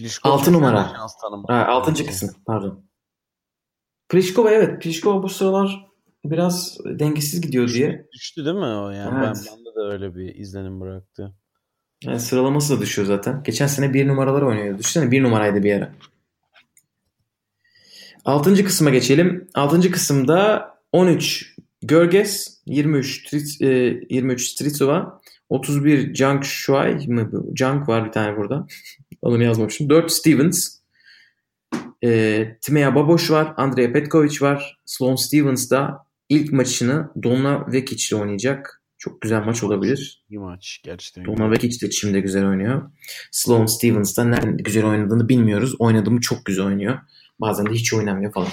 Sen 0.07 0.45
de 0.45 0.51
numara. 0.53 0.91
şans 0.95 1.17
tanıma. 1.21 1.43
Ha, 1.49 1.65
altıncı 1.65 2.05
kısım 2.05 2.29
pardon. 2.45 2.83
Pliskova 4.09 4.51
evet. 4.51 4.81
Pliskova 4.81 5.23
bu 5.23 5.29
sıralar 5.29 5.87
biraz 6.25 6.77
dengesiz 6.85 7.41
gidiyor 7.41 7.67
diye. 7.67 8.07
Düştü 8.13 8.45
değil 8.45 8.55
mi 8.55 8.65
o 8.65 8.89
yani? 8.89 9.25
Evet. 9.25 9.37
Ben, 9.49 9.57
bende 9.57 9.62
de 9.75 9.93
öyle 9.93 10.15
bir 10.15 10.35
izlenim 10.35 10.81
bıraktı. 10.81 11.33
Yani 12.03 12.19
sıralaması 12.19 12.77
da 12.77 12.81
düşüyor 12.81 13.07
zaten. 13.07 13.43
Geçen 13.43 13.67
sene 13.67 13.93
bir 13.93 14.07
numaralar 14.07 14.41
oynuyordu. 14.41 14.79
Düşünsene 14.79 15.11
bir 15.11 15.23
numaraydı 15.23 15.63
bir 15.63 15.73
ara. 15.73 15.95
Altıncı 18.25 18.65
kısma 18.65 18.89
geçelim. 18.89 19.47
Altıncı 19.53 19.91
kısımda 19.91 20.69
13 20.91 21.55
Görges, 21.81 22.61
23 22.65 23.23
Trit, 23.23 23.61
e, 23.61 23.67
23 24.09 24.47
Stritsova, 24.47 25.21
31 25.49 26.15
Jang 26.15 26.43
Shuai 26.43 27.07
mı? 27.07 27.31
Jang 27.55 27.89
var 27.89 28.05
bir 28.05 28.11
tane 28.11 28.37
burada. 28.37 28.67
Adını 29.23 29.43
yazmamışım. 29.43 29.89
4 29.89 30.11
Stevens. 30.11 30.77
E, 32.03 32.57
Timea 32.61 32.95
Baboş 32.95 33.31
var. 33.31 33.53
Andrea 33.57 33.91
Petkovic 33.91 34.41
var. 34.41 34.79
Sloane 34.85 35.17
Stevens 35.17 35.71
da 35.71 36.05
ilk 36.29 36.51
maçını 36.51 37.09
Donna 37.23 37.71
Vekic 37.71 38.07
ile 38.15 38.21
oynayacak. 38.21 38.82
Çok 39.03 39.21
güzel 39.21 39.43
maç 39.45 39.63
olabilir. 39.63 40.23
İyi 40.29 40.39
maç 40.39 40.81
gerçekten. 40.83 41.25
Donna 41.25 41.51
Vekic 41.51 41.87
de 41.87 41.91
şimdi 41.91 42.21
güzel 42.21 42.47
oynuyor. 42.47 42.91
Sloane 43.31 43.67
Stevens 43.67 44.17
da 44.17 44.23
nerede 44.23 44.63
güzel 44.63 44.85
oynadığını 44.85 45.29
bilmiyoruz. 45.29 45.75
Oynadı 45.79 46.11
mı 46.11 46.21
çok 46.21 46.45
güzel 46.45 46.65
oynuyor. 46.65 46.99
Bazen 47.39 47.65
de 47.65 47.71
hiç 47.71 47.93
oynamıyor 47.93 48.33
falan. 48.33 48.47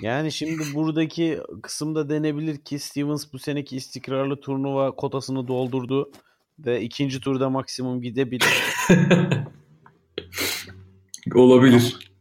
Yani 0.00 0.32
şimdi 0.32 0.62
buradaki 0.74 1.40
kısımda 1.62 2.08
denebilir 2.08 2.56
ki 2.56 2.78
Stevens 2.78 3.32
bu 3.32 3.38
seneki 3.38 3.76
istikrarlı 3.76 4.40
turnuva 4.40 4.96
kotasını 4.96 5.48
doldurdu 5.48 6.12
ve 6.58 6.82
ikinci 6.82 7.20
turda 7.20 7.50
maksimum 7.50 8.02
gidebilir. 8.02 8.64
Olabilir. 11.34 12.12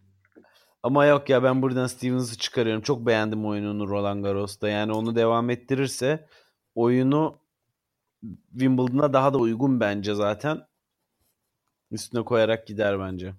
Ama 0.84 1.06
yok 1.06 1.30
ya 1.30 1.44
ben 1.44 1.62
buradan 1.62 1.88
Stevens'ı 1.88 2.38
çıkarıyorum. 2.38 2.82
Çok 2.82 3.06
beğendim 3.06 3.46
oyununu 3.46 3.88
Roland 3.90 4.24
Garros'ta. 4.24 4.70
Yani 4.70 4.92
onu 4.92 5.16
devam 5.16 5.50
ettirirse 5.50 6.28
oyunu 6.78 7.36
Wimbledon'a 8.52 9.14
daha 9.14 9.34
da 9.34 9.38
uygun 9.38 9.80
bence 9.80 10.14
zaten. 10.16 10.68
Üstüne 11.92 12.26
koyarak 12.26 12.68
gider 12.68 13.00
bence. 13.00 13.34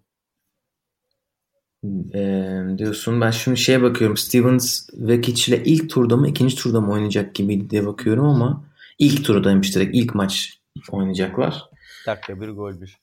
Ee, 2.14 2.62
diyorsun. 2.78 3.20
Ben 3.20 3.30
şimdi 3.30 3.56
şeye 3.56 3.82
bakıyorum. 3.82 4.16
Stevens 4.16 4.88
Vekic 4.92 5.52
ile 5.52 5.64
ilk 5.64 5.90
turda 5.90 6.16
mı 6.16 6.28
ikinci 6.28 6.56
turda 6.56 6.80
mı 6.80 6.92
oynayacak 6.92 7.34
gibi 7.34 7.70
diye 7.70 7.86
bakıyorum 7.86 8.24
ama 8.24 8.64
ilk 8.98 9.24
turdaymış 9.24 9.74
direkt. 9.74 9.96
ilk 9.96 10.14
maç 10.14 10.60
oynayacaklar. 10.90 11.64
Dakika 12.06 12.40
bir 12.40 12.48
gol 12.48 12.80
bir. 12.80 12.98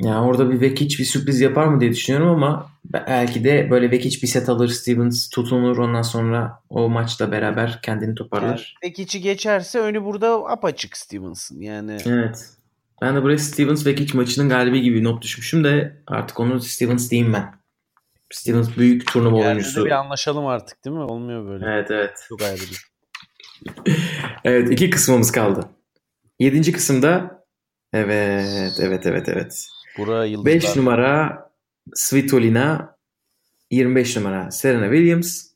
Yani 0.00 0.26
orada 0.26 0.50
bir 0.50 0.60
Vekic 0.60 0.98
bir 0.98 1.04
sürpriz 1.04 1.40
yapar 1.40 1.66
mı 1.66 1.80
diye 1.80 1.90
düşünüyorum 1.90 2.28
ama 2.28 2.70
belki 2.84 3.44
de 3.44 3.68
böyle 3.70 3.90
Vekic 3.90 4.22
bir 4.22 4.26
set 4.26 4.48
alır. 4.48 4.68
Stevens 4.68 5.28
tutunur 5.28 5.78
ondan 5.78 6.02
sonra 6.02 6.62
o 6.70 6.88
maçla 6.88 7.32
beraber 7.32 7.78
kendini 7.82 8.14
toparlar. 8.14 8.74
Pekic'i 8.82 9.20
geçerse 9.20 9.80
önü 9.80 10.04
burada 10.04 10.34
apaçık 10.34 10.96
Stevens'ın. 10.96 11.60
Yani 11.60 11.98
Evet. 12.06 12.50
Ben 13.02 13.16
de 13.16 13.22
buraya 13.22 13.38
Stevens 13.38 13.86
Vekic 13.86 14.18
maçının 14.18 14.48
galibi 14.48 14.80
gibi 14.82 15.04
not 15.04 15.22
düşmüşüm 15.22 15.64
de 15.64 16.02
artık 16.06 16.40
onu 16.40 16.60
Stevens 16.60 17.10
diyeyim 17.10 17.32
ben. 17.32 17.54
Stevens 18.30 18.76
büyük 18.76 19.06
turnuva 19.06 19.36
yerde 19.36 19.48
oyuncusu. 19.50 19.84
bir 19.84 19.90
anlaşalım 19.90 20.46
artık 20.46 20.84
değil 20.84 20.96
mi? 20.96 21.02
Olmuyor 21.02 21.46
böyle. 21.46 21.66
Evet 21.66 21.90
evet. 21.90 22.24
Çok 22.28 22.42
ayrı 22.42 22.60
bir. 22.60 22.90
Evet 24.44 24.70
iki 24.70 24.90
kısmımız 24.90 25.32
kaldı. 25.32 25.68
Yedinci 26.38 26.72
kısımda 26.72 27.44
evet 27.92 28.72
evet 28.80 29.06
evet 29.06 29.28
evet. 29.28 29.66
Bura 30.00 30.24
yıldızlar. 30.24 30.54
5 30.54 30.76
numara 30.76 31.50
Svitolina 31.94 32.96
25 33.70 34.16
numara 34.16 34.50
Serena 34.50 34.84
Williams 34.84 35.46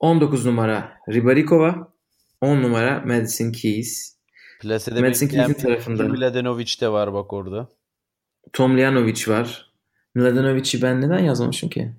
19 0.00 0.46
numara 0.46 0.92
Ribarikova 1.08 1.92
10 2.40 2.62
numara 2.62 3.02
Madison 3.06 3.52
Keys 3.52 4.20
Plasede 4.60 5.00
Madison 5.00 5.26
Keys'in 5.26 5.54
tarafında. 5.54 6.08
Mladenovic 6.08 6.80
de 6.80 6.88
var 6.88 7.14
bak 7.14 7.32
orada. 7.32 7.68
Tomljanovic 8.52 9.28
var. 9.28 9.70
Mladenovic'i 10.14 10.82
ben 10.82 11.00
neden 11.00 11.18
yazmamışım 11.18 11.70
ki? 11.70 11.92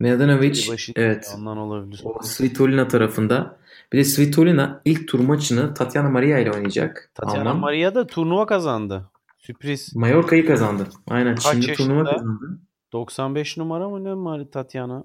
Mladenovic 0.00 0.70
evet. 0.96 1.34
Ondan 1.36 1.56
olabilir. 1.56 2.00
O 2.04 2.22
Svitolina 2.22 2.88
tarafında. 2.88 3.58
Bir 3.92 3.98
de 3.98 4.04
Svitolina 4.04 4.82
ilk 4.84 5.08
tur 5.08 5.20
maçını 5.20 5.74
Tatiana 5.74 6.10
Maria 6.10 6.38
ile 6.38 6.52
oynayacak. 6.52 7.10
Tatiana 7.14 7.50
Alman. 7.50 7.58
Maria 7.58 7.94
da 7.94 8.06
turnuva 8.06 8.46
kazandı. 8.46 9.10
Sürpriz. 9.40 9.96
Mallorca'yı 9.96 10.46
kazandı. 10.46 10.88
Aynen. 11.08 11.34
Kaç 11.34 11.52
Şimdi 11.52 11.72
turnuva 11.72 12.04
kazandı. 12.04 12.60
95 12.92 13.56
numara 13.56 13.88
mı 13.88 14.04
ne 14.04 14.14
Mari 14.14 14.50
Tatiana? 14.50 15.04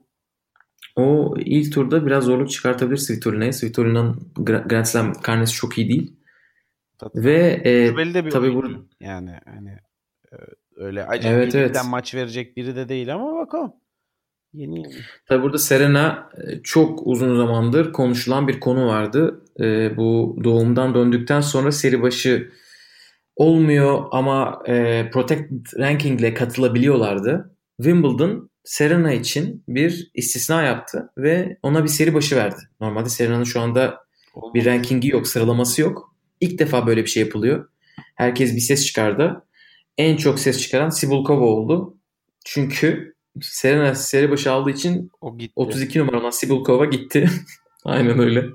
O 0.95 1.36
ilk 1.39 1.73
turda 1.73 2.05
biraz 2.05 2.23
zorluk 2.23 2.49
çıkartabilir 2.49 2.97
Svitolina'ya. 2.97 3.53
Svitolina'nın 3.53 4.31
Gra- 4.36 4.67
Grand 4.67 4.86
Slam 4.86 5.13
karnesi 5.13 5.53
çok 5.53 5.77
iyi 5.77 5.89
değil. 5.89 6.15
Tatiana. 6.97 7.25
Ve 7.25 7.61
e, 7.65 8.13
de 8.13 8.25
bir 8.25 8.31
tabii 8.31 8.53
burada 8.53 8.77
Yani 8.99 9.31
hani 9.45 9.69
e, 10.31 10.36
öyle 10.75 11.05
acayip 11.05 11.38
Evet, 11.38 11.55
evet. 11.55 11.77
maç 11.89 12.15
verecek 12.15 12.57
biri 12.57 12.75
de 12.75 12.89
değil 12.89 13.13
ama 13.13 13.36
bakalım. 13.36 13.73
Yeni 14.53 14.79
yeni. 14.79 14.93
Tabii 15.25 15.43
burada 15.43 15.57
Serena 15.57 16.29
e, 16.47 16.61
çok 16.63 17.07
uzun 17.07 17.38
zamandır 17.38 17.93
konuşulan 17.93 18.47
bir 18.47 18.59
konu 18.59 18.88
vardı. 18.88 19.45
E, 19.59 19.97
bu 19.97 20.38
doğumdan 20.43 20.93
döndükten 20.95 21.41
sonra 21.41 21.71
seri 21.71 22.01
başı 22.01 22.51
olmuyor 23.36 24.03
ama 24.11 24.63
e, 24.67 25.05
Protected 25.13 25.79
Ranking 25.79 26.19
ile 26.19 26.33
katılabiliyorlardı. 26.33 27.55
Wimbledon 27.77 28.49
Serena 28.63 29.13
için 29.13 29.63
bir 29.67 30.11
istisna 30.13 30.63
yaptı 30.63 31.09
ve 31.17 31.57
ona 31.63 31.83
bir 31.83 31.89
seri 31.89 32.13
başı 32.13 32.36
verdi. 32.36 32.61
Normalde 32.81 33.09
Serena'nın 33.09 33.43
şu 33.43 33.61
anda 33.61 34.05
bir 34.53 34.65
rankingi 34.65 35.07
yok, 35.07 35.27
sıralaması 35.27 35.81
yok. 35.81 36.15
İlk 36.41 36.59
defa 36.59 36.88
böyle 36.88 37.03
bir 37.03 37.09
şey 37.09 37.23
yapılıyor. 37.23 37.69
Herkes 38.15 38.55
bir 38.55 38.61
ses 38.61 38.86
çıkardı. 38.86 39.45
En 39.97 40.17
çok 40.17 40.39
ses 40.39 40.61
çıkaran 40.61 40.89
Sibulkova 40.89 41.45
oldu. 41.45 41.97
Çünkü 42.45 43.15
Serena 43.41 43.95
seri 43.95 44.31
başı 44.31 44.51
aldığı 44.51 44.71
için 44.71 45.11
O 45.21 45.38
gitti. 45.38 45.53
32 45.55 45.99
numara 45.99 46.19
olan 46.19 46.29
Sibulkova 46.29 46.86
gitti. 46.86 47.29
Aynen 47.86 48.19
öyle. 48.19 48.45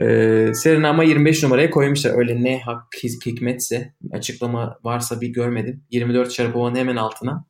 Ee, 0.00 0.52
Serena 0.54 0.88
ama 0.88 1.04
25 1.04 1.42
numaraya 1.42 1.70
koymuşlar. 1.70 2.18
Öyle 2.18 2.44
ne 2.44 2.60
hak 2.60 2.94
hikmetse 3.04 3.94
açıklama 4.12 4.78
varsa 4.84 5.20
bir 5.20 5.28
görmedim. 5.28 5.84
24 5.90 6.32
Sharapova'nın 6.32 6.76
hemen 6.76 6.96
altına. 6.96 7.46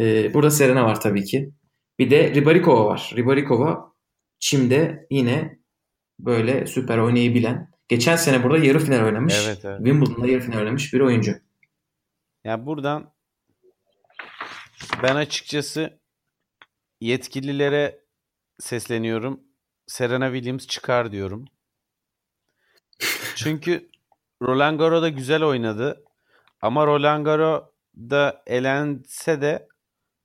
Ee, 0.00 0.34
burada 0.34 0.50
Serena 0.50 0.84
var 0.84 1.00
tabii 1.00 1.24
ki. 1.24 1.52
Bir 1.98 2.10
de 2.10 2.34
Ribarikova 2.34 2.84
var. 2.86 3.12
Ribarikova 3.16 3.92
Çim'de 4.40 5.06
yine 5.10 5.58
böyle 6.18 6.66
süper 6.66 6.98
oynayabilen. 6.98 7.70
Geçen 7.88 8.16
sene 8.16 8.44
burada 8.44 8.64
yarı 8.64 8.78
final 8.78 9.04
oynamış. 9.04 9.34
Evet, 9.46 9.64
evet. 9.64 9.78
Wimbledon'da 9.78 10.26
yarı 10.26 10.40
final 10.40 10.58
oynamış 10.58 10.94
bir 10.94 11.00
oyuncu. 11.00 11.32
Ya 12.44 12.66
buradan 12.66 13.14
ben 15.02 15.16
açıkçası 15.16 16.00
yetkililere 17.00 18.00
sesleniyorum. 18.58 19.47
Serena 19.88 20.32
Williams 20.32 20.66
çıkar 20.66 21.12
diyorum. 21.12 21.44
Çünkü 23.34 23.88
Roland 24.42 24.78
Garros'da 24.78 25.08
güzel 25.08 25.42
oynadı. 25.42 26.04
Ama 26.62 26.86
Roland 26.86 27.24
Garros'da 27.24 28.42
elense 28.46 29.40
de 29.40 29.68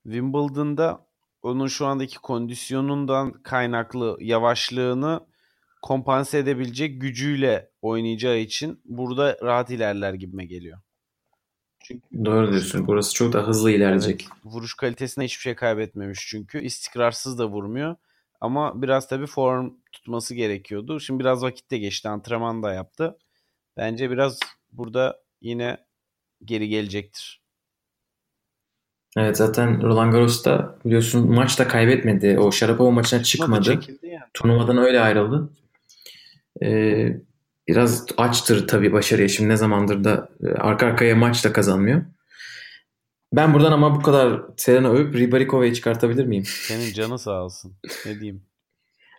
Wimbledon'da 0.04 1.06
onun 1.42 1.68
şu 1.68 1.86
andaki 1.86 2.18
kondisyonundan 2.18 3.32
kaynaklı 3.32 4.18
yavaşlığını 4.20 5.26
kompanse 5.82 6.38
edebilecek 6.38 7.02
gücüyle 7.02 7.70
oynayacağı 7.82 8.38
için 8.38 8.82
burada 8.86 9.38
rahat 9.42 9.70
ilerler 9.70 10.14
gibime 10.14 10.46
geliyor. 10.46 10.80
Doğru 12.26 12.52
diyorsun. 12.52 12.88
Burası 12.88 13.14
çok 13.14 13.34
daha 13.34 13.48
hızlı 13.48 13.72
ilerleyecek. 13.72 14.28
Vuruş 14.46 14.74
kalitesinde 14.74 15.26
hiçbir 15.26 15.42
şey 15.42 15.56
kaybetmemiş 15.56 16.28
çünkü. 16.28 16.62
istikrarsız 16.62 17.40
da 17.40 17.48
vurmuyor. 17.50 17.96
Ama 18.44 18.82
biraz 18.82 19.08
tabii 19.08 19.26
form 19.26 19.72
tutması 19.92 20.36
gerekiyordu. 20.36 21.00
Şimdi 21.00 21.20
biraz 21.20 21.44
vakit 21.44 21.72
de 21.72 21.78
geçti. 21.78 22.10
Antrenman 22.10 22.64
da 22.64 22.74
yaptı. 22.74 23.18
Bence 23.78 24.12
biraz 24.12 24.40
burada 24.72 25.20
yine 25.42 25.78
geri 26.46 26.70
gelecektir. 26.70 27.44
Evet 29.18 29.38
zaten 29.38 29.82
Roland 29.82 30.14
Garros'ta 30.14 30.80
biliyorsun 30.86 31.32
maçta 31.32 31.68
kaybetmedi. 31.68 32.40
O 32.40 32.52
Sharapova 32.52 32.92
maçına 32.92 33.24
çıkmadı. 33.24 33.80
Yani. 34.04 34.24
Turnuvadan 34.34 34.78
öyle 34.78 35.00
ayrıldı. 35.00 35.50
Ee, 36.64 37.18
biraz 37.68 38.06
açtır 38.18 38.68
tabii 38.68 38.94
başarıya. 38.94 39.28
Şimdi 39.28 39.50
ne 39.50 39.58
zamandır 39.58 40.04
da 40.04 40.30
e, 40.44 40.48
arka 40.48 40.86
arkaya 40.86 41.16
maç 41.16 41.46
da 41.46 41.54
kazanmıyor. 41.54 42.06
Ben 43.34 43.54
buradan 43.54 43.72
ama 43.72 43.96
bu 43.96 44.02
kadar 44.02 44.42
Serena 44.58 44.90
övüp 44.90 45.16
Ribarikova'yı 45.16 45.74
çıkartabilir 45.74 46.26
miyim? 46.26 46.44
Senin 46.46 46.94
canı 46.94 47.20
sağ 47.20 47.44
olsun. 47.44 47.74
Ne 48.06 48.20
diyeyim? 48.20 48.42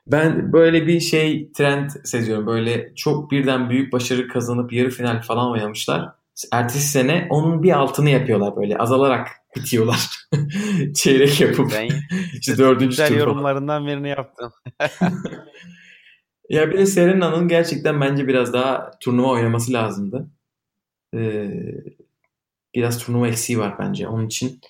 Ben 0.07 0.53
böyle 0.53 0.87
bir 0.87 1.01
şey 1.01 1.53
trend 1.53 1.91
seziyorum. 2.05 2.47
Böyle 2.47 2.95
çok 2.95 3.31
birden 3.31 3.71
büyük 3.71 3.93
başarı 3.93 4.29
kazanıp 4.29 4.73
yarı 4.73 4.91
final 4.91 5.23
falan 5.23 5.51
oynamışlar. 5.51 6.09
Ertesi 6.53 6.89
sene 6.89 7.27
onun 7.31 7.63
bir 7.63 7.73
altını 7.73 8.11
yapıyorlar 8.11 8.57
böyle 8.57 8.79
azalarak 8.79 9.29
bitiyorlar. 9.57 10.11
Çeyrek 10.95 11.41
yapıp 11.41 11.73
Ben 11.73 11.89
işte 12.41 12.59
dördüncü 12.59 12.89
güzel 12.89 13.09
tur 13.09 13.17
yorumlarından 13.17 13.87
birini 13.87 14.09
yaptım. 14.09 14.53
Ya 16.49 16.71
bir 16.71 16.79
de 16.79 16.87
Serena'nın 16.87 17.49
gerçekten 17.49 18.01
bence 18.01 18.29
biraz 18.29 18.53
daha 18.53 18.91
turnuva 19.01 19.29
oynaması 19.29 19.73
lazımdı. 19.73 20.31
Ee, 21.15 21.51
biraz 22.75 22.99
turnuva 22.99 23.29
eksiği 23.29 23.59
var 23.59 23.75
bence. 23.79 24.09
Onun 24.09 24.27
için 24.27 24.61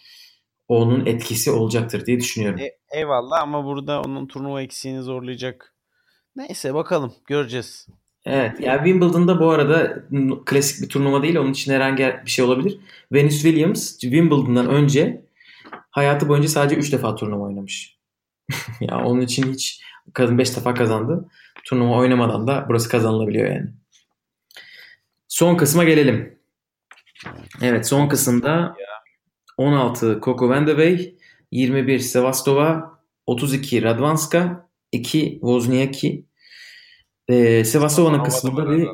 onun 0.69 1.07
etkisi 1.07 1.51
olacaktır 1.51 2.07
diye 2.07 2.21
düşünüyorum. 2.21 2.61
E, 2.61 2.99
eyvallah 2.99 3.43
ama 3.43 3.65
burada 3.65 4.01
onun 4.03 4.27
turnuva 4.27 4.63
eksiğini 4.63 5.03
zorlayacak. 5.03 5.75
Neyse 6.37 6.75
bakalım 6.75 7.15
göreceğiz. 7.27 7.89
Evet. 8.25 8.61
Ya 8.61 8.77
Wimbledon'da 8.77 9.41
bu 9.41 9.51
arada 9.51 10.05
klasik 10.45 10.83
bir 10.83 10.89
turnuva 10.89 11.23
değil. 11.23 11.37
Onun 11.37 11.53
için 11.53 11.73
herhangi 11.73 12.17
bir 12.25 12.31
şey 12.31 12.45
olabilir. 12.45 12.79
Venus 13.13 13.43
Williams 13.43 13.99
Wimbledon'dan 13.99 14.69
önce 14.69 15.25
hayatı 15.91 16.29
boyunca 16.29 16.49
sadece 16.49 16.77
3 16.77 16.93
defa 16.93 17.15
turnuva 17.15 17.45
oynamış. 17.45 17.99
ya 18.81 19.05
onun 19.05 19.21
için 19.21 19.53
hiç 19.53 19.83
kadın 20.13 20.39
5 20.39 20.57
defa 20.57 20.75
kazandı. 20.75 21.29
Turnuva 21.65 21.97
oynamadan 21.97 22.47
da 22.47 22.67
burası 22.69 22.89
kazanılabiliyor 22.89 23.51
yani. 23.51 23.71
Son 25.29 25.57
kısma 25.57 25.85
gelelim. 25.85 26.39
Evet 27.62 27.89
son 27.89 28.09
kısımda 28.09 28.77
16 29.57 30.20
Coco 30.22 30.49
Vandeweghe, 30.49 31.14
21 31.51 31.99
Sevastova, 31.99 32.99
32 33.27 33.83
Radwanska, 33.83 34.68
2 34.93 35.31
Wozniacki. 35.41 36.25
Ee, 37.29 37.64
Sevastova'nın 37.64 38.25
kısmında 38.25 38.70
bir 38.70 38.89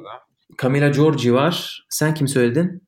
Camila 0.63 0.89
Giorgi 0.89 1.35
var. 1.35 1.87
Sen 1.89 2.15
kim 2.15 2.29
söyledin? 2.29 2.83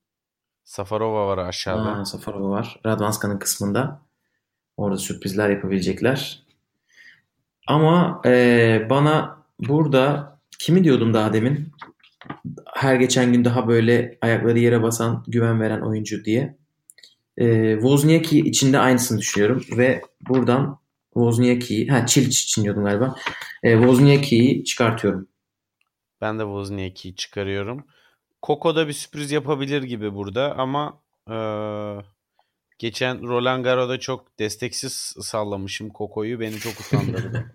Safarova 0.64 1.26
var 1.26 1.38
aşağıda. 1.38 1.92
Aa, 1.96 2.04
Safarova 2.04 2.50
var. 2.50 2.80
Radwanska'nın 2.86 3.38
kısmında. 3.38 4.02
Orada 4.76 4.98
sürprizler 4.98 5.50
yapabilecekler. 5.50 6.42
Ama 7.66 8.22
e, 8.26 8.86
bana 8.90 9.38
burada 9.58 10.32
kimi 10.58 10.84
diyordum 10.84 11.14
daha 11.14 11.32
demin? 11.32 11.72
Her 12.74 12.96
geçen 12.96 13.32
gün 13.32 13.44
daha 13.44 13.68
böyle 13.68 14.18
ayakları 14.20 14.58
yere 14.58 14.82
basan, 14.82 15.24
güven 15.28 15.60
veren 15.60 15.80
oyuncu 15.80 16.24
diye. 16.24 16.56
E, 17.38 17.72
Wozniacki 17.74 18.38
için 18.38 18.72
de 18.72 18.78
aynısını 18.78 19.18
düşünüyorum. 19.18 19.64
Ve 19.76 20.02
buradan 20.28 20.78
Wozniacki'yi, 21.14 21.88
ha 21.88 22.06
Çiliç 22.06 22.42
için 22.42 22.64
diyordum 22.64 22.84
galiba. 22.84 23.14
E, 23.62 23.72
Wozniacki'yi 23.76 24.64
çıkartıyorum. 24.64 25.28
Ben 26.20 26.38
de 26.38 26.42
Wozniacki'yi 26.42 27.16
çıkarıyorum. 27.16 27.86
Coco 28.42 28.76
da 28.76 28.88
bir 28.88 28.92
sürpriz 28.92 29.32
yapabilir 29.32 29.82
gibi 29.82 30.14
burada 30.14 30.54
ama 30.58 31.00
eee, 31.30 32.04
geçen 32.78 33.22
Roland 33.22 33.64
Garros'da 33.64 34.00
çok 34.00 34.38
desteksiz 34.38 35.14
sallamışım 35.20 35.90
Coco'yu. 35.98 36.40
Beni 36.40 36.58
çok 36.58 36.72
utandırdı. 36.80 37.54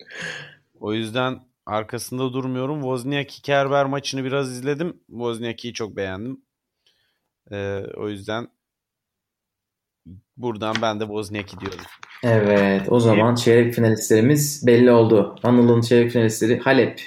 o 0.80 0.94
yüzden 0.94 1.40
arkasında 1.68 2.32
durmuyorum. 2.32 2.80
Wozniacki 2.80 3.42
Kerber 3.42 3.86
maçını 3.86 4.24
biraz 4.24 4.52
izledim. 4.52 5.00
Wozniacki'yi 5.06 5.74
çok 5.74 5.96
beğendim. 5.96 6.40
Eee, 7.50 7.86
o 7.96 8.08
yüzden 8.08 8.48
buradan 10.36 10.76
ben 10.82 11.00
de 11.00 11.04
Wozniacki 11.04 11.60
diyorum. 11.60 11.84
Evet, 12.22 12.86
o 12.88 13.00
zaman 13.00 13.34
çeyrek 13.34 13.74
finalistlerimiz 13.74 14.66
belli 14.66 14.90
oldu. 14.90 15.36
Anıl'ın 15.42 15.80
çeyrek 15.80 16.10
finalistleri 16.10 16.58
Halep, 16.58 17.00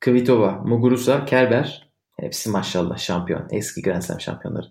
Kvitova, 0.00 0.52
Muguruza, 0.52 1.24
Kerber. 1.24 1.88
Hepsi 2.20 2.50
maşallah 2.50 2.98
şampiyon. 2.98 3.48
Eski 3.50 3.82
Grand 3.82 4.02
Slam 4.02 4.20
şampiyonları. 4.20 4.66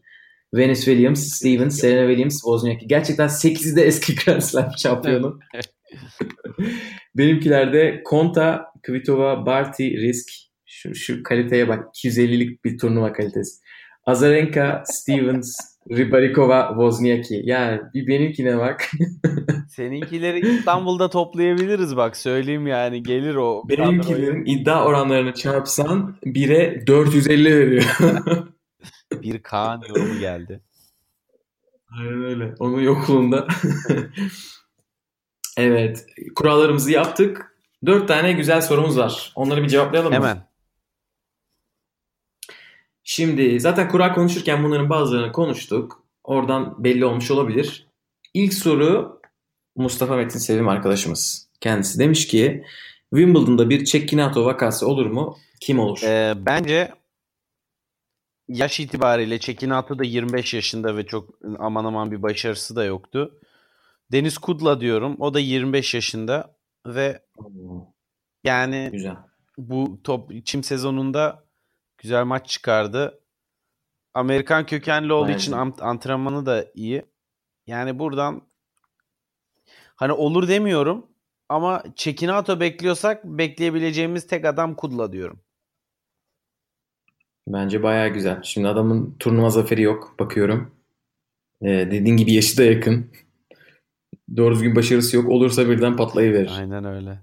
Venus 0.53 0.85
Williams, 0.85 1.19
Stevens, 1.19 1.79
Serena 1.79 2.07
Williams, 2.07 2.33
Wozniacki. 2.33 2.87
Gerçekten 2.87 3.27
8'i 3.27 3.75
de 3.75 3.85
eski 3.85 4.15
Grand 4.15 4.41
Slam 4.41 4.71
şampiyonu. 4.77 5.39
Benimkilerde 7.18 8.01
Konta, 8.03 8.65
Kvitova, 8.84 9.45
Barty, 9.45 9.97
Risk. 9.97 10.30
Şu, 10.65 10.95
şu 10.95 11.24
kaliteye 11.24 11.68
bak. 11.68 11.86
250'lik 11.95 12.65
bir 12.65 12.78
turnuva 12.78 13.13
kalitesi. 13.13 13.61
Azarenka, 14.05 14.84
Stevens, 14.86 15.55
Ribarikova, 15.91 16.68
Wozniacki. 16.70 17.41
Yani 17.45 17.82
bir 17.93 18.07
benimkine 18.07 18.57
bak. 18.57 18.91
Seninkileri 19.70 20.39
İstanbul'da 20.39 21.09
toplayabiliriz 21.09 21.97
bak 21.97 22.18
söyleyeyim 22.18 22.68
yani 22.68 23.03
gelir 23.03 23.36
o. 23.36 23.63
Benimkilerin 23.70 24.45
iddia 24.45 24.86
oranlarını 24.86 25.34
çarpsan 25.34 26.15
1'e 26.26 26.88
450 26.88 27.59
veriyor. 27.59 27.84
bir 29.22 29.39
Kaan 29.39 29.82
yorumu 29.89 30.20
geldi. 30.20 30.61
Aynen 31.99 32.24
öyle. 32.24 32.53
Onun 32.59 32.82
yokluğunda. 32.82 33.47
Evet. 35.57 36.05
Kurallarımızı 36.35 36.91
yaptık. 36.91 37.57
Dört 37.85 38.07
tane 38.07 38.31
güzel 38.31 38.61
sorumuz 38.61 38.97
var. 38.97 39.31
Onları 39.35 39.63
bir 39.63 39.67
cevaplayalım 39.67 40.09
mı? 40.09 40.15
Hemen. 40.15 40.47
Şimdi 43.03 43.59
zaten 43.59 43.89
kura 43.89 44.13
konuşurken 44.13 44.63
bunların 44.63 44.89
bazılarını 44.89 45.31
konuştuk. 45.31 46.03
Oradan 46.23 46.83
belli 46.83 47.05
olmuş 47.05 47.31
olabilir. 47.31 47.87
İlk 48.33 48.53
soru 48.53 49.21
Mustafa 49.75 50.15
Metin 50.15 50.39
Sevim 50.39 50.67
arkadaşımız. 50.67 51.49
Kendisi 51.61 51.99
demiş 51.99 52.27
ki 52.27 52.63
Wimbledon'da 53.13 53.69
bir 53.69 53.85
Cecchinato 53.85 54.45
vakası 54.45 54.87
olur 54.87 55.05
mu? 55.05 55.37
Kim 55.59 55.79
olur? 55.79 55.99
Ee, 56.03 56.33
bence 56.37 56.91
yaş 58.47 58.79
itibariyle 58.79 59.39
Cecchinato 59.39 59.99
da 59.99 60.03
25 60.03 60.53
yaşında 60.53 60.97
ve 60.97 61.05
çok 61.05 61.29
aman 61.59 61.85
aman 61.85 62.11
bir 62.11 62.21
başarısı 62.21 62.75
da 62.75 62.83
yoktu. 62.83 63.39
Deniz 64.11 64.37
Kudla 64.37 64.81
diyorum. 64.81 65.15
O 65.19 65.33
da 65.33 65.39
25 65.39 65.93
yaşında 65.93 66.55
ve 66.85 67.21
yani 68.43 68.89
Güzel. 68.91 69.15
bu 69.57 69.99
top 70.03 70.45
çim 70.45 70.63
sezonunda 70.63 71.45
güzel 71.97 72.23
maç 72.25 72.49
çıkardı. 72.49 73.19
Amerikan 74.13 74.65
kökenli 74.65 75.13
olduğu 75.13 75.27
Bence. 75.27 75.37
için 75.37 75.51
ant- 75.51 75.81
antrenmanı 75.81 76.45
da 76.45 76.65
iyi. 76.75 77.05
Yani 77.67 77.99
buradan 77.99 78.41
hani 79.95 80.11
olur 80.11 80.47
demiyorum 80.47 81.05
ama 81.49 81.83
Çekinato 81.95 82.59
bekliyorsak 82.59 83.23
bekleyebileceğimiz 83.25 84.27
tek 84.27 84.45
adam 84.45 84.75
Kudla 84.75 85.11
diyorum. 85.11 85.41
Bence 87.47 87.83
bayağı 87.83 88.09
güzel. 88.09 88.43
Şimdi 88.43 88.67
adamın 88.67 89.15
turnuva 89.19 89.49
zaferi 89.49 89.81
yok. 89.81 90.15
Bakıyorum. 90.19 90.75
Ee, 91.61 91.67
dediğin 91.67 92.17
gibi 92.17 92.33
yaşı 92.33 92.57
da 92.57 92.63
yakın. 92.63 93.11
Doğru 94.36 94.53
düzgün 94.53 94.75
başarısı 94.75 95.15
yok. 95.15 95.30
Olursa 95.30 95.69
birden 95.69 95.95
patlayıverir. 95.95 96.51
Aynen 96.57 96.86
öyle. 96.86 97.19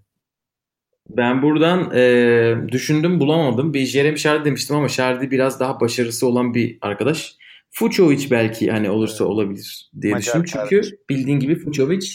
Ben 1.09 1.43
buradan 1.43 1.91
e, 1.95 2.55
düşündüm 2.69 3.21
bulamadım. 3.21 3.75
Bir 3.75 3.87
Jeremy 3.87 4.19
Shardy 4.19 4.45
demiştim 4.45 4.77
ama 4.77 4.89
Shardy 4.89 5.31
biraz 5.31 5.61
daha 5.61 5.81
başarısı 5.81 6.27
olan 6.27 6.55
bir 6.55 6.79
arkadaş. 6.81 7.37
Fucovic 7.71 8.31
belki 8.31 8.71
hani 8.71 8.91
olursa 8.91 9.25
olabilir 9.25 9.91
diye 10.01 10.13
Macar 10.13 10.45
düşündüm. 10.45 10.45
Çünkü 10.69 10.81
kardeş. 10.81 11.09
bildiğin 11.11 11.41
gibi 11.41 11.57
Fucovic 11.57 12.07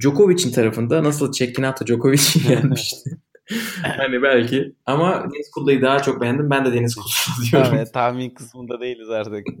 Djokovic'in 0.00 0.52
tarafında 0.52 1.04
nasıl 1.04 1.32
Cekinato 1.32 1.86
Djokovic'i 1.86 2.52
yenmişti. 2.52 3.10
hani 3.82 4.22
belki 4.22 4.72
ama 4.86 5.22
Deniz 5.22 5.50
Kudla'yı 5.50 5.82
daha 5.82 6.02
çok 6.02 6.20
beğendim. 6.20 6.50
Ben 6.50 6.64
de 6.64 6.72
Deniz 6.72 6.94
Kudla 6.94 7.50
diyorum. 7.50 7.74
Evet, 7.74 7.92
tahmin 7.94 8.30
kısmında 8.30 8.80
değiliz 8.80 9.10
artık. 9.10 9.46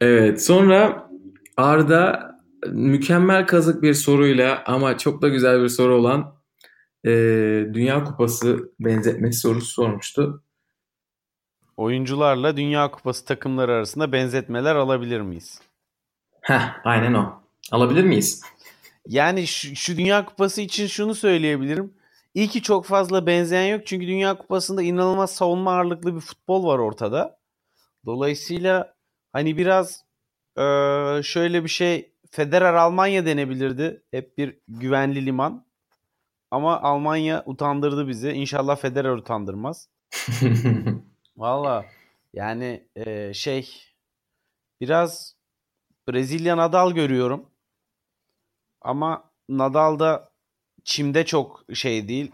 Evet 0.00 0.42
sonra 0.42 1.07
Arda 1.58 2.34
mükemmel 2.66 3.46
kazık 3.46 3.82
bir 3.82 3.94
soruyla 3.94 4.62
ama 4.66 4.98
çok 4.98 5.22
da 5.22 5.28
güzel 5.28 5.62
bir 5.62 5.68
soru 5.68 5.94
olan 5.94 6.34
e, 7.04 7.10
Dünya 7.74 8.04
Kupası 8.04 8.72
benzetmesi 8.80 9.40
sorusu 9.40 9.66
sormuştu. 9.66 10.42
Oyuncularla 11.76 12.56
Dünya 12.56 12.90
Kupası 12.90 13.24
takımları 13.24 13.72
arasında 13.72 14.12
benzetmeler 14.12 14.74
alabilir 14.74 15.20
miyiz? 15.20 15.60
Heh, 16.40 16.80
aynen 16.84 17.14
o. 17.14 17.42
Alabilir 17.72 18.04
miyiz? 18.04 18.42
Yani 19.06 19.46
şu, 19.46 19.76
şu 19.76 19.96
Dünya 19.96 20.24
Kupası 20.24 20.60
için 20.60 20.86
şunu 20.86 21.14
söyleyebilirim. 21.14 21.94
İyi 22.34 22.48
ki 22.48 22.62
çok 22.62 22.86
fazla 22.86 23.26
benzeyen 23.26 23.72
yok. 23.72 23.86
Çünkü 23.86 24.06
Dünya 24.06 24.38
Kupası'nda 24.38 24.82
inanılmaz 24.82 25.34
savunma 25.34 25.72
ağırlıklı 25.72 26.16
bir 26.16 26.20
futbol 26.20 26.66
var 26.66 26.78
ortada. 26.78 27.38
Dolayısıyla 28.06 28.94
hani 29.32 29.56
biraz 29.56 30.07
eee, 30.58 31.22
şöyle 31.22 31.64
bir 31.64 31.68
şey 31.68 32.12
Federer 32.30 32.74
Almanya 32.74 33.26
denebilirdi. 33.26 34.02
Hep 34.10 34.38
bir 34.38 34.58
güvenli 34.68 35.26
liman. 35.26 35.66
Ama 36.50 36.80
Almanya 36.82 37.42
utandırdı 37.46 38.08
bizi. 38.08 38.30
İnşallah 38.30 38.76
Federer 38.76 39.10
utandırmaz. 39.10 39.88
Valla 41.36 41.86
yani 42.34 42.88
eee, 42.96 43.30
şey 43.34 43.84
biraz 44.80 45.36
Brezilya 46.08 46.56
Nadal 46.56 46.92
görüyorum. 46.92 47.46
Ama 48.80 49.30
Nadal 49.48 49.98
da 49.98 50.30
çimde 50.84 51.26
çok 51.26 51.64
şey 51.74 52.08
değil. 52.08 52.32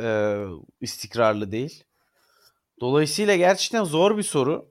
eee, 0.00 0.46
istikrarlı 0.80 1.52
değil. 1.52 1.84
Dolayısıyla 2.80 3.36
gerçekten 3.36 3.84
zor 3.84 4.16
bir 4.18 4.22
soru. 4.22 4.70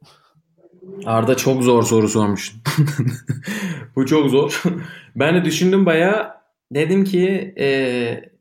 Arda 1.05 1.37
çok 1.37 1.63
zor 1.63 1.83
soru 1.83 2.09
sormuş. 2.09 2.55
Bu 3.95 4.05
çok 4.05 4.29
zor. 4.29 4.63
Ben 5.15 5.35
de 5.35 5.45
düşündüm 5.45 5.85
bayağı. 5.85 6.33
Dedim 6.71 7.03
ki 7.03 7.53
e, 7.59 8.31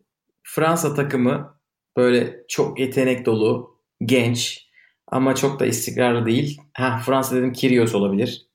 Fransa 0.43 0.95
takımı 0.95 1.55
böyle 1.97 2.45
çok 2.49 2.81
yetenek 2.81 3.27
dolu, 3.27 3.81
genç 4.05 4.67
ama 5.09 5.35
çok 5.35 5.61
da 5.61 5.67
istikrarlı 5.67 6.27
değil. 6.27 6.61
Ha, 6.75 7.03
Fransa 7.07 7.37
dedim 7.37 7.53
Kyrgios 7.53 7.95
olabilir. 7.95 8.47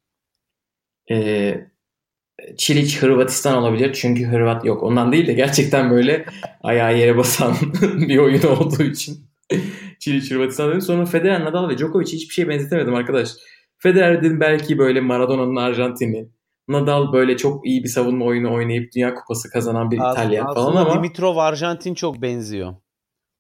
E, 1.11 1.55
Çiliç 2.57 3.01
Hırvatistan 3.01 3.57
olabilir 3.57 3.93
çünkü 3.93 4.25
Hırvat 4.25 4.65
yok. 4.65 4.83
Ondan 4.83 5.11
değil 5.11 5.27
de 5.27 5.33
gerçekten 5.33 5.91
böyle 5.91 6.25
ayağı 6.63 6.97
yere 6.97 7.17
basan 7.17 7.55
bir 7.81 8.17
oyun 8.17 8.43
olduğu 8.43 8.83
için. 8.83 9.25
Çiliç 9.99 10.31
Hırvatistan 10.31 10.69
dedim. 10.69 10.81
Sonra 10.81 11.05
Federer, 11.05 11.45
Nadal 11.45 11.69
ve 11.69 11.77
Djokovic 11.77 12.05
hiçbir 12.05 12.33
şey 12.33 12.49
benzetemedim 12.49 12.95
arkadaş. 12.95 13.29
Federer 13.83 14.23
dedim 14.23 14.39
belki 14.39 14.77
böyle 14.77 15.01
Maradona'nın 15.01 15.55
Arjantin'i. 15.55 16.29
Nadal 16.67 17.13
böyle 17.13 17.37
çok 17.37 17.67
iyi 17.67 17.83
bir 17.83 17.87
savunma 17.89 18.25
oyunu 18.25 18.53
oynayıp 18.53 18.91
Dünya 18.95 19.13
Kupası 19.13 19.49
kazanan 19.49 19.91
bir 19.91 19.95
İtalyan 19.97 20.45
falan 20.53 20.67
Aslında 20.67 20.79
ama 20.79 20.93
Dimitrov 20.93 21.37
Arjantin 21.37 21.93
çok 21.93 22.21
benziyor. 22.21 22.75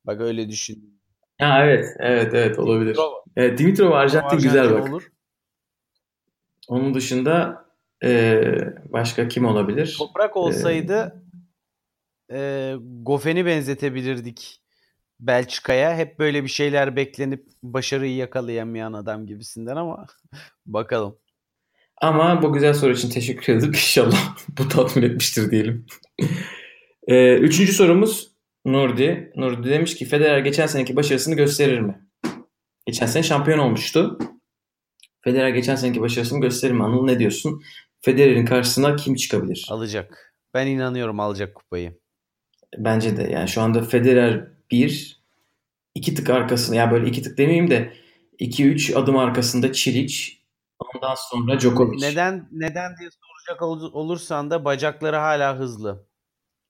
Bak 0.05 0.21
öyle 0.21 0.49
düşün. 0.49 1.01
ha, 1.39 1.65
evet 1.65 1.85
evet 1.99 2.33
evet 2.33 2.59
olabilir. 2.59 2.85
Dimitrov, 2.85 3.11
Evet, 3.35 3.59
Dimitrov 3.59 3.91
Arjantin 3.91 4.37
güzel 4.37 4.61
Arjantin 4.61 4.81
bak. 4.83 4.89
olur. 4.91 5.11
Onun 6.67 6.93
dışında 6.93 7.65
e, 8.03 8.41
başka 8.89 9.27
kim 9.27 9.45
olabilir? 9.45 9.95
Toprak 9.97 10.37
olsaydı 10.37 11.23
e, 12.31 12.73
Goffen'i 13.01 13.45
benzetebilirdik 13.45 14.60
Belçika'ya. 15.21 15.97
Hep 15.97 16.19
böyle 16.19 16.43
bir 16.43 16.49
şeyler 16.49 16.95
beklenip 16.95 17.45
başarıyı 17.63 18.15
yakalayamayan 18.15 18.93
adam 18.93 19.25
gibisinden 19.25 19.75
ama 19.75 20.05
bakalım. 20.65 21.17
Ama 22.01 22.41
bu 22.41 22.53
güzel 22.53 22.73
soru 22.73 22.91
için 22.91 23.09
teşekkür 23.09 23.53
edip 23.53 23.67
inşallah 23.75 24.37
bu 24.59 24.67
tatmin 24.67 25.03
etmiştir 25.03 25.51
diyelim. 25.51 25.85
Ee, 27.07 27.35
üçüncü 27.35 27.73
sorumuz 27.73 28.31
Nurdi. 28.65 29.31
Nurdi 29.35 29.69
demiş 29.69 29.95
ki 29.95 30.05
Federer 30.05 30.39
geçen 30.39 30.67
seneki 30.67 30.95
başarısını 30.95 31.35
gösterir 31.35 31.79
mi? 31.79 32.01
Geçen 32.85 33.05
sene 33.05 33.23
şampiyon 33.23 33.59
olmuştu. 33.59 34.17
Federer 35.21 35.49
geçen 35.49 35.75
seneki 35.75 36.01
başarısını 36.01 36.41
gösterir 36.41 36.73
mi? 36.73 36.83
Anıl 36.83 37.05
ne 37.05 37.19
diyorsun? 37.19 37.61
Federer'in 38.01 38.45
karşısına 38.45 38.95
kim 38.95 39.15
çıkabilir? 39.15 39.67
Alacak. 39.69 40.33
Ben 40.53 40.67
inanıyorum 40.67 41.19
alacak 41.19 41.55
kupayı. 41.55 41.99
Bence 42.77 43.17
de 43.17 43.23
yani 43.23 43.47
şu 43.47 43.61
anda 43.61 43.83
Federer 43.83 44.47
bir 44.71 45.21
iki 45.95 46.13
tık 46.15 46.29
arkasında 46.29 46.75
ya 46.75 46.91
böyle 46.91 47.07
iki 47.07 47.21
tık 47.21 47.37
demeyeyim 47.37 47.69
de 47.69 47.93
iki 48.39 48.65
üç 48.65 48.95
adım 48.95 49.17
arkasında 49.17 49.73
Çiliç 49.73 50.41
ondan 50.79 51.15
sonra 51.17 51.59
Djokovic. 51.59 52.01
Neden 52.01 52.47
neden 52.51 52.97
diye 52.99 53.09
soracak 53.11 53.61
ol- 53.61 53.93
olursan 53.93 54.51
da 54.51 54.65
bacakları 54.65 55.15
hala 55.15 55.59
hızlı. 55.59 56.05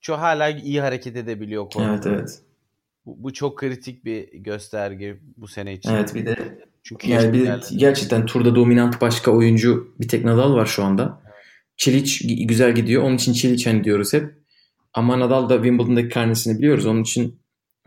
Şu 0.02 0.14
hala 0.18 0.49
iyi 0.49 0.82
hareket 0.82 1.16
edebiliyor 1.16 1.64
kortta. 1.64 1.89
Evet 1.89 2.06
evet. 2.08 2.41
Bu, 3.06 3.24
bu 3.24 3.34
çok 3.34 3.58
kritik 3.58 4.06
bir 4.06 4.28
gösterge 4.34 5.18
bu 5.38 5.47
sene 5.47 5.74
için. 5.74 5.89
Evet 5.89 6.16
bir 6.16 6.26
de 6.26 6.66
Çünkü 6.84 7.10
Yani 7.12 7.34
bir 7.34 7.45
de 7.45 7.60
gerçekten 7.76 8.26
turda 8.26 8.56
dominant 8.56 9.02
başka 9.02 9.32
oyuncu 9.32 9.95
bir 9.99 10.08
tek 10.08 10.26
Nadal 10.26 10.54
var 10.54 10.66
şu 10.66 10.84
anda. 10.84 11.22
Çiliç 11.78 12.22
gi- 12.22 12.45
güzel 12.47 12.76
gidiyor. 12.76 13.04
Onun 13.04 13.16
için 13.16 13.34
Çiliç 13.34 13.68
hani 13.68 13.84
diyoruz 13.84 14.14
hep. 14.14 14.41
Ama 14.93 15.20
Nadal 15.20 15.49
da 15.49 15.56
Wimbledon'daki 15.56 16.10
karnesini 16.10 16.58
biliyoruz. 16.58 16.86
Onun 16.86 17.02
için 17.02 17.41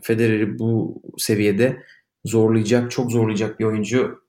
Federer'i 0.05 0.59
bu 0.59 1.02
seviyede 1.18 1.82
zorlayacak, 2.24 2.90
çok 2.90 3.12
zorlayacak 3.12 3.61
bir 3.61 3.64
oyuncu 3.64 4.24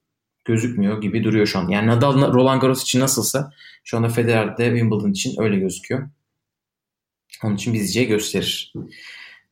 gözükmüyor 0.46 1.02
gibi 1.02 1.24
duruyor 1.24 1.46
şu 1.46 1.60
an. 1.60 1.70
Yani 1.70 1.88
Nadal 1.88 2.34
Roland 2.34 2.62
Garros 2.62 2.84
için 2.84 3.00
nasılsa 3.00 3.52
şu 3.84 3.98
anda 3.98 4.10
Federer 4.10 4.58
de 4.58 4.66
Wimbledon 4.66 5.12
için 5.12 5.42
öyle 5.42 5.58
gözüküyor. 5.58 6.10
Onun 7.44 7.56
için 7.56 7.74
bizce 7.74 8.04
gösterir. 8.04 8.74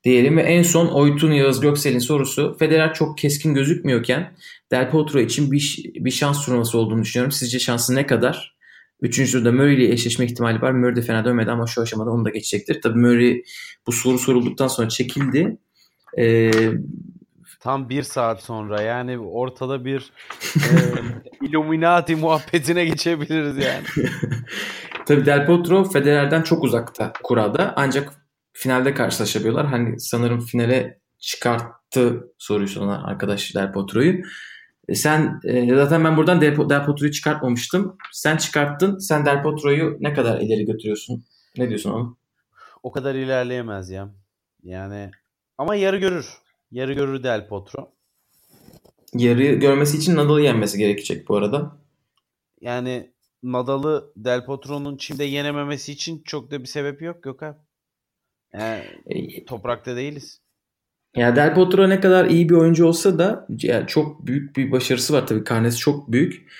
diyelim 0.03 0.38
ve 0.38 0.41
en 0.41 0.63
son 0.63 0.88
Oytun 0.88 1.32
Yağız 1.32 1.59
Göksel'in 1.59 1.99
sorusu 1.99 2.55
Federer 2.59 2.93
çok 2.93 3.17
keskin 3.17 3.53
gözükmüyorken 3.53 4.34
Del 4.71 4.91
Potro 4.91 5.19
için 5.19 5.51
bir, 5.51 5.91
bir 5.95 6.11
şans 6.11 6.45
turnuvası 6.45 6.78
olduğunu 6.78 7.01
düşünüyorum. 7.01 7.32
Sizce 7.32 7.59
şansı 7.59 7.95
ne 7.95 8.05
kadar? 8.05 8.53
Üçüncü 9.01 9.32
turda 9.32 9.51
Murray 9.51 9.76
ile 9.76 9.93
eşleşme 9.93 10.26
ihtimali 10.26 10.61
var. 10.61 10.71
Murray 10.71 10.95
de 10.95 11.01
fena 11.01 11.26
dönmedi 11.26 11.51
ama 11.51 11.67
şu 11.67 11.82
aşamada 11.82 12.09
onu 12.09 12.26
da 12.26 12.30
geçecektir. 12.30 12.82
Tabii 12.82 12.99
Murray 12.99 13.43
bu 13.88 13.91
soru 13.91 14.19
sorulduktan 14.19 14.67
sonra 14.67 14.89
çekildi. 14.89 15.57
Ee, 16.18 16.51
Tam 17.64 17.89
bir 17.89 18.03
saat 18.03 18.43
sonra 18.43 18.82
yani 18.82 19.20
ortada 19.20 19.86
bir 19.86 20.11
e, 20.55 20.76
Illuminati 21.45 22.16
muhabbetine 22.16 22.86
geçebiliriz 22.86 23.57
yani. 23.57 23.84
Tabii 25.05 25.26
Del 25.26 25.45
Potro 25.45 25.84
Federer'den 25.84 26.41
çok 26.41 26.64
uzakta 26.64 27.14
kurada 27.24 27.74
ancak 27.76 28.14
finalde 28.53 28.93
karşılaşabiliyorlar. 28.93 29.66
Hani 29.66 29.99
sanırım 29.99 30.39
finale 30.39 30.99
çıkarttı 31.20 32.28
soruyu 32.38 32.68
soran 32.68 33.03
arkadaş 33.03 33.55
Del 33.55 33.72
Potro'yu. 33.72 34.22
E, 34.88 34.95
sen 34.95 35.39
e, 35.45 35.76
zaten 35.76 36.03
ben 36.03 36.18
buradan 36.18 36.41
Del, 36.41 36.70
Del 36.70 36.86
Potro'yu 36.86 37.11
çıkartmamıştım. 37.11 37.97
Sen 38.11 38.38
çıkarttın. 38.38 38.97
Sen 38.97 39.26
Del 39.26 39.43
Potro'yu 39.43 39.97
ne 39.99 40.14
kadar 40.14 40.41
ileri 40.41 40.66
götürüyorsun? 40.66 41.26
Ne 41.57 41.70
diyorsun 41.70 41.91
onu? 41.91 42.18
O 42.84 42.91
kadar 42.91 43.16
ilerleyemez 43.16 43.89
ya. 43.89 44.09
Yani 44.64 45.11
ama 45.64 45.76
yarı 45.76 45.97
görür. 45.97 46.38
Yarı 46.72 46.93
görür 46.93 47.24
Del 47.24 47.47
Potro. 47.47 47.91
Yarı 49.14 49.43
görmesi 49.43 49.97
için 49.97 50.16
Nadal'ı 50.16 50.41
yenmesi 50.41 50.78
gerekecek 50.78 51.30
bu 51.30 51.36
arada. 51.36 51.78
Yani 52.61 53.11
Nadal'ı 53.43 54.11
Del 54.16 54.45
Potro'nun 54.45 54.97
Çim'de 54.97 55.24
yenememesi 55.24 55.91
için 55.91 56.22
çok 56.26 56.51
da 56.51 56.61
bir 56.61 56.66
sebep 56.68 57.01
yok 57.01 57.24
Gökhan. 57.24 57.57
Yani 58.53 58.84
E, 59.05 59.45
toprakta 59.45 59.95
değiliz. 59.95 60.41
Ya 61.16 61.36
Del 61.36 61.53
Potro 61.53 61.89
ne 61.89 61.99
kadar 61.99 62.26
iyi 62.26 62.49
bir 62.49 62.55
oyuncu 62.55 62.86
olsa 62.86 63.20
da 63.20 63.47
yani 63.49 63.88
çok 63.88 64.28
büyük 64.28 64.57
bir 64.57 64.72
başarısı 64.72 65.14
var 65.14 65.28
tabii. 65.28 65.43
Karnesi 65.43 65.78
çok 65.78 66.11
büyük. 66.11 66.51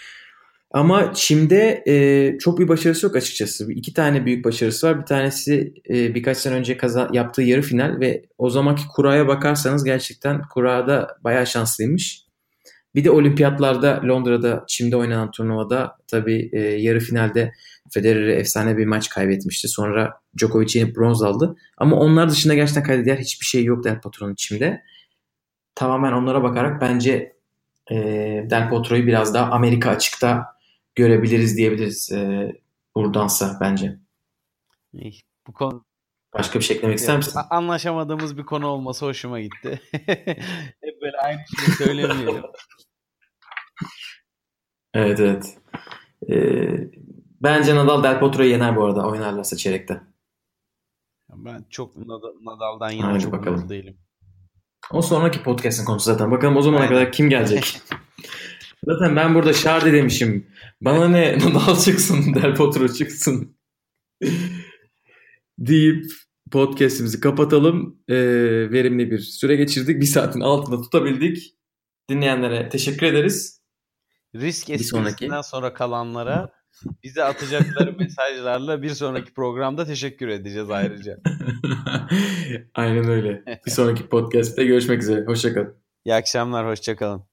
Ama 0.74 1.13
Çim'de 1.13 1.84
e, 1.88 2.38
çok 2.38 2.59
bir 2.59 2.67
başarısı 2.67 3.05
yok 3.05 3.15
açıkçası. 3.15 3.71
İki 3.71 3.93
tane 3.93 4.26
büyük 4.26 4.45
başarısı 4.45 4.88
var. 4.88 5.01
Bir 5.01 5.05
tanesi 5.05 5.74
e, 5.89 6.15
birkaç 6.15 6.38
sene 6.38 6.55
önce 6.55 6.78
kaza 6.78 7.09
yaptığı 7.13 7.41
yarı 7.41 7.61
final 7.61 7.99
ve 7.99 8.26
o 8.38 8.49
zamanki 8.49 8.84
kuraya 8.95 9.28
bakarsanız 9.28 9.84
gerçekten 9.84 10.41
kurada 10.53 11.17
bayağı 11.24 11.47
şanslıymış. 11.47 12.24
Bir 12.95 13.03
de 13.03 13.11
olimpiyatlarda 13.11 14.01
Londra'da 14.03 14.63
Çim'de 14.67 14.97
oynanan 14.97 15.32
turnuvada 15.32 15.97
tabii 16.07 16.49
e, 16.53 16.59
yarı 16.59 16.99
finalde 16.99 17.53
Federer'e 17.91 18.34
efsane 18.34 18.78
bir 18.78 18.86
maç 18.86 19.09
kaybetmişti. 19.09 19.67
Sonra 19.67 20.13
Djokovic'i 20.38 20.80
yenip 20.80 20.95
bronz 20.95 21.24
aldı. 21.24 21.55
Ama 21.78 21.95
onlar 21.95 22.30
dışında 22.30 22.53
gerçekten 22.53 22.84
kaydedilen 22.84 23.17
hiçbir 23.17 23.45
şey 23.45 23.63
yok 23.63 23.84
Del 23.84 24.01
Potro'nun 24.01 24.36
Çim'de. 24.36 24.84
Tamamen 25.76 26.11
onlara 26.11 26.43
bakarak 26.43 26.82
bence 26.82 27.34
e, 27.91 27.95
Del 28.49 28.69
Potro'yu 28.69 29.07
biraz 29.07 29.34
daha 29.34 29.51
Amerika 29.51 29.89
açıkta 29.89 30.53
görebiliriz 30.96 31.58
diyebiliriz 31.58 32.12
e, 32.12 32.52
buradansa 32.96 33.58
bence. 33.62 34.00
İyi, 34.94 35.14
Bu 35.48 35.54
konu 35.54 35.86
Başka 36.34 36.60
bir 36.60 36.64
şey 36.64 36.78
eklemek 36.78 36.98
ister 37.00 37.18
misin? 37.18 37.39
Anlaşamadığımız 37.50 38.38
bir 38.38 38.44
konu 38.44 38.68
olması 38.68 39.06
hoşuma 39.06 39.39
gitti. 39.39 39.82
Hep 40.82 41.02
böyle 41.02 41.18
aynı 41.24 41.39
şeyi 41.66 41.76
söylemeyelim. 41.78 42.44
Evet 44.94 45.20
evet. 45.20 45.58
E, 46.30 46.36
bence 47.41 47.76
Nadal 47.76 48.04
Del 48.04 48.20
Potro'yu 48.20 48.50
yener 48.50 48.76
bu 48.76 48.86
arada 48.86 49.08
oynarlarsa 49.08 49.58
çeyrekte. 49.58 50.02
Ben 51.30 51.66
çok 51.70 51.96
Nadal- 51.96 52.46
Nadal'dan 52.46 52.89
yana 52.91 53.20
çok 53.20 53.32
bakalım. 53.32 53.70
değilim. 53.70 53.98
O 54.91 55.02
sonraki 55.02 55.44
podcast'ın 55.44 55.86
konusu 55.86 56.06
zaten. 56.06 56.32
Bakalım 56.32 56.58
o 56.58 56.62
zamana 56.62 56.82
Aynen. 56.82 56.94
kadar 56.96 57.12
kim 57.12 57.30
gelecek? 57.30 57.82
zaten 58.86 59.15
ben 59.15 59.36
burada 59.36 59.53
Şardi 59.53 59.93
demişim. 59.93 60.47
Bana 60.81 61.07
ne 61.07 61.38
Nadal 61.39 61.79
çıksın, 61.79 62.34
Del 62.34 62.55
Potro 62.55 62.88
çıksın. 62.88 63.57
deyip 65.57 66.05
podcast'imizi 66.51 67.19
kapatalım. 67.19 67.99
Ee, 68.07 68.15
verimli 68.71 69.11
bir 69.11 69.19
süre 69.19 69.55
geçirdik. 69.55 70.01
Bir 70.01 70.05
saatin 70.05 70.41
altında 70.41 70.81
tutabildik. 70.81 71.53
Dinleyenlere 72.09 72.69
teşekkür 72.69 73.07
ederiz. 73.07 73.61
Risk 74.36 74.69
esprisinden 74.69 75.41
sonra 75.41 75.73
kalanlara 75.73 76.49
bize 77.03 77.23
atacakları 77.23 77.95
mesajlarla 77.99 78.81
bir 78.81 78.89
sonraki 78.89 79.34
programda 79.34 79.86
teşekkür 79.86 80.27
edeceğiz 80.27 80.69
ayrıca. 80.69 81.17
Aynen 82.73 83.09
öyle. 83.09 83.43
Bir 83.65 83.71
sonraki 83.71 84.09
podcast'te 84.09 84.65
görüşmek 84.65 85.01
üzere. 85.01 85.25
Hoşçakalın. 85.25 85.75
İyi 86.05 86.15
akşamlar, 86.15 86.67
hoşçakalın. 86.67 87.32